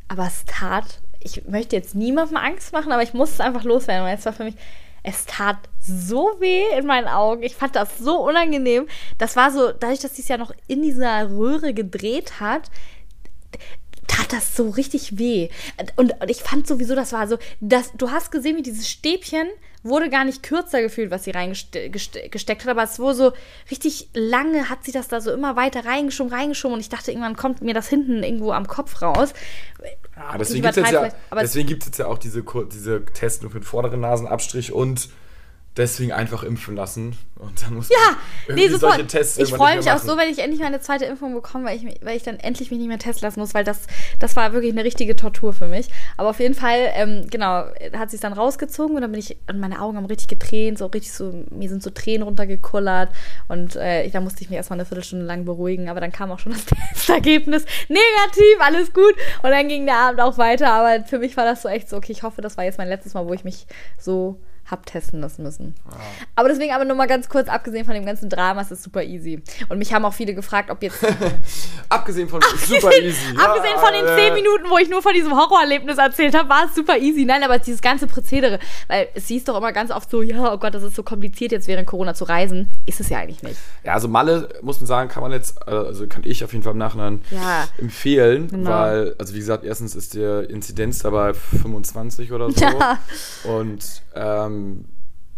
Aber 0.07 0.27
es 0.27 0.45
tat, 0.45 0.99
ich 1.19 1.47
möchte 1.47 1.75
jetzt 1.75 1.95
niemandem 1.95 2.37
Angst 2.37 2.73
machen, 2.73 2.91
aber 2.91 3.03
ich 3.03 3.13
musste 3.13 3.35
es 3.35 3.39
einfach 3.41 3.63
loswerden, 3.63 4.05
weil 4.05 4.17
es 4.17 4.25
war 4.25 4.33
für 4.33 4.43
mich, 4.43 4.55
es 5.03 5.25
tat 5.25 5.57
so 5.79 6.35
weh 6.39 6.63
in 6.77 6.85
meinen 6.85 7.07
Augen. 7.07 7.43
Ich 7.43 7.55
fand 7.55 7.75
das 7.75 7.97
so 7.97 8.27
unangenehm. 8.27 8.87
Das 9.17 9.35
war 9.35 9.51
so, 9.51 9.71
dadurch, 9.71 9.99
dass 9.99 10.15
sie 10.15 10.21
es 10.21 10.27
ja 10.27 10.37
noch 10.37 10.51
in 10.67 10.81
dieser 10.83 11.29
Röhre 11.29 11.73
gedreht 11.73 12.39
hat, 12.39 12.69
tat 14.07 14.31
das 14.33 14.55
so 14.55 14.69
richtig 14.69 15.17
weh. 15.17 15.49
Und, 15.95 16.19
und 16.19 16.29
ich 16.29 16.43
fand 16.43 16.67
sowieso, 16.67 16.95
das 16.95 17.13
war 17.13 17.27
so, 17.27 17.37
dass 17.59 17.91
du 17.93 18.11
hast 18.11 18.31
gesehen, 18.31 18.57
wie 18.57 18.61
dieses 18.61 18.89
Stäbchen 18.89 19.47
wurde 19.83 20.09
gar 20.09 20.25
nicht 20.25 20.43
kürzer 20.43 20.81
gefühlt, 20.81 21.11
was 21.11 21.23
sie 21.23 21.31
reingesteckt 21.31 22.63
hat, 22.63 22.67
aber 22.67 22.83
es 22.83 22.99
wurde 22.99 23.15
so 23.15 23.33
richtig 23.69 24.09
lange, 24.13 24.69
hat 24.69 24.83
sie 24.83 24.91
das 24.91 25.07
da 25.07 25.21
so 25.21 25.31
immer 25.31 25.55
weiter 25.55 25.85
reingeschoben, 25.85 26.31
reingeschoben 26.33 26.75
und 26.75 26.81
ich 26.81 26.89
dachte, 26.89 27.11
irgendwann 27.11 27.35
kommt 27.35 27.61
mir 27.61 27.73
das 27.73 27.87
hinten 27.87 28.23
irgendwo 28.23 28.51
am 28.51 28.67
Kopf 28.67 29.01
raus. 29.01 29.33
Ja, 30.15 30.37
deswegen 30.37 30.63
gibt 30.63 30.77
es 30.77 30.91
ja, 30.91 31.11
jetzt 31.69 31.97
ja 31.97 32.05
auch 32.07 32.17
diese, 32.17 32.43
diese 32.71 33.05
Tests 33.05 33.43
für 33.43 33.49
den 33.49 33.63
vorderen 33.63 34.01
Nasenabstrich 34.01 34.71
und 34.71 35.09
deswegen 35.77 36.11
einfach 36.11 36.43
impfen 36.43 36.75
lassen. 36.75 37.17
Und 37.39 37.63
dann 37.63 37.73
muss 37.73 37.89
ja, 37.89 38.53
nee, 38.53 38.67
super. 38.67 38.91
solche 38.91 39.07
Tests 39.07 39.37
Ich 39.39 39.49
freue 39.49 39.77
mich 39.77 39.89
auch 39.89 39.97
so, 39.97 40.15
wenn 40.15 40.29
ich 40.29 40.37
endlich 40.39 40.61
meine 40.61 40.79
zweite 40.79 41.05
Impfung 41.05 41.33
bekomme, 41.33 41.65
weil 41.65 41.77
ich, 41.77 41.99
weil 42.03 42.15
ich 42.15 42.21
dann 42.21 42.37
endlich 42.39 42.69
mich 42.69 42.79
nicht 42.79 42.89
mehr 42.89 42.99
testen 42.99 43.25
lassen 43.25 43.39
muss, 43.39 43.55
weil 43.55 43.63
das, 43.63 43.87
das 44.19 44.35
war 44.35 44.53
wirklich 44.53 44.73
eine 44.73 44.83
richtige 44.83 45.15
Tortur 45.15 45.53
für 45.53 45.67
mich. 45.67 45.87
Aber 46.17 46.29
auf 46.29 46.39
jeden 46.39 46.53
Fall, 46.53 46.91
ähm, 46.93 47.25
genau, 47.31 47.65
hat 47.93 48.11
sie 48.11 48.17
es 48.17 48.21
dann 48.21 48.33
rausgezogen 48.33 48.95
und 48.95 49.01
dann 49.01 49.11
bin 49.11 49.19
ich, 49.19 49.37
und 49.49 49.59
meine 49.59 49.81
Augen 49.81 49.97
haben 49.97 50.05
richtig 50.05 50.27
getränt, 50.27 50.77
so 50.77 50.85
richtig 50.87 51.13
so, 51.13 51.33
mir 51.49 51.69
sind 51.69 51.81
so 51.81 51.89
Tränen 51.89 52.23
runtergekullert 52.23 53.09
und 53.47 53.75
äh, 53.75 54.07
da 54.09 54.19
musste 54.19 54.43
ich 54.43 54.49
mich 54.49 54.57
erstmal 54.57 54.77
eine 54.77 54.85
Viertelstunde 54.85 55.25
lang 55.25 55.45
beruhigen, 55.45 55.89
aber 55.89 55.99
dann 55.99 56.11
kam 56.11 56.31
auch 56.31 56.39
schon 56.39 56.51
das 56.51 56.65
Testergebnis 56.93 57.65
negativ, 57.87 58.59
alles 58.59 58.93
gut. 58.93 59.15
Und 59.41 59.49
dann 59.49 59.67
ging 59.67 59.85
der 59.85 59.95
Abend 59.95 60.21
auch 60.21 60.37
weiter, 60.37 60.71
aber 60.71 61.05
für 61.05 61.17
mich 61.17 61.37
war 61.37 61.45
das 61.45 61.63
so 61.63 61.69
echt 61.69 61.89
so, 61.89 61.97
okay, 61.97 62.11
ich 62.11 62.21
hoffe, 62.21 62.41
das 62.41 62.57
war 62.57 62.65
jetzt 62.65 62.77
mein 62.77 62.89
letztes 62.89 63.15
Mal, 63.15 63.25
wo 63.25 63.33
ich 63.33 63.43
mich 63.43 63.65
so 63.97 64.37
hab 64.71 64.85
testen 64.85 65.19
lassen 65.19 65.43
müssen. 65.43 65.75
Ah. 65.89 65.97
Aber 66.35 66.49
deswegen 66.49 66.73
aber 66.73 66.85
nur 66.85 66.95
mal 66.95 67.07
ganz 67.07 67.27
kurz, 67.29 67.49
abgesehen 67.49 67.85
von 67.85 67.93
dem 67.93 68.05
ganzen 68.05 68.29
Drama, 68.29 68.61
ist 68.61 68.71
es 68.71 68.81
super 68.81 69.03
easy. 69.03 69.43
Und 69.69 69.77
mich 69.77 69.93
haben 69.93 70.05
auch 70.05 70.13
viele 70.13 70.33
gefragt, 70.33 70.71
ob 70.71 70.81
jetzt... 70.81 71.05
abgesehen 71.89 72.29
von 72.29 72.41
super 72.41 72.91
easy. 72.97 73.35
abgesehen 73.37 73.77
von 73.77 73.93
den 73.93 74.05
zehn 74.05 74.33
Minuten, 74.33 74.69
wo 74.69 74.77
ich 74.77 74.89
nur 74.89 75.01
von 75.01 75.13
diesem 75.13 75.35
Horrorerlebnis 75.35 75.97
erzählt 75.97 76.35
habe, 76.35 76.49
war 76.49 76.65
es 76.65 76.75
super 76.75 76.97
easy. 76.97 77.25
Nein, 77.25 77.43
aber 77.43 77.59
dieses 77.59 77.81
ganze 77.81 78.07
Prozedere, 78.07 78.59
weil 78.87 79.09
es 79.13 79.27
hieß 79.27 79.43
doch 79.43 79.57
immer 79.57 79.73
ganz 79.73 79.91
oft 79.91 80.09
so, 80.09 80.21
ja, 80.21 80.53
oh 80.53 80.57
Gott, 80.57 80.73
das 80.73 80.83
ist 80.83 80.95
so 80.95 81.03
kompliziert 81.03 81.51
jetzt 81.51 81.67
während 81.67 81.85
Corona 81.85 82.13
zu 82.13 82.23
reisen. 82.23 82.69
Ist 82.85 83.01
es 83.01 83.09
ja 83.09 83.19
eigentlich 83.19 83.43
nicht. 83.43 83.57
Ja, 83.83 83.93
also 83.93 84.07
Malle, 84.07 84.47
muss 84.61 84.79
man 84.79 84.87
sagen, 84.87 85.09
kann 85.09 85.21
man 85.21 85.33
jetzt, 85.33 85.57
äh, 85.67 85.71
also 85.71 86.07
kann 86.07 86.23
ich 86.25 86.43
auf 86.43 86.53
jeden 86.53 86.63
Fall 86.63 86.73
im 86.73 86.79
Nachhinein 86.79 87.21
ja. 87.29 87.67
empfehlen, 87.77 88.47
genau. 88.47 88.69
weil, 88.69 89.15
also 89.19 89.33
wie 89.33 89.39
gesagt, 89.39 89.65
erstens 89.65 89.95
ist 89.95 90.15
der 90.15 90.49
Inzidenz 90.49 90.99
dabei 90.99 91.33
25 91.33 92.31
oder 92.31 92.49
so. 92.49 92.61
Ja. 92.71 92.99
Und 93.43 93.83
ähm, 94.15 94.60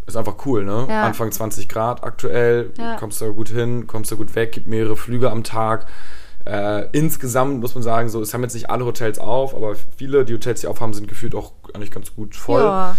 ist 0.05 0.17
einfach 0.17 0.45
cool, 0.45 0.65
ne? 0.65 0.85
Ja. 0.89 1.03
Anfang 1.03 1.31
20 1.31 1.69
Grad 1.69 2.03
aktuell, 2.03 2.71
ja. 2.77 2.95
kommst 2.97 3.21
da 3.21 3.27
gut 3.29 3.49
hin, 3.49 3.87
kommst 3.87 4.11
da 4.11 4.15
gut 4.15 4.35
weg, 4.35 4.51
gibt 4.51 4.67
mehrere 4.67 4.97
Flüge 4.97 5.31
am 5.31 5.43
Tag. 5.43 5.87
Äh, 6.45 6.89
insgesamt 6.91 7.61
muss 7.61 7.73
man 7.73 7.83
sagen, 7.83 8.09
so, 8.09 8.21
es 8.21 8.33
haben 8.33 8.43
jetzt 8.43 8.53
nicht 8.53 8.69
alle 8.69 8.85
Hotels 8.85 9.17
auf, 9.17 9.55
aber 9.55 9.75
viele, 9.97 10.25
die 10.25 10.33
Hotels, 10.33 10.61
die 10.61 10.67
aufhaben, 10.67 10.93
sind 10.93 11.07
gefühlt 11.07 11.35
auch 11.35 11.53
eigentlich 11.73 11.91
ganz 11.91 12.13
gut 12.15 12.35
voll. 12.35 12.63
Ja. 12.63 12.95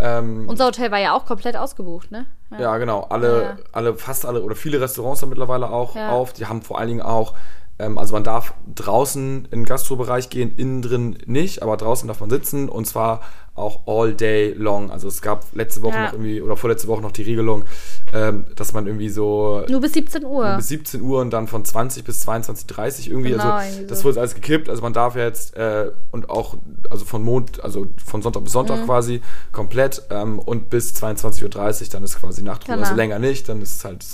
Ähm, 0.00 0.48
Unser 0.48 0.66
Hotel 0.66 0.90
war 0.90 0.98
ja 0.98 1.14
auch 1.14 1.24
komplett 1.24 1.56
ausgebucht, 1.56 2.10
ne? 2.10 2.26
Ja, 2.50 2.60
ja 2.60 2.78
genau. 2.78 3.02
Alle, 3.02 3.58
alle, 3.72 3.94
fast 3.94 4.26
alle 4.26 4.42
oder 4.42 4.54
viele 4.54 4.80
Restaurants 4.80 5.22
haben 5.22 5.28
mittlerweile 5.28 5.70
auch 5.70 5.96
auf. 5.96 6.32
Die 6.32 6.46
haben 6.46 6.62
vor 6.62 6.78
allen 6.78 6.88
Dingen 6.88 7.02
auch 7.02 7.34
also 7.78 8.12
man 8.12 8.24
darf 8.24 8.54
draußen 8.74 9.46
in 9.50 9.60
den 9.60 9.64
Gastrobereich 9.64 10.30
gehen, 10.30 10.52
innen 10.56 10.82
drin 10.82 11.18
nicht, 11.26 11.62
aber 11.62 11.76
draußen 11.76 12.08
darf 12.08 12.20
man 12.20 12.30
sitzen 12.30 12.68
und 12.68 12.86
zwar 12.86 13.20
auch 13.58 13.86
all 13.86 14.14
day 14.14 14.52
long. 14.56 14.90
Also 14.90 15.08
es 15.08 15.20
gab 15.20 15.44
letzte 15.52 15.82
Woche 15.82 15.94
ja. 15.94 16.04
noch 16.06 16.12
irgendwie 16.12 16.40
oder 16.40 16.56
vorletzte 16.56 16.88
Woche 16.88 17.02
noch 17.02 17.12
die 17.12 17.22
Regelung, 17.22 17.64
ähm, 18.12 18.46
dass 18.56 18.72
man 18.72 18.86
irgendwie 18.86 19.08
so 19.08 19.64
nur 19.68 19.80
bis 19.80 19.92
17 19.92 20.24
Uhr. 20.24 20.56
bis 20.56 20.68
17 20.68 21.02
Uhr 21.02 21.20
und 21.20 21.30
dann 21.30 21.48
von 21.48 21.64
20 21.64 22.04
bis 22.04 22.26
22:30 22.26 23.10
irgendwie. 23.10 23.30
Genau, 23.30 23.44
also 23.44 23.68
irgendwie 23.68 23.86
das 23.86 24.00
so. 24.00 24.04
wurde 24.04 24.20
alles 24.20 24.34
gekippt. 24.34 24.68
Also 24.68 24.82
man 24.82 24.92
darf 24.92 25.16
jetzt 25.16 25.56
äh, 25.56 25.90
und 26.12 26.30
auch 26.30 26.56
also 26.90 27.04
von 27.04 27.22
Mond, 27.22 27.62
also 27.62 27.86
von 28.04 28.22
Sonntag 28.22 28.44
bis 28.44 28.52
Sonntag 28.52 28.80
mhm. 28.80 28.86
quasi 28.86 29.20
komplett 29.52 30.02
ähm, 30.10 30.38
und 30.38 30.70
bis 30.70 30.94
22:30 30.94 31.42
Uhr 31.82 31.88
dann 31.90 32.04
ist 32.04 32.18
quasi 32.18 32.42
Nachtruhe. 32.42 32.76
Genau. 32.76 32.86
Also 32.86 32.96
länger 32.96 33.18
nicht, 33.18 33.48
dann 33.48 33.60
ist 33.60 33.74
es 33.74 33.84
halt 33.84 34.04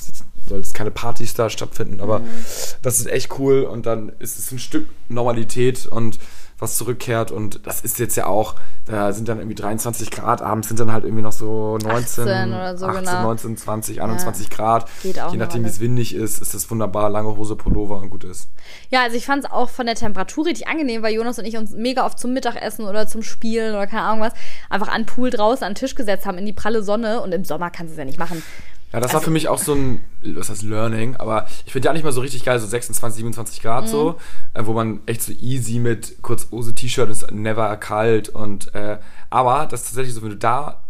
soll 0.47 0.61
es 0.61 0.73
keine 0.73 0.91
Partys 0.91 1.35
da 1.35 1.51
stattfinden, 1.51 2.01
aber 2.01 2.21
mhm. 2.21 2.29
das 2.83 3.01
ist 3.01 3.07
echt 3.07 3.39
cool 3.39 3.63
und 3.63 3.87
dann 3.87 4.13
ist 4.19 4.39
es 4.39 4.53
ein 4.53 4.59
Stück 4.59 4.89
Normalität 5.09 5.87
und 5.87 6.19
was 6.59 6.77
zurückkehrt. 6.77 7.31
Und 7.31 7.67
das 7.67 7.81
ist 7.81 7.99
jetzt 7.99 8.17
ja 8.17 8.27
auch, 8.27 8.55
da 8.87 9.13
sind 9.13 9.29
dann 9.29 9.39
irgendwie 9.39 9.55
23 9.55 10.11
Grad, 10.11 10.43
abends 10.43 10.69
sind 10.69 10.81
dann 10.81 10.93
halt 10.93 11.05
irgendwie 11.05 11.23
noch 11.23 11.33
so 11.33 11.79
19, 11.83 11.95
18 12.25 12.49
oder 12.49 12.77
so, 12.77 12.87
18 12.87 13.05
genau. 13.05 13.23
19, 13.23 13.57
20, 13.57 14.03
21 14.03 14.51
Grad. 14.51 14.89
Geht 15.03 15.21
auch 15.21 15.33
Je 15.33 15.39
nachdem, 15.39 15.65
wie 15.65 15.69
es 15.69 15.81
windig 15.81 16.15
ist, 16.15 16.41
ist 16.41 16.55
das 16.55 16.71
wunderbar. 16.71 17.11
Lange 17.11 17.37
Hose, 17.37 17.57
Pullover 17.57 17.99
und 17.99 18.11
gut 18.11 18.25
ist. 18.25 18.49
Ja, 18.91 19.03
also 19.03 19.17
ich 19.17 19.27
fand 19.27 19.45
es 19.45 19.51
auch 19.51 19.69
von 19.69 19.87
der 19.87 19.95
Temperatur 19.95 20.47
richtig 20.47 20.69
angenehm, 20.69 21.03
weil 21.03 21.15
Jonas 21.15 21.39
und 21.39 21.45
ich 21.45 21.57
uns 21.57 21.73
mega 21.73 22.05
oft 22.07 22.19
zum 22.19 22.33
Mittagessen 22.33 22.87
oder 22.87 23.07
zum 23.07 23.23
Spielen 23.23 23.75
oder 23.75 23.87
keine 23.87 24.03
Ahnung 24.03 24.21
was 24.21 24.33
einfach 24.71 24.89
an 24.89 25.07
Pool 25.07 25.31
draußen 25.31 25.65
an 25.65 25.73
den 25.73 25.77
Tisch 25.77 25.95
gesetzt 25.95 26.27
haben 26.27 26.39
in 26.39 26.47
die 26.47 26.53
pralle 26.53 26.83
Sonne 26.83 27.21
und 27.21 27.33
im 27.33 27.45
Sommer 27.45 27.71
kannst 27.71 27.91
du 27.91 27.95
es 27.95 27.99
ja 27.99 28.05
nicht 28.05 28.19
machen. 28.19 28.43
Ja, 28.95 29.01
das 29.01 29.11
war 29.13 29.17
Also- 29.17 29.25
für 29.27 29.31
mich 29.33 29.49
auch 29.49 29.59
so 29.59 29.75
ein, 29.75 30.01
was 30.23 30.51
heißt 30.51 30.63
Learning, 30.63 31.17
aber 31.17 31.47
ich 31.67 31.73
finde 31.73 31.87
ja 31.87 31.93
nicht 31.93 32.05
mal 32.05 32.13
so 32.13 32.21
richtig 32.21 32.45
geil, 32.45 32.59
so 32.61 32.67
26, 32.67 33.17
27 33.19 33.61
Grad 33.61 33.89
so, 33.89 34.13
Mhm. 34.13 34.17
äh, 34.61 34.67
wo 34.67 34.73
man 34.73 35.01
echt 35.07 35.23
so 35.23 35.33
easy 35.33 35.81
mit 35.81 36.23
kurz 36.23 36.49
Hose, 36.53 36.75
T-Shirt 36.75 37.11
ist 37.11 37.31
never 37.33 37.77
kalt 37.77 38.29
und, 38.29 38.73
äh, 38.75 38.99
aber 39.31 39.67
das 39.67 39.81
ist 39.81 39.87
tatsächlich 39.89 40.15
so, 40.15 40.23
wenn 40.23 40.31
du 40.31 40.37
da 40.37 40.81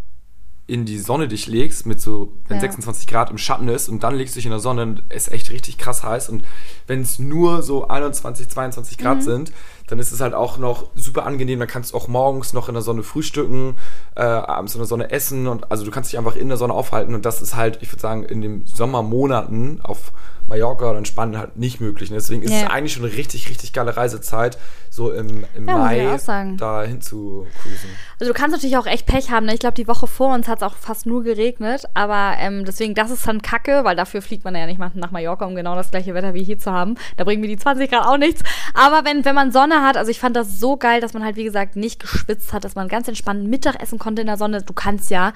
in 0.67 0.83
die 0.85 0.97
Sonne 0.97 1.27
dich 1.27 1.45
legst, 1.45 1.85
mit 1.85 2.01
so, 2.01 2.33
wenn 2.47 2.57
Ja. 2.57 2.61
26 2.61 3.05
Grad 3.05 3.29
im 3.29 3.37
Schatten 3.37 3.67
ist 3.67 3.87
und 3.87 4.01
dann 4.03 4.15
legst 4.15 4.33
du 4.35 4.39
dich 4.39 4.45
in 4.45 4.51
der 4.51 4.59
Sonne, 4.59 4.81
und 4.81 5.03
es 5.09 5.27
ist 5.27 5.33
echt 5.33 5.51
richtig 5.51 5.77
krass 5.77 6.01
heiß 6.03 6.29
und 6.29 6.43
wenn 6.87 7.01
es 7.01 7.19
nur 7.19 7.61
so 7.61 7.87
21, 7.87 8.49
22 8.49 8.97
Mhm. 8.97 9.01
Grad 9.03 9.23
sind, 9.23 9.51
dann 9.87 9.99
ist 9.99 10.11
es 10.11 10.21
halt 10.21 10.33
auch 10.33 10.57
noch 10.57 10.89
super 10.95 11.27
angenehm, 11.27 11.59
dann 11.59 11.67
kannst 11.67 11.93
du 11.93 11.97
auch 11.97 12.07
morgens 12.07 12.53
noch 12.53 12.67
in 12.67 12.73
der 12.73 12.81
Sonne 12.81 13.03
frühstücken, 13.03 13.75
äh, 14.15 14.21
abends 14.23 14.73
in 14.75 14.79
der 14.79 14.87
Sonne 14.87 15.11
essen 15.11 15.47
und 15.47 15.69
also 15.71 15.83
du 15.85 15.91
kannst 15.91 16.11
dich 16.11 16.17
einfach 16.17 16.35
in 16.35 16.47
der 16.47 16.57
Sonne 16.57 16.73
aufhalten 16.73 17.13
und 17.15 17.25
das 17.25 17.41
ist 17.41 17.55
halt, 17.55 17.79
ich 17.81 17.91
würde 17.91 18.01
sagen, 18.01 18.23
in 18.23 18.41
den 18.41 18.65
Sommermonaten 18.65 19.81
auf 19.81 20.11
Mallorca 20.47 20.89
oder 20.91 20.99
in 20.99 21.05
Spanien 21.05 21.39
halt 21.39 21.57
nicht 21.57 21.81
möglich. 21.81 22.11
ne? 22.11 22.17
Deswegen 22.17 22.43
ist 22.43 22.51
Ja. 22.51 22.65
es 22.65 22.69
eigentlich 22.69 22.93
schon 22.93 23.03
eine 23.03 23.13
richtig, 23.15 23.49
richtig 23.49 23.73
geile 23.73 23.97
Reisezeit, 23.97 24.59
so 24.91 25.11
im, 25.11 25.43
im 25.55 25.67
Ja, 25.67 25.77
Mai 25.77 26.17
da 26.57 26.83
hin 26.83 27.01
zu 27.01 27.47
cruisen. 27.63 27.89
Also 28.19 28.31
du 28.31 28.39
kannst 28.39 28.55
natürlich 28.55 28.77
auch 28.77 28.85
echt 28.85 29.07
Pech 29.07 29.31
haben. 29.31 29.47
Ne? 29.47 29.55
Ich 29.55 29.59
glaube, 29.59 29.73
die 29.73 29.87
Woche 29.87 30.05
vor 30.05 30.33
uns 30.35 30.47
hat 30.47 30.59
es 30.59 30.63
auch 30.63 30.75
fast 30.75 31.07
nur 31.07 31.23
geregnet. 31.23 31.85
Aber 31.95 32.35
ähm, 32.37 32.63
deswegen, 32.63 32.93
das 32.93 33.09
ist 33.09 33.27
dann 33.27 33.41
kacke, 33.41 33.83
weil 33.83 33.95
dafür 33.95 34.21
fliegt 34.21 34.45
man 34.45 34.55
ja 34.55 34.67
nicht 34.67 34.77
mal 34.77 34.91
nach 34.93 35.09
Mallorca, 35.11 35.45
um 35.45 35.55
genau 35.55 35.75
das 35.75 35.89
gleiche 35.89 36.13
Wetter 36.13 36.35
wie 36.35 36.43
hier 36.43 36.59
zu 36.59 36.71
haben. 36.71 36.95
Da 37.17 37.23
bringen 37.23 37.41
mir 37.41 37.47
die 37.47 37.57
20 37.57 37.89
Grad 37.89 38.05
auch 38.05 38.17
nichts. 38.17 38.43
Aber 38.75 39.03
wenn, 39.03 39.25
wenn 39.25 39.35
man 39.35 39.51
Sonne 39.51 39.81
hat, 39.81 39.97
also 39.97 40.11
ich 40.11 40.19
fand 40.19 40.35
das 40.35 40.59
so 40.59 40.77
geil, 40.77 41.01
dass 41.01 41.13
man 41.13 41.25
halt, 41.25 41.35
wie 41.37 41.43
gesagt, 41.43 41.75
nicht 41.75 41.99
geschwitzt 41.99 42.53
hat, 42.53 42.63
dass 42.63 42.75
man 42.75 42.87
ganz 42.87 43.07
entspannt 43.07 43.49
Mittag 43.49 43.81
essen 43.81 43.97
konnte 44.05 44.21
in 44.21 44.27
der 44.27 44.37
Sonne. 44.37 44.61
Du 44.61 44.73
kannst 44.73 45.09
ja 45.09 45.33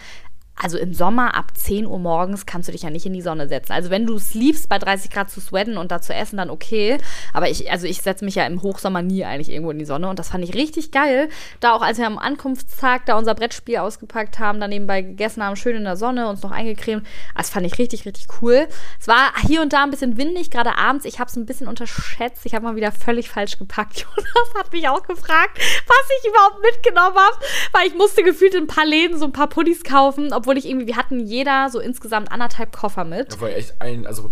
also 0.61 0.77
im 0.77 0.93
Sommer 0.93 1.35
ab 1.35 1.51
10 1.55 1.87
Uhr 1.87 1.99
morgens 1.99 2.45
kannst 2.45 2.67
du 2.67 2.73
dich 2.73 2.83
ja 2.83 2.89
nicht 2.89 3.05
in 3.05 3.13
die 3.13 3.21
Sonne 3.21 3.47
setzen. 3.47 3.71
Also 3.71 3.89
wenn 3.89 4.05
du 4.05 4.15
es 4.15 4.33
liebst, 4.33 4.67
bei 4.67 4.77
30 4.77 5.09
Grad 5.09 5.31
zu 5.31 5.39
sweaten 5.39 5.77
und 5.77 5.91
da 5.91 6.01
zu 6.01 6.13
essen, 6.13 6.35
dann 6.37 6.49
okay. 6.49 6.97
Aber 7.33 7.49
ich, 7.49 7.71
also 7.71 7.87
ich 7.87 8.01
setze 8.01 8.25
mich 8.25 8.35
ja 8.35 8.45
im 8.45 8.61
Hochsommer 8.61 9.01
nie 9.01 9.23
eigentlich 9.23 9.49
irgendwo 9.49 9.71
in 9.71 9.79
die 9.79 9.85
Sonne. 9.85 10.09
Und 10.09 10.19
das 10.19 10.29
fand 10.29 10.43
ich 10.43 10.55
richtig 10.55 10.91
geil. 10.91 11.29
Da 11.61 11.73
auch 11.73 11.81
als 11.81 11.97
wir 11.97 12.05
am 12.05 12.17
Ankunftstag 12.17 13.05
da 13.05 13.17
unser 13.17 13.35
Brettspiel 13.35 13.77
ausgepackt 13.77 14.39
haben, 14.39 14.59
dann 14.59 14.69
nebenbei 14.69 15.01
gegessen 15.01 15.43
haben, 15.43 15.55
schön 15.55 15.77
in 15.77 15.85
der 15.85 15.95
Sonne, 15.95 16.27
uns 16.27 16.43
noch 16.43 16.51
eingecremt. 16.51 17.07
Das 17.35 17.49
fand 17.49 17.65
ich 17.65 17.77
richtig, 17.79 18.05
richtig 18.05 18.27
cool. 18.41 18.67
Es 18.99 19.07
war 19.07 19.31
hier 19.47 19.61
und 19.61 19.71
da 19.71 19.83
ein 19.83 19.91
bisschen 19.91 20.17
windig, 20.17 20.51
gerade 20.51 20.77
abends. 20.77 21.05
Ich 21.05 21.19
habe 21.19 21.29
es 21.29 21.37
ein 21.37 21.45
bisschen 21.45 21.69
unterschätzt. 21.69 22.45
Ich 22.45 22.53
habe 22.53 22.65
mal 22.65 22.75
wieder 22.75 22.91
völlig 22.91 23.29
falsch 23.29 23.57
gepackt. 23.57 23.99
Jonas 24.17 24.53
hat 24.57 24.73
mich 24.73 24.89
auch 24.89 25.03
gefragt, 25.03 25.57
was 25.57 26.09
ich 26.19 26.29
überhaupt 26.29 26.61
mitgenommen 26.61 27.15
habe. 27.15 27.45
Weil 27.71 27.87
ich 27.87 27.95
musste 27.95 28.23
gefühlt 28.23 28.53
in 28.53 28.63
ein 28.65 28.67
paar 28.67 28.85
Läden 28.85 29.17
so 29.17 29.25
ein 29.25 29.31
paar 29.31 29.47
Pullis 29.47 29.83
kaufen, 29.83 30.33
obwohl 30.33 30.48
ich 30.57 30.67
irgendwie, 30.67 30.87
wir 30.87 30.95
hatten 30.95 31.19
jeder 31.19 31.69
so 31.69 31.79
insgesamt 31.79 32.31
anderthalb 32.31 32.71
Koffer 32.71 33.03
mit. 33.03 33.33
Das 33.33 33.41
war 33.41 33.49
echt 33.49 33.81
ein, 33.81 34.07
also 34.07 34.31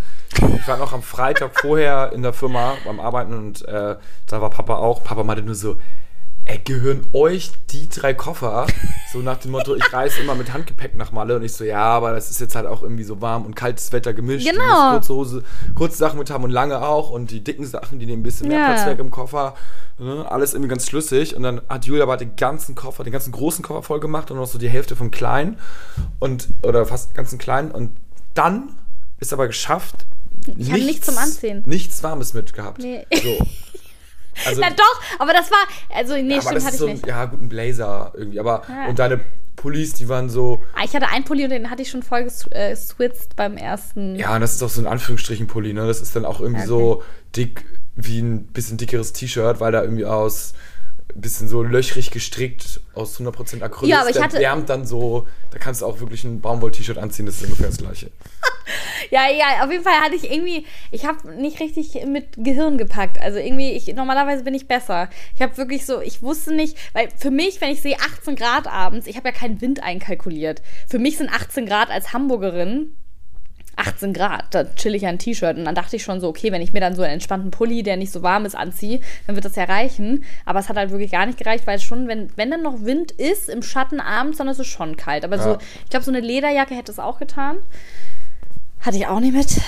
ich 0.57 0.67
war 0.67 0.77
noch 0.77 0.93
am 0.93 1.03
Freitag 1.03 1.59
vorher 1.59 2.11
in 2.13 2.23
der 2.23 2.33
Firma 2.33 2.75
beim 2.85 2.99
Arbeiten 2.99 3.33
und 3.33 3.67
äh, 3.67 3.95
da 4.25 4.41
war 4.41 4.49
Papa 4.49 4.75
auch. 4.75 5.03
Papa 5.03 5.23
meinte 5.23 5.43
nur 5.43 5.55
so, 5.55 5.77
ey, 6.45 6.59
gehören 6.59 7.07
euch 7.13 7.51
die 7.69 7.89
drei 7.89 8.13
Koffer? 8.13 8.67
So 9.13 9.19
nach 9.19 9.37
dem 9.37 9.51
Motto, 9.51 9.73
ich 9.75 9.93
reise 9.93 10.19
immer 10.21 10.35
mit 10.35 10.51
Handgepäck 10.51 10.95
nach 10.95 11.13
Malle 11.13 11.37
und 11.37 11.43
ich 11.43 11.53
so, 11.53 11.63
ja, 11.63 11.81
aber 11.81 12.11
das 12.11 12.29
ist 12.29 12.41
jetzt 12.41 12.55
halt 12.55 12.65
auch 12.65 12.83
irgendwie 12.83 13.03
so 13.05 13.21
warm 13.21 13.45
und 13.45 13.55
kaltes 13.55 13.91
Wetter 13.93 14.13
gemischt. 14.13 14.49
Genau. 14.49 14.91
Kurze 14.91 15.13
Hose, 15.13 15.43
kurze 15.75 15.97
Sachen 15.97 16.19
mit 16.19 16.29
haben 16.29 16.43
und 16.43 16.49
lange 16.51 16.81
auch 16.85 17.09
und 17.09 17.31
die 17.31 17.41
dicken 17.43 17.65
Sachen, 17.65 17.99
die 17.99 18.05
nehmen 18.05 18.19
ein 18.19 18.23
bisschen 18.23 18.49
mehr 18.49 18.59
Ja. 18.59 18.73
Platz 18.73 18.85
weg 18.85 18.99
im 18.99 19.09
Koffer. 19.09 19.55
Ne? 19.97 20.29
Alles 20.29 20.53
irgendwie 20.53 20.69
ganz 20.69 20.87
schlüssig 20.87 21.35
und 21.37 21.43
dann 21.43 21.61
hat 21.69 21.85
Julia 21.85 22.03
aber 22.03 22.17
den 22.17 22.35
ganzen 22.35 22.75
Koffer, 22.75 23.03
den 23.05 23.13
ganzen 23.13 23.31
großen 23.31 23.63
Koffer 23.63 23.81
voll 23.81 23.99
gemacht 24.01 24.29
und 24.29 24.37
noch 24.37 24.47
so 24.47 24.57
die 24.57 24.69
Hälfte 24.69 24.95
vom 24.97 25.09
kleinen 25.09 25.57
und 26.19 26.49
oder 26.63 26.85
fast 26.85 27.11
den 27.11 27.15
ganzen 27.15 27.37
kleinen 27.39 27.71
und 27.71 27.91
dann 28.33 28.69
ist 29.19 29.31
aber 29.33 29.47
geschafft, 29.47 30.05
Ich 30.57 30.71
hatte 30.71 30.83
nichts 30.83 31.07
zum 31.07 31.17
Anziehen. 31.17 31.63
Nichts 31.65 32.03
Warmes 32.03 32.33
mitgehabt. 32.33 32.79
Nee. 32.81 33.05
So. 33.11 33.37
Also, 34.45 34.61
Na 34.61 34.69
doch, 34.69 35.01
aber 35.19 35.33
das 35.33 35.49
war, 35.51 35.57
also 35.95 36.15
nee, 36.15 36.33
aber 36.33 36.41
stimmt, 36.41 36.55
das 36.57 36.65
hatte 36.65 36.75
ich 36.75 36.79
so, 36.79 36.87
nicht. 36.87 37.07
ja, 37.07 37.25
guten 37.25 37.49
Blazer 37.49 38.11
irgendwie. 38.15 38.39
Aber, 38.39 38.63
Ja. 38.69 38.87
und 38.87 38.99
deine 38.99 39.19
Pullis, 39.55 39.93
die 39.93 40.07
waren 40.07 40.29
so, 40.29 40.61
Ah, 40.75 40.81
Ich 40.85 40.93
hatte 40.95 41.07
einen 41.09 41.23
Pulli 41.25 41.43
und 41.43 41.49
den 41.49 41.69
hatte 41.71 41.81
ich 41.81 41.89
schon 41.89 42.03
voll 42.03 42.27
äh, 42.51 42.69
geswitzt 42.71 43.35
beim 43.35 43.57
ersten. 43.57 44.15
ja, 44.15 44.35
und 44.35 44.41
das 44.41 44.53
ist 44.53 44.61
auch 44.63 44.69
so 44.69 44.81
ein 44.81 44.87
Anführungsstrichen-Pulli, 44.87 45.73
ne? 45.73 45.87
Das 45.87 45.99
ist 46.01 46.15
dann 46.15 46.25
auch 46.25 46.39
irgendwie 46.39 46.59
Okay. 46.61 46.67
so 46.69 47.03
dick 47.35 47.65
wie 47.95 48.19
ein 48.19 48.43
bisschen 48.47 48.77
dickeres 48.77 49.13
T-Shirt, 49.13 49.59
weil 49.59 49.71
da 49.71 49.81
irgendwie 49.81 50.05
aus 50.05 50.53
bisschen 51.15 51.47
so 51.47 51.63
löchrig 51.63 52.11
gestrickt 52.11 52.81
aus 52.93 53.19
100% 53.19 53.61
Acryl. 53.63 53.89
Ja, 53.89 54.01
aber 54.01 54.09
ich 54.09 54.21
hatte- 54.21 54.39
wärmt 54.39 54.69
dann 54.69 54.85
so, 54.85 55.27
da 55.51 55.57
kannst 55.57 55.81
du 55.81 55.85
auch 55.85 55.99
wirklich 55.99 56.23
ein 56.23 56.41
Baumwoll-T-Shirt 56.41 56.97
anziehen, 56.97 57.25
das 57.25 57.35
ist 57.35 57.43
ungefähr 57.45 57.67
das 57.67 57.77
gleiche. 57.77 58.11
Ja, 59.11 59.29
ja, 59.29 59.63
auf 59.63 59.71
jeden 59.71 59.83
Fall 59.85 59.93
hatte 60.01 60.15
ich 60.15 60.29
irgendwie, 60.29 60.65
ich 60.91 61.05
habe 61.05 61.31
nicht 61.35 61.61
richtig 61.61 61.93
mit 62.05 62.25
Gehirn 62.35 62.77
gepackt. 62.77 63.17
Also 63.21 63.39
irgendwie, 63.39 63.71
ich, 63.71 63.87
normalerweise 63.95 64.43
bin 64.43 64.53
ich 64.53 64.67
besser. 64.67 65.09
Ich 65.35 65.41
habe 65.41 65.55
wirklich 65.55 65.85
so, 65.85 66.01
ich 66.01 66.21
wusste 66.21 66.53
nicht, 66.53 66.75
weil 66.91 67.07
für 67.15 67.31
mich, 67.31 67.61
wenn 67.61 67.69
ich 67.71 67.81
sehe 67.81 67.95
18 67.97 68.35
Grad 68.35 68.67
abends, 68.67 69.07
ich 69.07 69.15
habe 69.15 69.29
ja 69.29 69.33
keinen 69.33 69.61
Wind 69.61 69.81
einkalkuliert. 69.81 70.61
Für 70.89 70.99
mich 70.99 71.17
sind 71.17 71.29
18 71.31 71.65
Grad 71.65 71.89
als 71.89 72.11
Hamburgerin 72.11 72.97
18 73.77 74.11
Grad, 74.13 74.45
da 74.51 74.63
chill 74.75 74.95
ich 74.95 75.05
ein 75.05 75.19
T-Shirt. 75.19 75.57
Und 75.57 75.65
dann 75.65 75.75
dachte 75.75 75.95
ich 75.95 76.03
schon 76.03 76.19
so, 76.19 76.27
okay, 76.27 76.51
wenn 76.51 76.61
ich 76.61 76.73
mir 76.73 76.79
dann 76.79 76.95
so 76.95 77.01
einen 77.03 77.13
entspannten 77.13 77.51
Pulli, 77.51 77.83
der 77.83 77.95
nicht 77.97 78.11
so 78.11 78.23
warm 78.23 78.45
ist, 78.45 78.55
anziehe, 78.55 78.99
dann 79.27 79.35
wird 79.35 79.45
das 79.45 79.55
ja 79.55 79.65
reichen. 79.65 80.23
Aber 80.45 80.59
es 80.59 80.67
hat 80.69 80.77
halt 80.77 80.91
wirklich 80.91 81.11
gar 81.11 81.25
nicht 81.25 81.37
gereicht, 81.37 81.67
weil 81.67 81.79
schon, 81.79 82.07
wenn, 82.07 82.29
wenn 82.35 82.51
dann 82.51 82.63
noch 82.63 82.83
Wind 82.83 83.11
ist 83.11 83.49
im 83.49 83.61
Schatten 83.61 83.99
abends, 83.99 84.37
dann 84.39 84.47
ist 84.47 84.59
es 84.59 84.67
schon 84.67 84.97
kalt. 84.97 85.23
Aber 85.23 85.37
so, 85.39 85.49
Ja. 85.51 85.57
ich 85.83 85.89
glaube, 85.89 86.05
so 86.05 86.11
eine 86.11 86.19
Lederjacke 86.21 86.75
hätte 86.75 86.91
es 86.91 86.99
auch 86.99 87.19
getan. 87.19 87.57
Hatte 88.81 88.97
ich 88.97 89.07
auch 89.07 89.19
nicht 89.19 89.33
mit. 89.35 89.61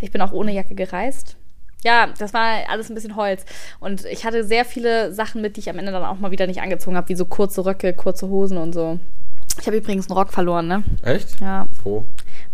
Ich 0.00 0.10
bin 0.10 0.20
auch 0.20 0.32
ohne 0.32 0.52
Jacke 0.52 0.74
gereist. 0.74 1.36
Ja, 1.84 2.08
das 2.18 2.34
war 2.34 2.68
alles 2.68 2.90
ein 2.90 2.94
bisschen 2.94 3.16
Holz. 3.16 3.44
Und 3.80 4.04
ich 4.06 4.24
hatte 4.24 4.44
sehr 4.44 4.64
viele 4.64 5.12
Sachen 5.12 5.40
mit, 5.40 5.56
die 5.56 5.60
ich 5.60 5.70
am 5.70 5.78
Ende 5.78 5.92
dann 5.92 6.04
auch 6.04 6.18
mal 6.18 6.30
wieder 6.30 6.46
nicht 6.46 6.60
angezogen 6.60 6.96
habe, 6.96 7.08
wie 7.08 7.14
so 7.14 7.24
kurze 7.26 7.64
Röcke, 7.64 7.92
kurze 7.94 8.28
Hosen 8.28 8.58
und 8.58 8.72
so. 8.74 8.98
Ich 9.60 9.66
habe 9.66 9.76
übrigens 9.78 10.10
einen 10.10 10.18
Rock 10.18 10.32
verloren, 10.32 10.66
ne? 10.66 10.82
Echt? 11.02 11.40
Ja, 11.40 11.66
Wo? 11.84 12.04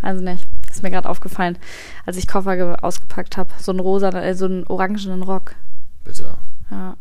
weiß 0.03 0.21
nicht. 0.21 0.47
Ist 0.73 0.83
mir 0.83 0.91
gerade 0.91 1.09
aufgefallen, 1.09 1.59
als 2.07 2.17
ich 2.17 2.27
Koffer 2.27 2.57
ge- 2.57 2.77
ausgepackt 2.83 3.37
habe. 3.37 3.51
So 3.59 3.71
einen 3.73 3.81
rosa, 3.81 4.09
äh, 4.09 4.35
so 4.35 4.47
einen 4.47 4.67
orangenen 4.67 5.23
Rock. 5.23 5.55
Bitte. 6.05 6.35
Ja. 6.71 6.97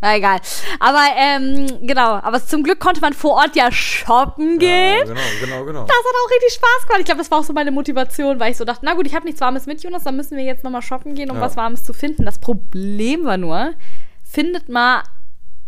Na 0.00 0.16
egal. 0.16 0.38
Aber 0.78 1.04
ähm, 1.16 1.66
genau. 1.82 2.14
Aber 2.22 2.40
zum 2.44 2.62
Glück 2.62 2.78
konnte 2.78 3.00
man 3.00 3.12
vor 3.14 3.32
Ort 3.32 3.56
ja 3.56 3.72
shoppen 3.72 4.58
gehen. 4.60 4.98
Ja, 4.98 5.04
genau, 5.04 5.20
genau, 5.40 5.64
genau. 5.64 5.80
Das 5.84 5.96
hat 5.96 6.14
auch 6.24 6.30
richtig 6.30 6.54
Spaß 6.54 6.86
gemacht. 6.86 7.00
Ich 7.00 7.04
glaube, 7.06 7.18
das 7.18 7.30
war 7.32 7.38
auch 7.40 7.44
so 7.44 7.52
meine 7.52 7.72
Motivation, 7.72 8.38
weil 8.38 8.52
ich 8.52 8.56
so 8.56 8.64
dachte, 8.64 8.84
na 8.84 8.94
gut, 8.94 9.08
ich 9.08 9.14
habe 9.16 9.24
nichts 9.26 9.40
Warmes 9.40 9.66
mit, 9.66 9.82
Jonas, 9.82 10.04
dann 10.04 10.16
müssen 10.16 10.36
wir 10.36 10.44
jetzt 10.44 10.62
nochmal 10.62 10.82
shoppen 10.82 11.16
gehen, 11.16 11.30
um 11.30 11.36
Ja. 11.38 11.42
was 11.42 11.56
Warmes 11.56 11.82
zu 11.82 11.92
finden. 11.92 12.24
Das 12.24 12.38
Problem 12.38 13.24
war 13.24 13.36
nur, 13.38 13.72
findet 14.22 14.68
mal 14.68 15.02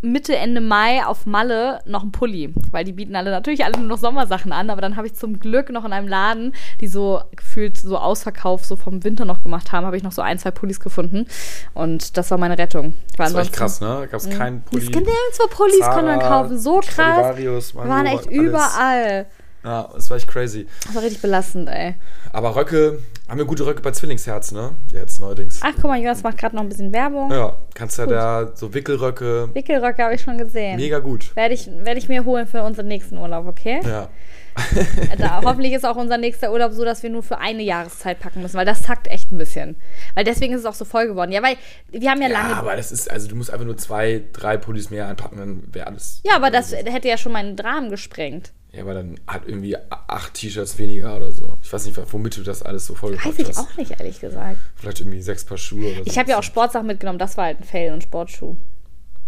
Mitte, 0.03 0.37
Ende 0.37 0.61
Mai 0.61 1.05
auf 1.05 1.27
Malle 1.27 1.81
noch 1.85 2.03
einen 2.03 2.13
Pulli, 2.13 2.55
weil 2.71 2.85
die 2.85 2.93
bieten 2.93 3.15
alle 3.17 3.31
natürlich 3.31 3.65
alle 3.65 3.79
nur 3.79 3.87
noch 3.87 3.99
Sommersachen 3.99 4.53
an, 4.53 4.71
aber 4.71 4.81
dann 4.81 4.97
habe 4.97 5.07
ich 5.07 5.15
zum 5.15 5.39
Glück 5.39 5.71
noch 5.71 5.85
in 5.85 5.93
einem 5.93 6.09
Laden, 6.09 6.55
die 6.81 6.89
so 6.89 7.23
gefühlt 7.37 7.77
so 7.77 7.99
Ausverkauf 7.99 8.65
so 8.65 8.77
vom 8.77 9.05
Winter 9.05 9.25
noch 9.25 9.43
gemacht 9.43 9.73
haben, 9.73 9.85
habe 9.87 9.97
ich 9.97 10.03
noch 10.03 10.13
so 10.13 10.23
ein, 10.23 10.39
zwei 10.39 10.51
Pullis 10.51 10.81
gefunden 10.81 11.27
und 11.75 12.17
das 12.17 12.31
war 12.31 12.39
meine 12.39 12.57
Rettung. 12.57 12.95
Weil 13.17 13.27
Das 13.27 13.35
war 13.35 13.43
echt 13.43 13.53
krass, 13.53 13.81
ne? 13.81 13.99
Da 14.01 14.07
gab 14.07 14.21
es 14.21 14.31
keinen 14.31 14.63
Pulli. 14.63 14.85
Es 14.85 14.91
gibt 14.91 15.07
nirgendwo 15.07 15.47
Pullis, 15.51 15.81
konnte 15.81 16.03
man 16.05 16.21
Zara, 16.21 16.43
kaufen. 16.43 16.59
So 16.59 16.81
krass. 16.81 17.75
Mango, 17.75 17.89
waren 17.89 18.07
echt 18.07 18.27
alles. 18.27 18.37
überall. 18.39 19.27
Ja, 19.63 19.91
das 19.95 20.09
war 20.09 20.17
echt 20.17 20.29
crazy. 20.29 20.67
Das 20.87 20.95
war 20.95 21.03
richtig 21.03 21.21
belastend, 21.21 21.69
ey. 21.69 21.95
Aber 22.33 22.57
Röcke, 22.57 23.01
haben 23.31 23.39
wir 23.39 23.45
gute 23.47 23.65
Röcke 23.65 23.81
bei 23.81 23.93
Zwillingsherz, 23.93 24.51
ne? 24.53 24.73
Jetzt 24.93 25.21
neuerdings. 25.21 25.61
Ach, 25.63 25.73
guck 25.77 25.85
mal, 25.85 25.99
Jonas 25.99 26.23
macht 26.25 26.37
gerade 26.37 26.57
noch 26.57 26.63
ein 26.63 26.69
bisschen 26.69 26.93
Werbung. 26.93 27.31
Ja, 27.31 27.57
kannst 27.75 27.97
ja 27.97 28.05
da 28.07 28.51
so 28.55 28.75
Wickelröcke, 28.75 29.49
Wickelröcke 29.55 30.03
habe 30.03 30.15
ich 30.17 30.21
schon 30.21 30.37
gesehen. 30.37 30.77
mega 30.77 30.99
gut. 30.99 31.35
Werde 31.37 31.55
ich, 31.55 31.71
werd 31.73 31.97
ich 31.97 32.09
mir 32.09 32.25
holen 32.25 32.47
für 32.47 32.63
unseren 32.65 32.89
nächsten 32.89 33.17
Urlaub, 33.17 33.47
okay? 33.47 33.81
Ja. 33.85 34.09
Da, 35.17 35.43
hoffentlich 35.45 35.73
ist 35.73 35.87
auch 35.87 35.97
unser 35.97 36.19
nächster 36.19 36.51
Urlaub 36.53 36.73
so, 36.73 36.85
dass 36.85 37.03
wir 37.05 37.11
nur 37.11 37.23
für 37.23 37.39
eine 37.39 37.63
Jahreszeit 37.63 38.19
packen 38.19 38.43
müssen, 38.43 38.57
weil 38.57 38.67
das 38.67 38.83
zackt 38.83 39.07
echt 39.07 39.31
ein 39.33 39.39
bisschen. 39.39 39.77
Weil 40.15 40.25
deswegen 40.25 40.53
ist 40.55 40.61
es 40.61 40.67
auch 40.67 40.75
so 40.75 40.85
voll 40.85 41.07
geworden. 41.07 41.31
Ja, 41.31 41.41
weil 41.43 41.57
wir 41.91 42.11
haben 42.11 42.21
ja, 42.21 42.29
Ja, 42.29 42.33
lange. 42.43 42.57
aber 42.57 42.77
das 42.77 42.91
ist, 42.91 43.09
also 43.11 43.29
du 43.29 43.37
musst 43.37 43.51
einfach 43.53 43.65
nur 43.65 43.77
zwei, 43.77 44.23
drei 44.33 44.57
Pullis 44.57 44.91
mehr 44.91 45.07
einpacken, 45.07 45.39
dann 45.39 45.63
wäre 45.73 45.87
alles. 45.87 46.21
ja, 46.25 46.35
aber 46.35 46.51
das 46.51 46.73
hätte 46.73 47.09
ja 47.09 47.17
schon 47.17 47.33
meinen 47.33 47.59
Rahmen 47.59 47.91
gesprengt. 47.91 48.53
Ja, 48.73 48.83
aber 48.83 48.95
dann 48.95 49.19
hat 49.27 49.43
irgendwie 49.47 49.77
acht 49.91 50.35
T-Shirts 50.35 50.79
weniger 50.79 51.17
oder 51.17 51.33
so. 51.33 51.57
Ich 51.63 51.73
weiß 51.73 51.87
nicht, 51.87 51.99
womit 52.13 52.37
du 52.37 52.43
das 52.43 52.63
alles 52.63 52.87
so 52.87 52.95
voll 52.95 53.17
Weiß 53.17 53.39
ich 53.39 53.57
auch 53.57 53.77
nicht, 53.77 53.91
ehrlich 53.99 54.21
gesagt. 54.21 54.59
Vielleicht 54.77 55.01
irgendwie 55.01 55.21
sechs 55.21 55.45
Paar 55.45 55.59
Schuhe 55.59 55.87
oder 55.93 56.05
so. 56.05 56.07
Ich 56.07 56.19
habe 56.19 56.31
ja 56.31 56.39
auch 56.39 56.43
Sportsachen 56.43 56.87
mitgenommen, 56.87 57.19
das 57.19 57.37
war 57.37 57.47
halt 57.47 57.61
ein 57.61 57.65
Fail 57.65 57.93
und 57.93 58.03
Sportschuh. 58.03 58.57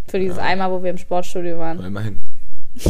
Für 0.08 0.18
dieses 0.18 0.38
einmal, 0.38 0.70
wo 0.70 0.82
wir 0.82 0.90
im 0.90 0.98
Sportstudio 0.98 1.58
waren. 1.58 1.78
Na, 1.80 1.86
immerhin. 1.88 2.20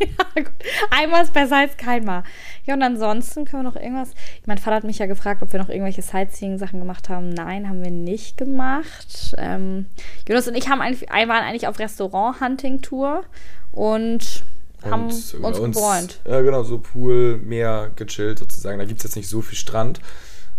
ja, 0.00 0.42
gut. 0.42 0.52
Einmal 0.90 1.22
ist 1.22 1.32
besser 1.32 1.58
als 1.58 1.76
keinmal. 1.76 2.22
Ja, 2.64 2.74
und 2.74 2.82
ansonsten 2.82 3.44
können 3.44 3.64
wir 3.64 3.70
noch 3.70 3.76
irgendwas. 3.76 4.10
Mein 4.46 4.58
Vater 4.58 4.76
hat 4.76 4.84
mich 4.84 4.98
ja 4.98 5.06
gefragt, 5.06 5.42
ob 5.42 5.52
wir 5.52 5.60
noch 5.60 5.68
irgendwelche 5.68 6.02
Sightseeing-Sachen 6.02 6.78
gemacht 6.78 7.08
haben. 7.08 7.30
Nein, 7.30 7.68
haben 7.68 7.82
wir 7.82 7.90
nicht 7.90 8.36
gemacht. 8.36 9.34
Ähm, 9.38 9.86
Jonas 10.28 10.48
und 10.48 10.56
ich 10.56 10.68
haben 10.68 10.80
eigentlich, 10.80 11.08
waren 11.10 11.44
eigentlich 11.44 11.68
auf 11.68 11.78
Restaurant-Hunting-Tour 11.78 13.24
und, 13.72 14.44
haben 14.84 15.04
uns, 15.04 15.34
uns 15.34 15.56
gebräunt. 15.60 16.20
Ja, 16.26 16.40
genau, 16.40 16.62
so 16.62 16.78
Pool, 16.78 17.38
Meer, 17.38 17.90
gechillt 17.96 18.38
sozusagen. 18.38 18.78
Da 18.78 18.84
gibt 18.84 19.00
es 19.00 19.04
jetzt 19.04 19.16
nicht 19.16 19.28
so 19.28 19.42
viel 19.42 19.58
Strand. 19.58 20.00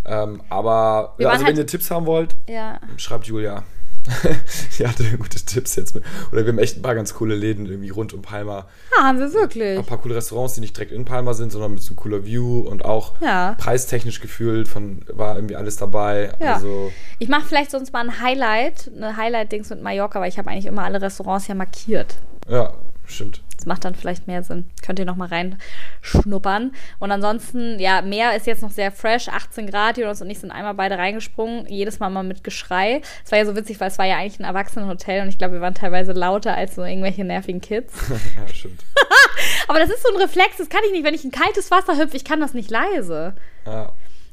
Ähm, 0.06 0.42
aber 0.50 1.16
also, 1.18 1.30
halt, 1.30 1.48
wenn 1.48 1.58
ihr 1.58 1.68
Tipps 1.68 1.92
haben 1.92 2.06
wollt, 2.06 2.36
ja. 2.48 2.80
schreibt 2.98 3.28
Julia. 3.28 3.64
die 4.80 4.88
hatte 4.88 5.04
gute 5.18 5.40
Tipps 5.40 5.76
jetzt 5.76 5.94
mit. 5.94 6.04
Oder 6.32 6.46
wir 6.46 6.54
haben 6.54 6.60
echt 6.60 6.78
ein 6.78 6.82
paar 6.82 6.96
ganz 6.96 7.14
coole 7.14 7.36
Läden 7.36 7.66
irgendwie 7.66 7.90
rund 7.90 8.14
um 8.14 8.22
Palma. 8.22 8.68
Ja, 8.96 9.04
haben 9.04 9.20
wir 9.20 9.32
wirklich. 9.34 9.78
Ein 9.78 9.86
paar 9.86 10.00
coole 10.00 10.16
Restaurants, 10.16 10.56
die 10.56 10.62
nicht 10.62 10.76
direkt 10.76 10.92
in 10.92 11.06
Palma 11.06 11.34
sind, 11.34 11.52
sondern 11.52 11.74
mit 11.74 11.84
so 11.84 11.94
cooler 11.96 12.26
View 12.26 12.62
und 12.62 12.86
auch 12.86 13.20
ja. 13.22 13.56
preistechnisch 13.60 14.20
gefühlt 14.22 14.68
von 14.68 15.02
war 15.10 15.36
irgendwie 15.36 15.56
alles 15.56 15.76
dabei. 15.76 16.32
Ja. 16.40 16.56
Also, 16.56 16.92
ich 17.20 17.28
mache 17.28 17.46
vielleicht 17.46 17.72
sonst 17.72 17.94
mal 17.94 18.00
ein 18.00 18.22
Highlight, 18.22 18.90
eine 18.96 19.16
Highlight-Dings 19.16 19.70
mit 19.70 19.84
Mallorca, 19.84 20.20
weil 20.22 20.30
ich 20.30 20.38
habe 20.38 20.50
eigentlich 20.50 20.66
immer 20.66 20.84
alle 20.84 21.02
Restaurants 21.02 21.48
ja 21.48 21.56
markiert. 21.56 22.16
Ja, 22.48 22.74
stimmt. 23.10 23.42
Das 23.60 23.66
macht 23.66 23.84
dann 23.84 23.94
vielleicht 23.94 24.26
mehr 24.26 24.42
Sinn. 24.42 24.70
Könnt 24.82 25.00
ihr 25.00 25.06
noch 25.06 25.18
mal 25.18 25.28
reinschnuppern. 25.28 26.72
Und 27.00 27.12
ansonsten, 27.12 27.78
ja, 27.78 28.02
Meer 28.02 28.36
ist 28.36 28.48
jetzt 28.48 28.62
noch 28.62 28.72
sehr 28.72 28.90
fresh. 28.90 29.28
18 29.28 29.68
Grad. 29.70 29.98
Jonas 29.98 30.22
und 30.22 30.30
ich 30.30 30.40
sind 30.40 30.52
einmal 30.52 30.76
beide 30.76 30.98
reingesprungen. 30.98 31.68
Jedes 31.68 32.00
Mal 32.00 32.10
mal 32.10 32.24
mit 32.24 32.46
Geschrei. 32.46 33.02
Es 33.26 33.32
war 33.32 33.40
ja 33.40 33.46
so 33.46 33.58
witzig, 33.58 33.80
weil 33.82 33.90
es 33.90 33.98
war 33.98 34.06
ja 34.06 34.18
eigentlich 34.18 34.40
ein 34.40 34.46
Erwachsenenhotel 34.46 35.24
und 35.24 35.28
ich 35.28 35.38
glaube, 35.38 35.56
wir 35.56 35.62
waren 35.62 35.74
teilweise 35.74 36.14
lauter 36.14 36.56
als 36.56 36.76
so 36.76 36.86
irgendwelche 36.86 37.26
nervigen 37.26 37.60
Kids. 37.60 37.94
ja, 38.10 38.48
stimmt. 38.48 38.82
Aber 39.68 39.80
das 39.80 39.90
ist 39.90 40.04
so 40.04 40.14
ein 40.14 40.22
Reflex, 40.22 40.56
das 40.58 40.70
kann 40.70 40.82
ich 40.86 40.94
nicht. 40.94 41.04
Wenn 41.04 41.14
ich 41.14 41.26
in 41.26 41.32
kaltes 41.32 41.70
Wasser 41.70 41.98
hüpfe, 41.98 42.16
ich 42.16 42.24
kann 42.24 42.40
das 42.40 42.54
nicht 42.54 42.72
leise. 42.72 43.36
Ja. 43.66 43.92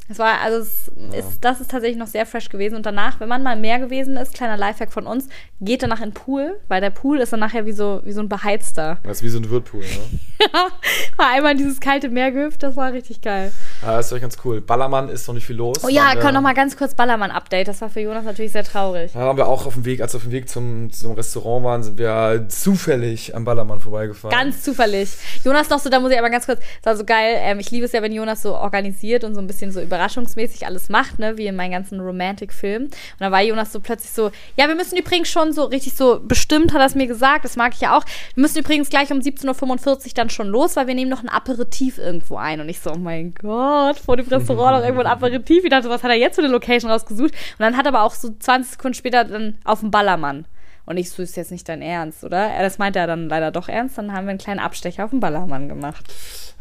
Es 0.08 0.18
war, 0.18 0.40
also 0.40 0.58
es 0.58 0.90
ja. 0.96 1.18
ist, 1.18 1.38
das 1.40 1.60
ist 1.60 1.70
tatsächlich 1.70 1.98
noch 1.98 2.06
sehr 2.06 2.26
fresh 2.26 2.48
gewesen. 2.48 2.76
Und 2.76 2.86
danach, 2.86 3.18
wenn 3.20 3.28
man 3.28 3.42
mal 3.42 3.56
mehr 3.56 3.78
gewesen 3.78 4.16
ist, 4.16 4.34
kleiner 4.34 4.56
Lifehack 4.56 4.92
von 4.92 5.06
uns, 5.06 5.28
geht 5.60 5.82
danach 5.82 6.00
in 6.00 6.10
den 6.10 6.14
Pool, 6.14 6.60
weil 6.68 6.80
der 6.80 6.90
Pool 6.90 7.18
ist 7.20 7.32
dann 7.32 7.40
nachher 7.40 7.66
wie 7.66 7.72
so, 7.72 8.00
wie 8.04 8.12
so 8.12 8.20
ein 8.20 8.28
beheizter. 8.28 8.98
Das 9.02 9.18
ist 9.18 9.22
wie 9.22 9.28
so 9.28 9.38
ein 9.38 9.50
Whirlpool, 9.50 9.80
ne? 9.80 10.20
ja, 10.40 10.68
war 11.16 11.30
einmal 11.30 11.52
in 11.52 11.58
dieses 11.58 11.80
kalte 11.80 12.08
Meer 12.08 12.30
gehüpft, 12.30 12.62
das 12.62 12.76
war 12.76 12.92
richtig 12.92 13.20
geil. 13.20 13.52
Ja, 13.82 13.96
das 13.96 14.06
ist 14.06 14.12
echt 14.12 14.22
ganz 14.22 14.36
cool. 14.44 14.60
Ballermann 14.60 15.08
ist 15.08 15.26
noch 15.26 15.34
nicht 15.34 15.46
viel 15.46 15.56
los. 15.56 15.78
Oh 15.82 15.88
ja, 15.88 16.14
komm 16.20 16.34
noch 16.34 16.40
mal 16.40 16.54
ganz 16.54 16.76
kurz 16.76 16.94
Ballermann-Update. 16.94 17.68
Das 17.68 17.80
war 17.80 17.88
für 17.88 18.00
Jonas 18.00 18.24
natürlich 18.24 18.52
sehr 18.52 18.64
traurig. 18.64 19.12
Da 19.12 19.20
waren 19.20 19.36
wir 19.36 19.46
auch 19.46 19.66
auf 19.66 19.74
dem 19.74 19.84
Weg, 19.84 20.00
als 20.00 20.12
wir 20.12 20.18
auf 20.18 20.24
dem 20.24 20.32
Weg 20.32 20.48
zum, 20.48 20.92
zum 20.92 21.12
Restaurant 21.12 21.64
waren, 21.64 21.82
sind 21.82 21.98
wir 21.98 22.46
zufällig 22.48 23.34
am 23.34 23.44
Ballermann 23.44 23.80
vorbeigefahren. 23.80 24.36
Ganz 24.36 24.62
zufällig. 24.62 25.10
Jonas 25.44 25.70
noch 25.70 25.78
so, 25.78 25.88
da 25.88 26.00
muss 26.00 26.12
ich 26.12 26.18
aber 26.18 26.30
ganz 26.30 26.46
kurz, 26.46 26.60
das 26.82 26.92
war 26.92 26.96
so 26.96 27.04
geil. 27.04 27.36
Ähm, 27.38 27.58
ich 27.58 27.70
liebe 27.70 27.86
es 27.86 27.92
ja, 27.92 28.02
wenn 28.02 28.12
Jonas 28.12 28.42
so 28.42 28.54
organisiert 28.54 29.24
und 29.24 29.34
so 29.34 29.40
ein 29.40 29.46
bisschen 29.46 29.72
so 29.72 29.80
überraschungsmäßig 29.96 30.66
alles 30.66 30.88
macht, 30.88 31.18
ne, 31.18 31.36
wie 31.38 31.46
in 31.46 31.56
meinen 31.56 31.72
ganzen 31.72 32.00
Romantic-Filmen. 32.00 32.86
Und 32.86 33.20
da 33.20 33.30
war 33.30 33.42
Jonas 33.42 33.72
so 33.72 33.80
plötzlich 33.80 34.12
so, 34.12 34.30
ja, 34.56 34.68
wir 34.68 34.74
müssen 34.74 34.96
übrigens 34.96 35.28
schon 35.28 35.52
so 35.52 35.64
richtig 35.64 35.94
so 35.94 36.20
bestimmt, 36.22 36.72
hat 36.72 36.80
er 36.80 36.86
es 36.86 36.94
mir 36.94 37.06
gesagt, 37.06 37.44
das 37.44 37.56
mag 37.56 37.72
ich 37.74 37.80
ja 37.80 37.96
auch. 37.96 38.04
Wir 38.34 38.42
müssen 38.42 38.58
übrigens 38.58 38.90
gleich 38.90 39.10
um 39.10 39.18
17.45 39.18 39.88
Uhr 39.88 40.10
dann 40.14 40.30
schon 40.30 40.48
los, 40.48 40.76
weil 40.76 40.86
wir 40.86 40.94
nehmen 40.94 41.10
noch 41.10 41.22
ein 41.22 41.28
Aperitif 41.28 41.98
irgendwo 41.98 42.36
ein. 42.36 42.60
Und 42.60 42.68
ich 42.68 42.80
so, 42.80 42.92
oh 42.92 42.98
mein 42.98 43.34
Gott, 43.34 43.98
vor 43.98 44.16
dem 44.16 44.28
Restaurant 44.28 44.78
noch 44.78 44.82
irgendwo 44.82 45.00
ein 45.00 45.06
Aperitif. 45.06 45.64
Ich 45.64 45.70
dachte, 45.70 45.88
was 45.88 46.02
hat 46.02 46.10
er 46.10 46.16
jetzt 46.16 46.36
für 46.36 46.42
eine 46.42 46.52
Location 46.52 46.90
rausgesucht? 46.90 47.32
Und 47.32 47.60
dann 47.60 47.76
hat 47.76 47.86
er 47.86 47.94
aber 47.94 48.02
auch 48.02 48.14
so 48.14 48.30
20 48.38 48.72
Sekunden 48.72 48.94
später 48.94 49.24
dann 49.24 49.58
auf 49.64 49.80
dem 49.80 49.90
Ballermann. 49.90 50.46
Und 50.86 50.98
ich 50.98 51.10
so, 51.10 51.20
ist 51.20 51.36
jetzt 51.36 51.50
nicht 51.50 51.68
dein 51.68 51.82
Ernst, 51.82 52.22
oder? 52.22 52.48
Das 52.60 52.78
meinte 52.78 53.00
er 53.00 53.08
dann 53.08 53.28
leider 53.28 53.50
doch 53.50 53.68
ernst. 53.68 53.98
Dann 53.98 54.12
haben 54.12 54.26
wir 54.26 54.30
einen 54.30 54.38
kleinen 54.38 54.60
Abstecher 54.60 55.04
auf 55.04 55.10
dem 55.10 55.18
Ballermann 55.18 55.68
gemacht. 55.68 56.04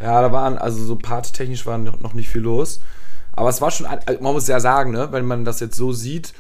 Ja, 0.02 0.20
da 0.22 0.32
waren, 0.32 0.58
also 0.58 0.84
so 0.84 0.96
partitechnisch 0.96 1.66
war 1.68 1.78
noch 1.78 2.14
nicht 2.14 2.30
viel 2.30 2.42
los. 2.42 2.82
Aber 3.36 3.50
es 3.50 3.62
war 3.62 3.72
schon, 3.72 3.86
also 3.86 4.22
man 4.22 4.34
muss 4.34 4.48
ja 4.48 4.60
sagen, 4.60 4.92
ne, 4.92 5.12
wenn 5.12 5.26
man 5.26 5.46
das 5.46 5.60
jetzt 5.60 5.76
so 5.76 5.92
sieht, 5.92 6.34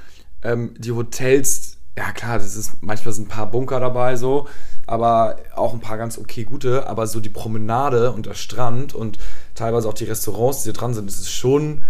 ähm, 0.43 0.73
die 0.77 0.91
Hotels, 0.91 1.77
ja 1.97 2.11
klar, 2.11 2.37
das 2.37 2.55
ist, 2.55 2.73
manchmal 2.81 3.13
sind 3.13 3.25
ein 3.25 3.29
paar 3.29 3.51
Bunker 3.51 3.79
dabei 3.79 4.15
so, 4.15 4.47
aber 4.87 5.37
auch 5.55 5.73
ein 5.73 5.79
paar 5.79 5.97
ganz 5.97 6.17
okay 6.17 6.43
gute, 6.43 6.87
aber 6.87 7.07
so 7.07 7.19
die 7.19 7.29
Promenade 7.29 8.11
und 8.11 8.25
der 8.25 8.33
Strand 8.33 8.93
und 8.93 9.17
teilweise 9.55 9.87
auch 9.89 9.93
die 9.93 10.05
Restaurants, 10.05 10.59
die 10.59 10.65
hier 10.65 10.73
dran 10.73 10.93
sind, 10.93 11.09
das 11.09 11.19
ist 11.19 11.31
schon 11.31 11.83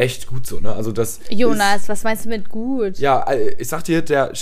echt 0.00 0.26
gut 0.26 0.46
so, 0.46 0.60
ne? 0.60 0.72
Also 0.72 0.92
das 0.92 1.20
Jonas, 1.28 1.82
ist, 1.82 1.88
was 1.88 2.04
meinst 2.04 2.24
du 2.24 2.30
mit 2.30 2.48
gut? 2.48 2.98
Ja, 2.98 3.22
äh, 3.30 3.50
ich 3.58 3.68
sag 3.68 3.84
dir, 3.84 4.02
der, 4.02 4.32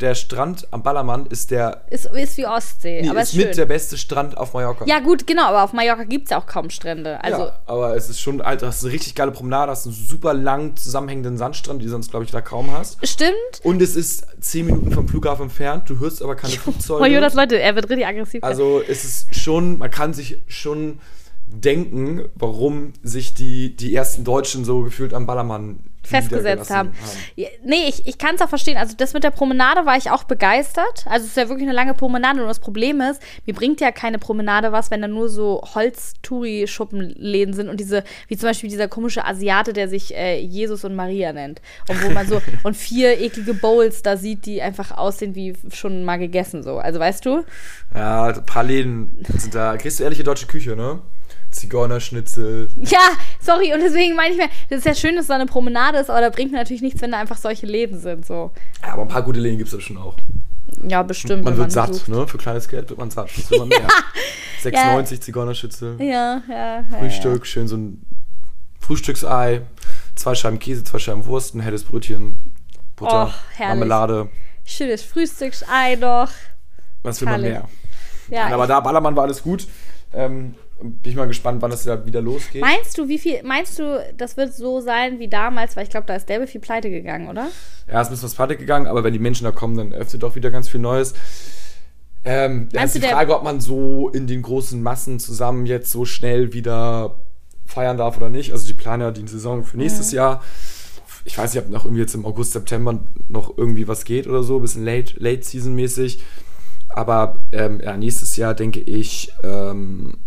der 0.00 0.14
Strand 0.14 0.68
am 0.70 0.82
Ballermann 0.82 1.26
ist 1.26 1.50
der. 1.50 1.82
Ist, 1.90 2.06
ist 2.06 2.36
wie 2.36 2.46
Ostsee, 2.46 3.02
nee, 3.02 3.08
aber 3.08 3.22
ist, 3.22 3.34
ist 3.34 3.36
mit 3.36 3.56
der 3.56 3.66
beste 3.66 3.98
Strand 3.98 4.36
auf 4.38 4.54
Mallorca. 4.54 4.84
Ja, 4.86 5.00
gut, 5.00 5.26
genau, 5.26 5.46
aber 5.46 5.64
auf 5.64 5.72
Mallorca 5.72 6.04
gibt 6.04 6.24
es 6.24 6.30
ja 6.30 6.40
auch 6.40 6.46
kaum 6.46 6.70
Strände. 6.70 7.22
Also 7.22 7.42
ja, 7.42 7.58
aber 7.66 7.96
es 7.96 8.08
ist 8.08 8.20
schon, 8.20 8.40
Alter, 8.40 8.66
das 8.66 8.78
ist 8.78 8.84
eine 8.84 8.92
richtig 8.92 9.14
geile 9.16 9.32
Promenade, 9.32 9.72
hast 9.72 9.86
einen 9.86 9.94
super 9.94 10.34
lang 10.34 10.76
zusammenhängenden 10.76 11.36
Sandstrand, 11.36 11.80
die 11.82 11.86
du 11.86 11.90
sonst, 11.90 12.10
glaube 12.10 12.24
ich, 12.24 12.30
da 12.30 12.40
kaum 12.40 12.72
hast. 12.72 13.04
Stimmt. 13.06 13.32
Und 13.64 13.82
es 13.82 13.96
ist 13.96 14.24
zehn 14.40 14.66
Minuten 14.66 14.92
vom 14.92 15.08
Flughafen 15.08 15.44
entfernt, 15.44 15.90
du 15.90 15.98
hörst 15.98 16.22
aber 16.22 16.36
keine 16.36 16.54
Flugzeuge. 16.54 17.02
Oh, 17.02 17.06
Jonas, 17.06 17.34
Leute, 17.34 17.60
er 17.60 17.74
wird 17.74 17.88
richtig 17.90 18.06
aggressiv. 18.06 18.44
Also 18.44 18.80
es 18.86 19.04
ist 19.04 19.34
schon, 19.34 19.78
man 19.78 19.90
kann 19.90 20.14
sich 20.14 20.40
schon 20.46 21.00
denken, 21.50 22.28
warum 22.34 22.92
sich 23.02 23.34
die, 23.34 23.74
die 23.74 23.94
ersten 23.94 24.24
Deutschen 24.24 24.64
so 24.64 24.82
gefühlt 24.82 25.14
am 25.14 25.26
Ballermann 25.26 25.80
festgesetzt 26.08 26.70
haben. 26.70 26.90
haben. 26.90 27.46
Nee, 27.64 27.88
ich, 27.88 28.06
ich 28.06 28.18
kann 28.18 28.34
es 28.34 28.40
auch 28.40 28.48
verstehen. 28.48 28.76
Also 28.76 28.94
das 28.96 29.12
mit 29.12 29.24
der 29.24 29.30
Promenade 29.30 29.84
war 29.86 29.96
ich 29.96 30.10
auch 30.10 30.24
begeistert. 30.24 31.04
Also 31.06 31.24
es 31.24 31.30
ist 31.30 31.36
ja 31.36 31.48
wirklich 31.48 31.66
eine 31.66 31.76
lange 31.76 31.94
Promenade. 31.94 32.40
Und 32.40 32.48
das 32.48 32.60
Problem 32.60 33.00
ist, 33.00 33.20
mir 33.46 33.54
bringt 33.54 33.80
ja 33.80 33.92
keine 33.92 34.18
Promenade 34.18 34.72
was, 34.72 34.90
wenn 34.90 35.02
da 35.02 35.08
nur 35.08 35.28
so 35.28 35.62
Holz-Touri-Schuppenläden 35.74 37.54
sind 37.54 37.68
und 37.68 37.78
diese, 37.78 38.04
wie 38.28 38.36
zum 38.36 38.48
Beispiel 38.48 38.70
dieser 38.70 38.88
komische 38.88 39.24
Asiate, 39.24 39.72
der 39.72 39.88
sich 39.88 40.14
äh, 40.14 40.40
Jesus 40.40 40.84
und 40.84 40.94
Maria 40.94 41.32
nennt. 41.32 41.60
Und 41.88 42.02
wo 42.02 42.10
man 42.10 42.26
so, 42.26 42.40
und 42.62 42.76
vier 42.76 43.20
eklige 43.20 43.54
Bowls 43.54 44.02
da 44.02 44.16
sieht, 44.16 44.46
die 44.46 44.62
einfach 44.62 44.96
aussehen 44.96 45.34
wie 45.34 45.54
schon 45.72 46.04
mal 46.04 46.18
gegessen 46.18 46.62
so. 46.62 46.78
Also 46.78 46.98
weißt 46.98 47.26
du? 47.26 47.44
Ja, 47.94 48.26
ein 48.26 48.46
paar 48.46 48.64
Läden 48.64 49.24
sind 49.36 49.54
da. 49.54 49.76
Kriegst 49.76 50.00
du 50.00 50.04
ehrliche 50.04 50.24
deutsche 50.24 50.46
Küche, 50.46 50.74
ne? 50.76 51.00
Zigeunerschnitzel. 51.58 52.68
Ja, 52.76 52.98
sorry, 53.40 53.72
und 53.72 53.80
deswegen 53.80 54.14
meine 54.16 54.32
ich 54.34 54.38
mir, 54.38 54.48
das 54.70 54.78
ist 54.80 54.84
ja 54.86 54.94
schön, 54.94 55.16
dass 55.16 55.26
da 55.26 55.34
eine 55.34 55.46
Promenade 55.46 55.98
ist, 55.98 56.10
aber 56.10 56.20
da 56.20 56.30
bringt 56.30 56.52
natürlich 56.52 56.82
nichts, 56.82 57.00
wenn 57.02 57.12
da 57.12 57.18
einfach 57.18 57.36
solche 57.36 57.66
Läden 57.66 57.98
sind. 58.00 58.26
So. 58.26 58.52
Ja, 58.82 58.92
aber 58.92 59.02
ein 59.02 59.08
paar 59.08 59.22
gute 59.22 59.40
Läden 59.40 59.58
gibt 59.58 59.68
es 59.68 59.74
da 59.74 59.80
schon 59.80 59.98
auch. 59.98 60.16
Ja, 60.86 61.02
bestimmt. 61.02 61.44
Man 61.44 61.54
wird 61.56 61.64
man 61.64 61.70
satt, 61.70 61.94
sucht. 61.94 62.08
ne? 62.08 62.26
Für 62.26 62.38
kleines 62.38 62.68
Geld 62.68 62.88
wird 62.88 62.98
man 62.98 63.10
satt. 63.10 63.30
Das 63.36 63.50
will 63.50 63.58
man 63.58 63.68
mehr. 63.68 63.88
6,90 64.62 64.72
ja. 65.14 65.20
Zigeunerschützel. 65.20 65.96
Ja, 66.00 66.42
ja. 66.48 66.84
Frühstück, 66.98 67.40
ja. 67.40 67.44
schön 67.44 67.68
so 67.68 67.76
ein 67.76 68.04
Frühstücksei, 68.80 69.62
zwei 70.14 70.34
Scheiben 70.34 70.58
Käse, 70.58 70.84
zwei 70.84 70.98
Scheiben 70.98 71.26
Wurst, 71.26 71.54
ein 71.54 71.60
helles 71.60 71.84
Brötchen, 71.84 72.52
Butter, 72.96 73.34
oh, 73.34 73.62
Marmelade. 73.62 74.28
Schönes 74.64 75.02
Frühstücksei 75.02 75.96
doch. 75.96 76.30
Was 77.02 77.20
will 77.20 77.28
man 77.28 77.40
mehr? 77.40 77.68
Ja, 78.28 78.46
aber 78.48 78.66
da 78.66 78.80
Ballermann 78.80 79.16
war 79.16 79.24
alles 79.24 79.42
gut. 79.42 79.66
Ähm, 80.12 80.54
bin 80.80 81.10
ich 81.10 81.16
mal 81.16 81.26
gespannt, 81.26 81.60
wann 81.60 81.70
das 81.70 81.84
ja 81.84 82.06
wieder 82.06 82.20
losgeht. 82.20 82.60
Meinst 82.60 82.96
du, 82.98 83.08
wie 83.08 83.18
viel, 83.18 83.42
meinst 83.42 83.78
du, 83.78 84.04
das 84.16 84.36
wird 84.36 84.54
so 84.54 84.80
sein 84.80 85.18
wie 85.18 85.28
damals, 85.28 85.76
weil 85.76 85.84
ich 85.84 85.90
glaube, 85.90 86.06
da 86.06 86.14
ist 86.14 86.28
derbe 86.28 86.46
viel 86.46 86.60
pleite 86.60 86.90
gegangen, 86.90 87.28
oder? 87.28 87.48
Ja, 87.90 88.00
es 88.00 88.10
ist 88.10 88.22
was 88.22 88.34
pleite 88.34 88.56
gegangen, 88.56 88.86
aber 88.86 89.02
wenn 89.04 89.12
die 89.12 89.18
Menschen 89.18 89.44
da 89.44 89.50
kommen, 89.50 89.76
dann 89.76 89.92
öffnet 89.92 90.22
doch 90.22 90.36
wieder 90.36 90.50
ganz 90.50 90.68
viel 90.68 90.80
Neues. 90.80 91.14
Ähm, 92.24 92.68
da 92.72 92.82
ist 92.82 92.94
die 92.94 93.00
Frage, 93.00 93.34
ob 93.36 93.42
man 93.42 93.60
so 93.60 94.08
in 94.10 94.26
den 94.26 94.42
großen 94.42 94.82
Massen 94.82 95.18
zusammen 95.18 95.66
jetzt 95.66 95.90
so 95.90 96.04
schnell 96.04 96.52
wieder 96.52 97.16
feiern 97.64 97.96
darf 97.96 98.16
oder 98.16 98.28
nicht. 98.30 98.52
Also 98.52 98.66
die 98.66 98.74
planen 98.74 99.02
ja 99.02 99.10
die 99.10 99.26
Saison 99.26 99.64
für 99.64 99.76
nächstes 99.76 100.12
mhm. 100.12 100.16
Jahr. 100.16 100.42
Ich 101.24 101.36
weiß 101.36 101.54
nicht, 101.54 101.64
ob 101.64 101.70
noch 101.70 101.84
irgendwie 101.84 102.02
jetzt 102.02 102.14
im 102.14 102.24
August, 102.24 102.52
September 102.52 103.00
noch 103.28 103.56
irgendwie 103.56 103.88
was 103.88 104.04
geht 104.04 104.26
oder 104.26 104.42
so, 104.42 104.60
bisschen 104.60 104.84
late, 104.84 105.14
late 105.18 105.42
season 105.42 105.74
mäßig. 105.74 106.20
Aber 106.88 107.38
ähm, 107.52 107.80
ja, 107.82 107.96
nächstes 107.96 108.36
Jahr 108.36 108.54
denke 108.54 108.80
ich, 108.80 109.30
ähm, 109.42 110.18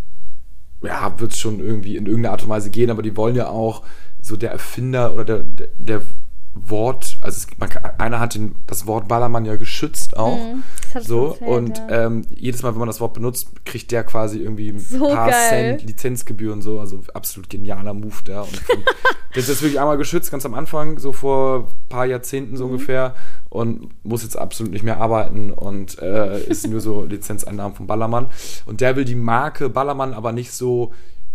ja, 0.82 1.14
wird 1.18 1.32
es 1.32 1.38
schon 1.38 1.60
irgendwie 1.60 1.96
in 1.96 2.06
irgendeiner 2.06 2.32
Art 2.32 2.42
und 2.42 2.48
Weise 2.48 2.70
gehen, 2.70 2.90
aber 2.90 3.02
die 3.02 3.16
wollen 3.16 3.36
ja 3.36 3.48
auch 3.48 3.82
so 4.20 4.36
der 4.36 4.50
Erfinder 4.52 5.14
oder 5.14 5.24
der, 5.24 5.38
der, 5.42 5.68
der 5.78 6.02
Wort, 6.54 7.18
also 7.22 7.36
es, 7.36 7.46
man, 7.58 7.70
einer 7.98 8.20
hat 8.20 8.34
den, 8.34 8.56
das 8.66 8.86
Wort 8.86 9.08
Ballermann 9.08 9.46
ja 9.46 9.56
geschützt 9.56 10.16
auch. 10.16 10.36
Mm, 10.36 10.62
so 11.00 11.28
erzählt, 11.28 11.50
und 11.50 11.78
ja. 11.78 12.06
ähm, 12.06 12.26
jedes 12.28 12.62
Mal, 12.62 12.72
wenn 12.72 12.80
man 12.80 12.88
das 12.88 13.00
Wort 13.00 13.14
benutzt, 13.14 13.64
kriegt 13.64 13.90
der 13.90 14.04
quasi 14.04 14.38
irgendwie 14.38 14.68
ein 14.68 14.78
so 14.78 15.08
paar 15.08 15.30
geil. 15.30 15.48
Cent 15.48 15.84
Lizenzgebühren 15.84 16.60
so, 16.60 16.78
also 16.78 17.00
absolut 17.14 17.48
genialer 17.48 17.94
Move 17.94 18.16
da. 18.26 18.42
Und 18.42 18.62
das 19.34 19.48
ist 19.48 19.62
wirklich 19.62 19.80
einmal 19.80 19.96
geschützt, 19.96 20.30
ganz 20.30 20.44
am 20.44 20.52
Anfang, 20.52 20.98
so 20.98 21.12
vor 21.12 21.68
ein 21.70 21.88
paar 21.88 22.04
Jahrzehnten 22.04 22.56
so 22.58 22.66
mm. 22.66 22.70
ungefähr 22.70 23.14
und 23.52 23.90
muss 24.02 24.22
jetzt 24.22 24.38
absolut 24.38 24.72
nicht 24.72 24.82
mehr 24.82 24.98
arbeiten 24.98 25.50
und 25.50 25.98
äh, 25.98 26.42
ist 26.44 26.66
nur 26.66 26.80
so 26.80 27.04
Lizenzeinnahmen 27.08 27.76
von 27.76 27.86
Ballermann. 27.86 28.28
Und 28.64 28.80
der 28.80 28.96
will 28.96 29.04
die 29.04 29.14
Marke 29.14 29.68
Ballermann 29.68 30.14
aber 30.14 30.32
nicht 30.32 30.52
so 30.52 30.92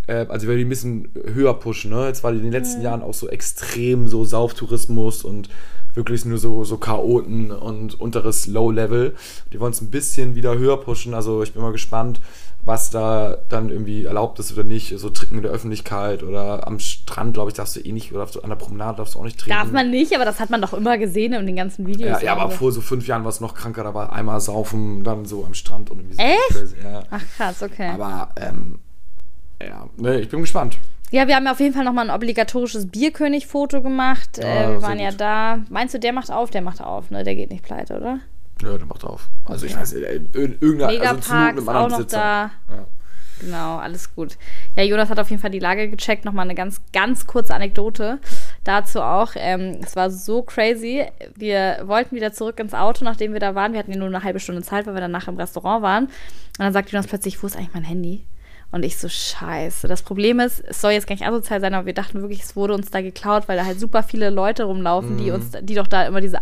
äh, 0.07 0.25
also 0.27 0.47
wir 0.47 0.55
die 0.55 0.65
ein 0.65 0.69
bisschen 0.69 1.09
höher 1.31 1.53
pushen. 1.53 1.91
Ne? 1.91 2.07
Jetzt 2.07 2.23
war 2.23 2.31
die 2.31 2.39
in 2.39 2.45
den 2.45 2.51
letzten 2.51 2.79
mhm. 2.79 2.85
Jahren 2.85 3.01
auch 3.03 3.13
so 3.13 3.29
extrem 3.29 4.07
so 4.07 4.25
Sauftourismus 4.25 5.23
und 5.23 5.49
wirklich 5.93 6.25
nur 6.25 6.39
so, 6.39 6.63
so 6.63 6.77
Chaoten 6.77 7.51
und 7.51 7.99
unteres 7.99 8.47
Low-Level. 8.47 9.13
Die 9.53 9.59
wollen 9.59 9.73
es 9.73 9.81
ein 9.81 9.91
bisschen 9.91 10.33
wieder 10.33 10.57
höher 10.57 10.77
pushen. 10.77 11.13
Also 11.13 11.43
ich 11.43 11.53
bin 11.53 11.61
mal 11.61 11.71
gespannt, 11.71 12.19
was 12.67 12.89
da 12.89 13.37
dann 13.49 13.69
irgendwie 13.69 14.05
erlaubt 14.05 14.39
ist 14.39 14.51
oder 14.51 14.63
nicht. 14.63 14.97
So 14.99 15.09
trinken 15.09 15.37
in 15.37 15.43
der 15.43 15.51
Öffentlichkeit 15.51 16.21
oder 16.21 16.67
am 16.67 16.79
Strand, 16.79 17.33
glaube 17.33 17.49
ich, 17.49 17.55
darfst 17.55 17.77
du 17.77 17.79
eh 17.79 17.91
nicht, 17.93 18.13
oder 18.13 18.27
an 18.43 18.49
der 18.49 18.57
Promenade 18.57 18.97
darfst 18.97 19.15
du 19.15 19.19
auch 19.19 19.23
nicht 19.23 19.39
trinken. 19.39 19.57
Darf 19.57 19.71
man 19.71 19.89
nicht, 19.89 20.13
aber 20.13 20.25
das 20.25 20.39
hat 20.39 20.49
man 20.49 20.61
doch 20.61 20.73
immer 20.73 20.97
gesehen 20.97 21.33
in 21.33 21.45
den 21.45 21.55
ganzen 21.55 21.87
Videos. 21.87 22.21
Ja, 22.21 22.27
ja 22.27 22.35
aber 22.35 22.51
vor 22.51 22.71
so 22.71 22.81
fünf 22.81 23.07
Jahren 23.07 23.23
war 23.23 23.29
es 23.29 23.39
noch 23.39 23.55
kranker, 23.55 23.83
da 23.83 23.93
war 23.93 24.11
einmal 24.11 24.41
saufen, 24.41 25.03
dann 25.03 25.25
so 25.25 25.45
am 25.45 25.53
Strand 25.53 25.89
und 25.89 25.99
irgendwie 25.99 26.15
so. 26.15 26.21
Echt? 26.21 26.83
Ja. 26.83 27.03
Ach 27.09 27.23
krass, 27.37 27.63
okay. 27.63 27.89
Aber, 27.89 28.29
ähm, 28.35 28.79
ja, 29.61 29.87
ne, 29.95 30.19
ich 30.19 30.29
bin 30.29 30.41
gespannt. 30.41 30.77
Ja, 31.09 31.25
wir 31.25 31.37
haben 31.37 31.45
ja 31.45 31.53
auf 31.53 31.59
jeden 31.61 31.73
Fall 31.73 31.85
nochmal 31.85 32.09
ein 32.09 32.15
obligatorisches 32.15 32.87
Bierkönig-Foto 32.89 33.81
gemacht. 33.81 34.39
Ja, 34.39 34.43
äh, 34.43 34.69
wir 34.73 34.81
waren 34.81 34.99
ja 34.99 35.11
da. 35.11 35.59
Meinst 35.69 35.93
du, 35.93 35.99
der 35.99 36.11
macht 36.11 36.29
auf? 36.29 36.49
Der 36.49 36.61
macht 36.61 36.81
auf, 36.81 37.11
ne? 37.11 37.23
Der 37.23 37.33
geht 37.33 37.49
nicht 37.49 37.63
pleite, 37.63 37.95
oder? 37.95 38.19
Ja, 38.63 38.77
der 38.77 38.85
macht 38.87 39.03
auf. 39.03 39.29
Also 39.45 39.65
ich 39.65 39.75
weiß 39.77 39.93
ey, 39.93 40.17
ir- 40.19 40.61
irgendeiner, 40.61 40.87
also 40.87 40.99
Megapark 41.15 41.55
mit 41.55 41.63
ist 41.63 41.69
auch 41.69 41.89
noch 41.89 41.97
Besitzer. 41.97 42.17
da. 42.17 42.51
Ja. 42.75 42.85
Genau, 43.39 43.77
alles 43.77 44.15
gut. 44.15 44.35
Ja, 44.75 44.81
Jonas 44.81 45.09
hat 45.11 45.19
auf 45.19 45.29
jeden 45.29 45.39
Fall 45.39 45.51
die 45.51 45.59
Lage 45.59 45.89
gecheckt. 45.89 46.25
Nochmal 46.25 46.45
eine 46.45 46.55
ganz, 46.55 46.81
ganz 46.91 47.27
kurze 47.27 47.53
Anekdote 47.53 48.17
dazu 48.63 48.99
auch. 48.99 49.33
Ähm, 49.35 49.77
es 49.83 49.95
war 49.95 50.09
so 50.09 50.41
crazy. 50.41 51.05
Wir 51.35 51.83
wollten 51.85 52.15
wieder 52.15 52.33
zurück 52.33 52.59
ins 52.59 52.73
Auto, 52.73 53.05
nachdem 53.05 53.33
wir 53.33 53.39
da 53.39 53.53
waren. 53.53 53.73
Wir 53.73 53.79
hatten 53.79 53.91
ja 53.91 53.99
nur 53.99 54.07
eine 54.07 54.23
halbe 54.23 54.39
Stunde 54.39 54.63
Zeit, 54.63 54.87
weil 54.87 54.95
wir 54.95 55.01
danach 55.01 55.27
im 55.27 55.37
Restaurant 55.37 55.83
waren. 55.83 56.05
Und 56.05 56.11
dann 56.57 56.73
sagt 56.73 56.89
Jonas 56.91 57.05
plötzlich, 57.05 57.41
wo 57.43 57.45
ist 57.45 57.55
eigentlich 57.55 57.73
mein 57.75 57.83
Handy? 57.83 58.25
Und 58.69 58.83
ich 58.83 58.97
so, 58.97 59.07
scheiße. 59.07 59.87
Das 59.87 60.01
Problem 60.01 60.41
ist, 60.41 60.61
es 60.67 60.81
soll 60.81 60.91
jetzt 60.91 61.07
gar 61.07 61.15
nicht 61.15 61.25
asozial 61.25 61.61
sein, 61.61 61.73
aber 61.73 61.85
wir 61.85 61.93
dachten 61.93 62.19
wirklich, 62.21 62.41
es 62.43 62.57
wurde 62.57 62.73
uns 62.73 62.91
da 62.91 62.99
geklaut, 63.01 63.47
weil 63.47 63.55
da 63.57 63.65
halt 63.65 63.79
super 63.79 64.03
viele 64.03 64.29
Leute 64.29 64.65
rumlaufen, 64.65 65.13
Mhm. 65.13 65.17
die 65.17 65.31
uns, 65.31 65.51
die 65.61 65.73
doch 65.73 65.87
da 65.87 66.05
immer 66.05 66.19
diese, 66.19 66.39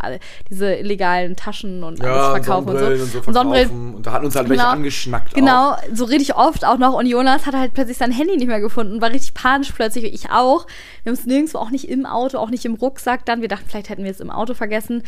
diese 0.50 0.74
illegalen 0.74 1.36
Taschen 1.36 1.84
und 1.84 2.02
alles 2.02 2.16
Ja, 2.16 2.34
und 2.34 2.44
verkaufen 2.44 2.70
und 2.70 2.80
so. 2.80 2.86
Und 2.86 2.98
so 2.98 3.22
verkaufen. 3.22 3.96
Und 3.96 4.08
da 4.08 4.12
hatten 4.12 4.26
uns 4.26 4.36
halt 4.36 4.50
welche 4.50 4.64
Genau. 4.64 4.74
angeschnackt 4.74 5.30
auch. 5.30 5.36
Genau, 5.36 5.76
so 5.94 6.06
richtig 6.06 6.36
oft 6.36 6.66
auch 6.66 6.80
noch. 6.80 6.94
Und 6.96 7.06
Jonas 7.06 7.46
hat 7.46 7.54
halt 7.54 7.76
plötzlich 7.76 7.98
sein 7.98 8.12
Handy 8.12 8.36
nicht 8.38 8.48
mehr 8.48 8.60
gefunden, 8.60 9.02
war 9.02 9.12
richtig 9.12 9.36
panisch 9.36 9.72
plötzlich. 9.72 10.06
Ich 10.06 10.32
auch. 10.32 10.66
Wir 11.04 11.12
haben 11.12 11.20
es 11.20 11.28
nirgendwo, 11.28 11.60
auch 11.60 11.70
nicht 11.70 11.88
im 11.88 12.08
Auto, 12.08 12.40
auch 12.40 12.50
nicht 12.50 12.66
im 12.66 12.74
Rucksack 12.74 13.26
dann. 13.26 13.42
Wir 13.42 13.50
dachten, 13.50 13.66
vielleicht 13.70 13.90
hätten 13.90 14.04
wir 14.04 14.10
es 14.12 14.20
im 14.20 14.32
Auto 14.32 14.56
vergessen. 14.56 15.04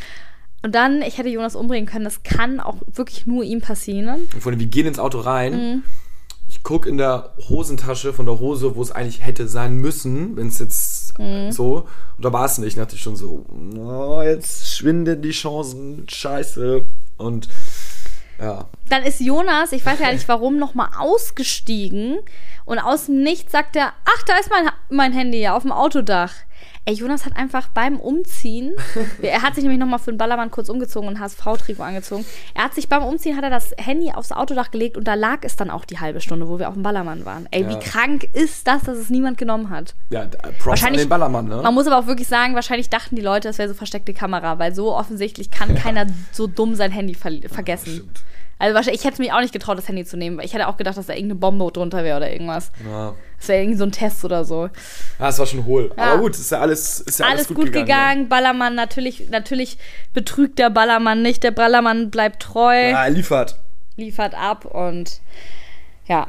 Und 0.61 0.76
dann, 0.76 1.01
ich 1.01 1.18
hätte 1.18 1.30
Jonas 1.30 1.55
umbringen 1.55 1.88
können. 1.89 2.05
Das 2.05 2.22
kann 2.22 2.59
auch 2.59 2.76
wirklich 2.93 3.26
nur 3.26 3.43
ihm 3.43 3.59
passieren. 3.61 4.28
Und 4.34 4.43
von 4.43 4.51
dem, 4.53 4.59
wir 4.59 4.68
gehen 4.68 4.86
ins 4.86 4.99
Auto 4.99 5.20
rein. 5.20 5.53
Mhm. 5.53 5.84
Ich 6.68 6.70
gucke 6.70 6.89
in 6.89 6.97
der 6.97 7.30
Hosentasche 7.47 8.11
von 8.11 8.26
der 8.26 8.39
Hose, 8.39 8.76
wo 8.76 8.82
es 8.82 8.91
eigentlich 8.91 9.26
hätte 9.26 9.47
sein 9.47 9.76
müssen, 9.76 10.36
wenn 10.36 10.49
es 10.49 10.59
jetzt 10.59 11.18
Mhm. 11.18 11.49
so. 11.49 11.88
Und 12.18 12.26
da 12.26 12.34
war 12.34 12.43
es 12.43 12.57
nicht. 12.57 12.76
Da 12.76 12.82
dachte 12.82 12.97
ich 12.97 13.01
schon 13.01 13.15
so, 13.15 13.45
oh, 13.78 14.22
jetzt 14.22 14.76
schwinden 14.76 15.22
die 15.22 15.32
Chancen. 15.32 16.05
Scheiße. 16.09 16.82
Und 17.15 17.47
ja. 18.38 18.65
Dann 18.89 19.03
ist 19.03 19.22
Jonas, 19.22 19.72
ich 19.72 19.86
weiß 19.86 19.99
ja 19.99 20.11
nicht 20.11 20.28
warum, 20.28 20.57
nochmal 20.57 20.89
ausgestiegen. 20.99 22.18
Und 22.65 22.80
aus 22.80 23.05
dem 23.05 23.24
Nichts 23.24 23.53
sagt 23.53 23.78
er, 23.78 23.93
ach, 24.03 24.24
da 24.24 24.36
ist 24.36 24.49
mein, 24.49 24.70
mein 24.89 25.13
Handy 25.13 25.39
ja 25.39 25.55
auf 25.55 25.61
dem 25.63 25.72
Autodach. 25.72 26.34
Ey, 26.90 26.94
Jonas 26.94 27.26
hat 27.26 27.36
einfach 27.36 27.68
beim 27.68 28.00
Umziehen, 28.00 28.74
er 29.22 29.42
hat 29.42 29.56
sich 29.56 29.64
nämlich 29.66 29.78
nochmal 29.80 30.00
für 30.00 30.10
den 30.14 30.18
Ballermann 30.18 30.50
kurz 30.52 30.70
umgezogen 30.70 31.10
und 31.10 31.20
HSV-Trikot 31.20 31.84
angezogen. 31.84 32.26
Er 32.54 32.64
hat 32.64 32.74
sich 32.76 32.88
beim 32.88 33.04
Umziehen, 33.04 33.36
hat 33.36 33.44
er 33.44 33.50
das 33.50 33.72
Handy 33.78 34.12
aufs 34.14 34.32
Autodach 34.32 34.72
gelegt 34.72 34.96
und 34.96 35.06
da 35.06 35.16
lag 35.16 35.40
es 35.42 35.58
dann 35.58 35.70
auch 35.70 35.84
die 35.84 36.00
halbe 36.00 36.22
Stunde, 36.22 36.48
wo 36.48 36.60
wir 36.60 36.70
auf 36.70 36.76
dem 36.76 36.84
Ballermann 36.84 37.26
waren. 37.26 37.46
Ey, 37.52 37.64
Ja. 37.64 37.70
wie 37.72 37.80
krank 37.80 38.24
ist 38.34 38.66
das, 38.70 38.84
dass 38.84 38.98
es 38.98 39.10
niemand 39.10 39.38
genommen 39.38 39.70
hat? 39.70 39.96
Ja, 40.12 40.24
d- 40.24 40.38
Props 40.38 40.48
an 40.62 40.66
Wahrscheinlich- 40.70 41.02
den 41.02 41.10
Ballermann, 41.10 41.50
ne? 41.50 41.62
Man 41.62 41.74
muss 41.74 41.88
aber 41.88 41.98
auch 41.98 42.08
wirklich 42.08 42.30
sagen, 42.30 42.56
wahrscheinlich 42.56 42.90
dachten 42.90 43.18
die 43.18 43.22
Leute, 43.22 43.50
es 43.50 43.58
wäre 43.58 43.68
so 43.68 43.76
versteckte 43.76 44.14
Kamera, 44.14 44.58
weil 44.58 44.74
so 44.74 44.96
offensichtlich 44.96 45.52
kann 45.52 45.76
keiner 45.76 46.08
so 46.32 46.48
dumm 46.48 46.74
sein 46.76 46.92
Handy 46.92 47.16
ver 47.16 47.34
vergessen. 47.50 47.96
stimmt. 47.96 48.22
Also 48.60 48.74
wahrscheinlich, 48.74 49.01
ich 49.01 49.08
hätte 49.08 49.22
mich 49.22 49.32
auch 49.32 49.39
nicht 49.41 49.53
getraut, 49.53 49.78
das 49.78 49.88
Handy 49.88 50.03
zu 50.03 50.18
nehmen, 50.18 50.38
weil 50.38 50.45
ich 50.45 50.53
hätte 50.53 50.68
auch 50.68 50.78
gedacht, 50.78 50.97
dass 50.97 51.05
da 51.05 51.14
irgendeine 51.14 51.36
Bombe 51.39 51.72
drunter 51.72 52.03
wäre 52.03 52.18
oder 52.18 52.32
irgendwas. 52.32 52.72
Ja. 52.89 53.14
Das 53.38 53.47
wäre 53.49 53.62
irgendwie 53.62 53.78
so 53.78 53.84
ein 53.84 53.91
Test 53.91 54.26
oder 54.26 54.45
so. 54.45 54.70
Ja, 55.20 55.30
es 55.30 55.38
war 55.38 55.45
schon 55.45 55.66
hohl. 55.66 55.91
Ja. 55.95 56.03
Aber 56.14 56.22
gut, 56.22 56.32
ist 56.34 56.51
ja 56.51 56.60
alles, 56.60 56.99
ist 57.01 57.20
ja 57.20 57.28
Alles, 57.28 57.47
gut, 57.49 57.72
gegangen. 57.72 58.22
ne? 58.24 58.28
Ballermann, 58.28 58.74
natürlich, 58.74 59.30
natürlich 59.30 59.78
betrügt 60.14 60.58
der 60.58 60.72
Ballermann 60.72 61.22
nicht. 61.22 61.43
Der 61.43 61.51
Ballermann 61.51 62.10
bleibt 62.10 62.41
treu, 62.41 62.74
Ja, 62.89 63.03
er 63.03 63.12
liefert. 63.12 63.60
liefert 63.95 64.34
ab 64.34 64.66
und 64.66 65.20
ja. 66.08 66.28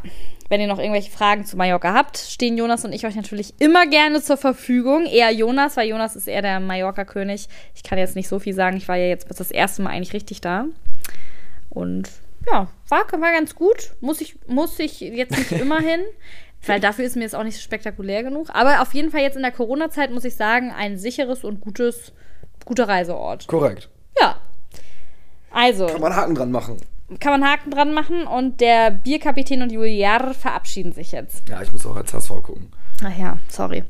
Wenn 0.51 0.63
ihr 0.63 0.67
noch 0.67 0.79
irgendwelche 0.79 1.11
Fragen 1.11 1.45
zu 1.45 1.59
Mallorca 1.59 1.93
habt, 1.93 2.17
stehen 2.17 2.57
Jonas 2.57 2.83
und 2.83 2.95
ich 2.95 3.05
euch 3.07 3.15
natürlich 3.17 3.53
immer 3.59 3.87
gerne 3.87 4.23
zur 4.23 4.39
Verfügung. 4.39 5.05
Eher 5.05 5.31
Jonas, 5.31 5.77
weil 5.77 5.89
Jonas 5.91 6.17
ist 6.17 6.27
eher 6.27 6.41
der 6.41 6.59
Mallorca-König. 6.59 7.49
Ich 7.75 7.83
kann 7.83 7.99
jetzt 7.99 8.17
nicht 8.17 8.29
so 8.29 8.39
viel 8.39 8.55
sagen. 8.55 8.79
Ich 8.79 8.89
war 8.89 8.97
ja 8.97 9.09
jetzt 9.09 9.27
das 9.39 9.51
erste 9.51 9.83
Mal 9.83 9.91
eigentlich 9.91 10.15
richtig 10.15 10.41
da. 10.41 10.65
Und 11.79 12.11
ja, 12.51 12.69
war, 12.89 13.01
war 13.13 13.33
ganz 13.33 13.55
gut. 13.55 13.95
Muss 14.01 14.21
ich, 14.21 14.37
muss 14.47 14.79
ich 14.79 15.01
jetzt 15.01 15.37
nicht 15.37 15.53
immer 15.63 15.79
hin. 15.81 16.01
Weil 16.67 16.81
dafür 16.81 17.05
ist 17.05 17.15
mir 17.15 17.23
jetzt 17.23 17.37
auch 17.37 17.45
nicht 17.45 17.55
so 17.57 17.63
spektakulär 17.63 18.25
genug. 18.25 18.49
Aber 18.53 18.83
auf 18.83 18.93
jeden 18.93 19.11
Fall 19.13 19.21
jetzt 19.21 19.37
in 19.37 19.43
der 19.43 19.53
Corona-Zeit 19.53 20.11
muss 20.11 20.25
ich 20.25 20.35
sagen, 20.35 20.73
ein 20.77 20.99
sicheres 20.99 21.45
und 21.45 21.61
gutes, 21.61 22.13
guter 22.65 22.89
Reiseort. 22.89 23.47
Korrekt. 23.47 23.89
Ja. 24.21 24.41
Also, 25.53 25.87
Kann 25.87 26.01
man 26.01 26.17
Haken 26.17 26.35
dran 26.35 26.51
machen. 26.51 26.79
kann 27.21 27.41
man 27.41 27.49
Haken 27.49 27.71
dran 27.71 27.95
machen 27.95 28.27
und 28.27 28.61
der 28.61 28.91
Bierkapitän 28.91 29.63
und 29.63 29.71
Juliar 29.71 30.35
verabschieden 30.35 30.93
sich 30.93 31.13
jetzt. 31.13 31.49
Ja, 31.49 31.63
ich 31.63 31.73
muss 31.73 31.87
auch 31.87 31.97
als 31.97 32.13
HSV 32.13 32.29
gucken. 32.43 32.73
Ach 33.05 33.17
ja, 33.17 33.39
sorry. 33.49 33.85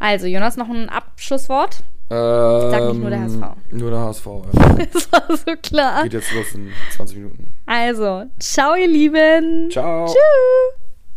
Also, 0.00 0.26
Jonas, 0.26 0.56
noch 0.56 0.68
ein 0.68 0.88
Abschlusswort? 0.88 1.84
Sag 2.08 2.88
nicht 2.92 3.00
nur 3.00 3.10
der 3.10 3.20
HSV. 3.22 3.40
Nur 3.70 3.90
der 3.90 4.00
HSV, 4.00 4.26
ja. 4.26 4.86
Das 4.92 5.12
war 5.12 5.36
so 5.36 5.52
klar. 5.62 6.02
Geht 6.04 6.12
jetzt 6.14 6.34
los 6.34 6.52
in 6.54 6.70
20 6.94 7.16
Minuten. 7.16 7.46
Also, 7.66 8.24
ciao, 8.38 8.74
ihr 8.74 8.88
Lieben. 8.88 9.70
Ciao. 9.70 10.06
Tschüss. 10.06 10.81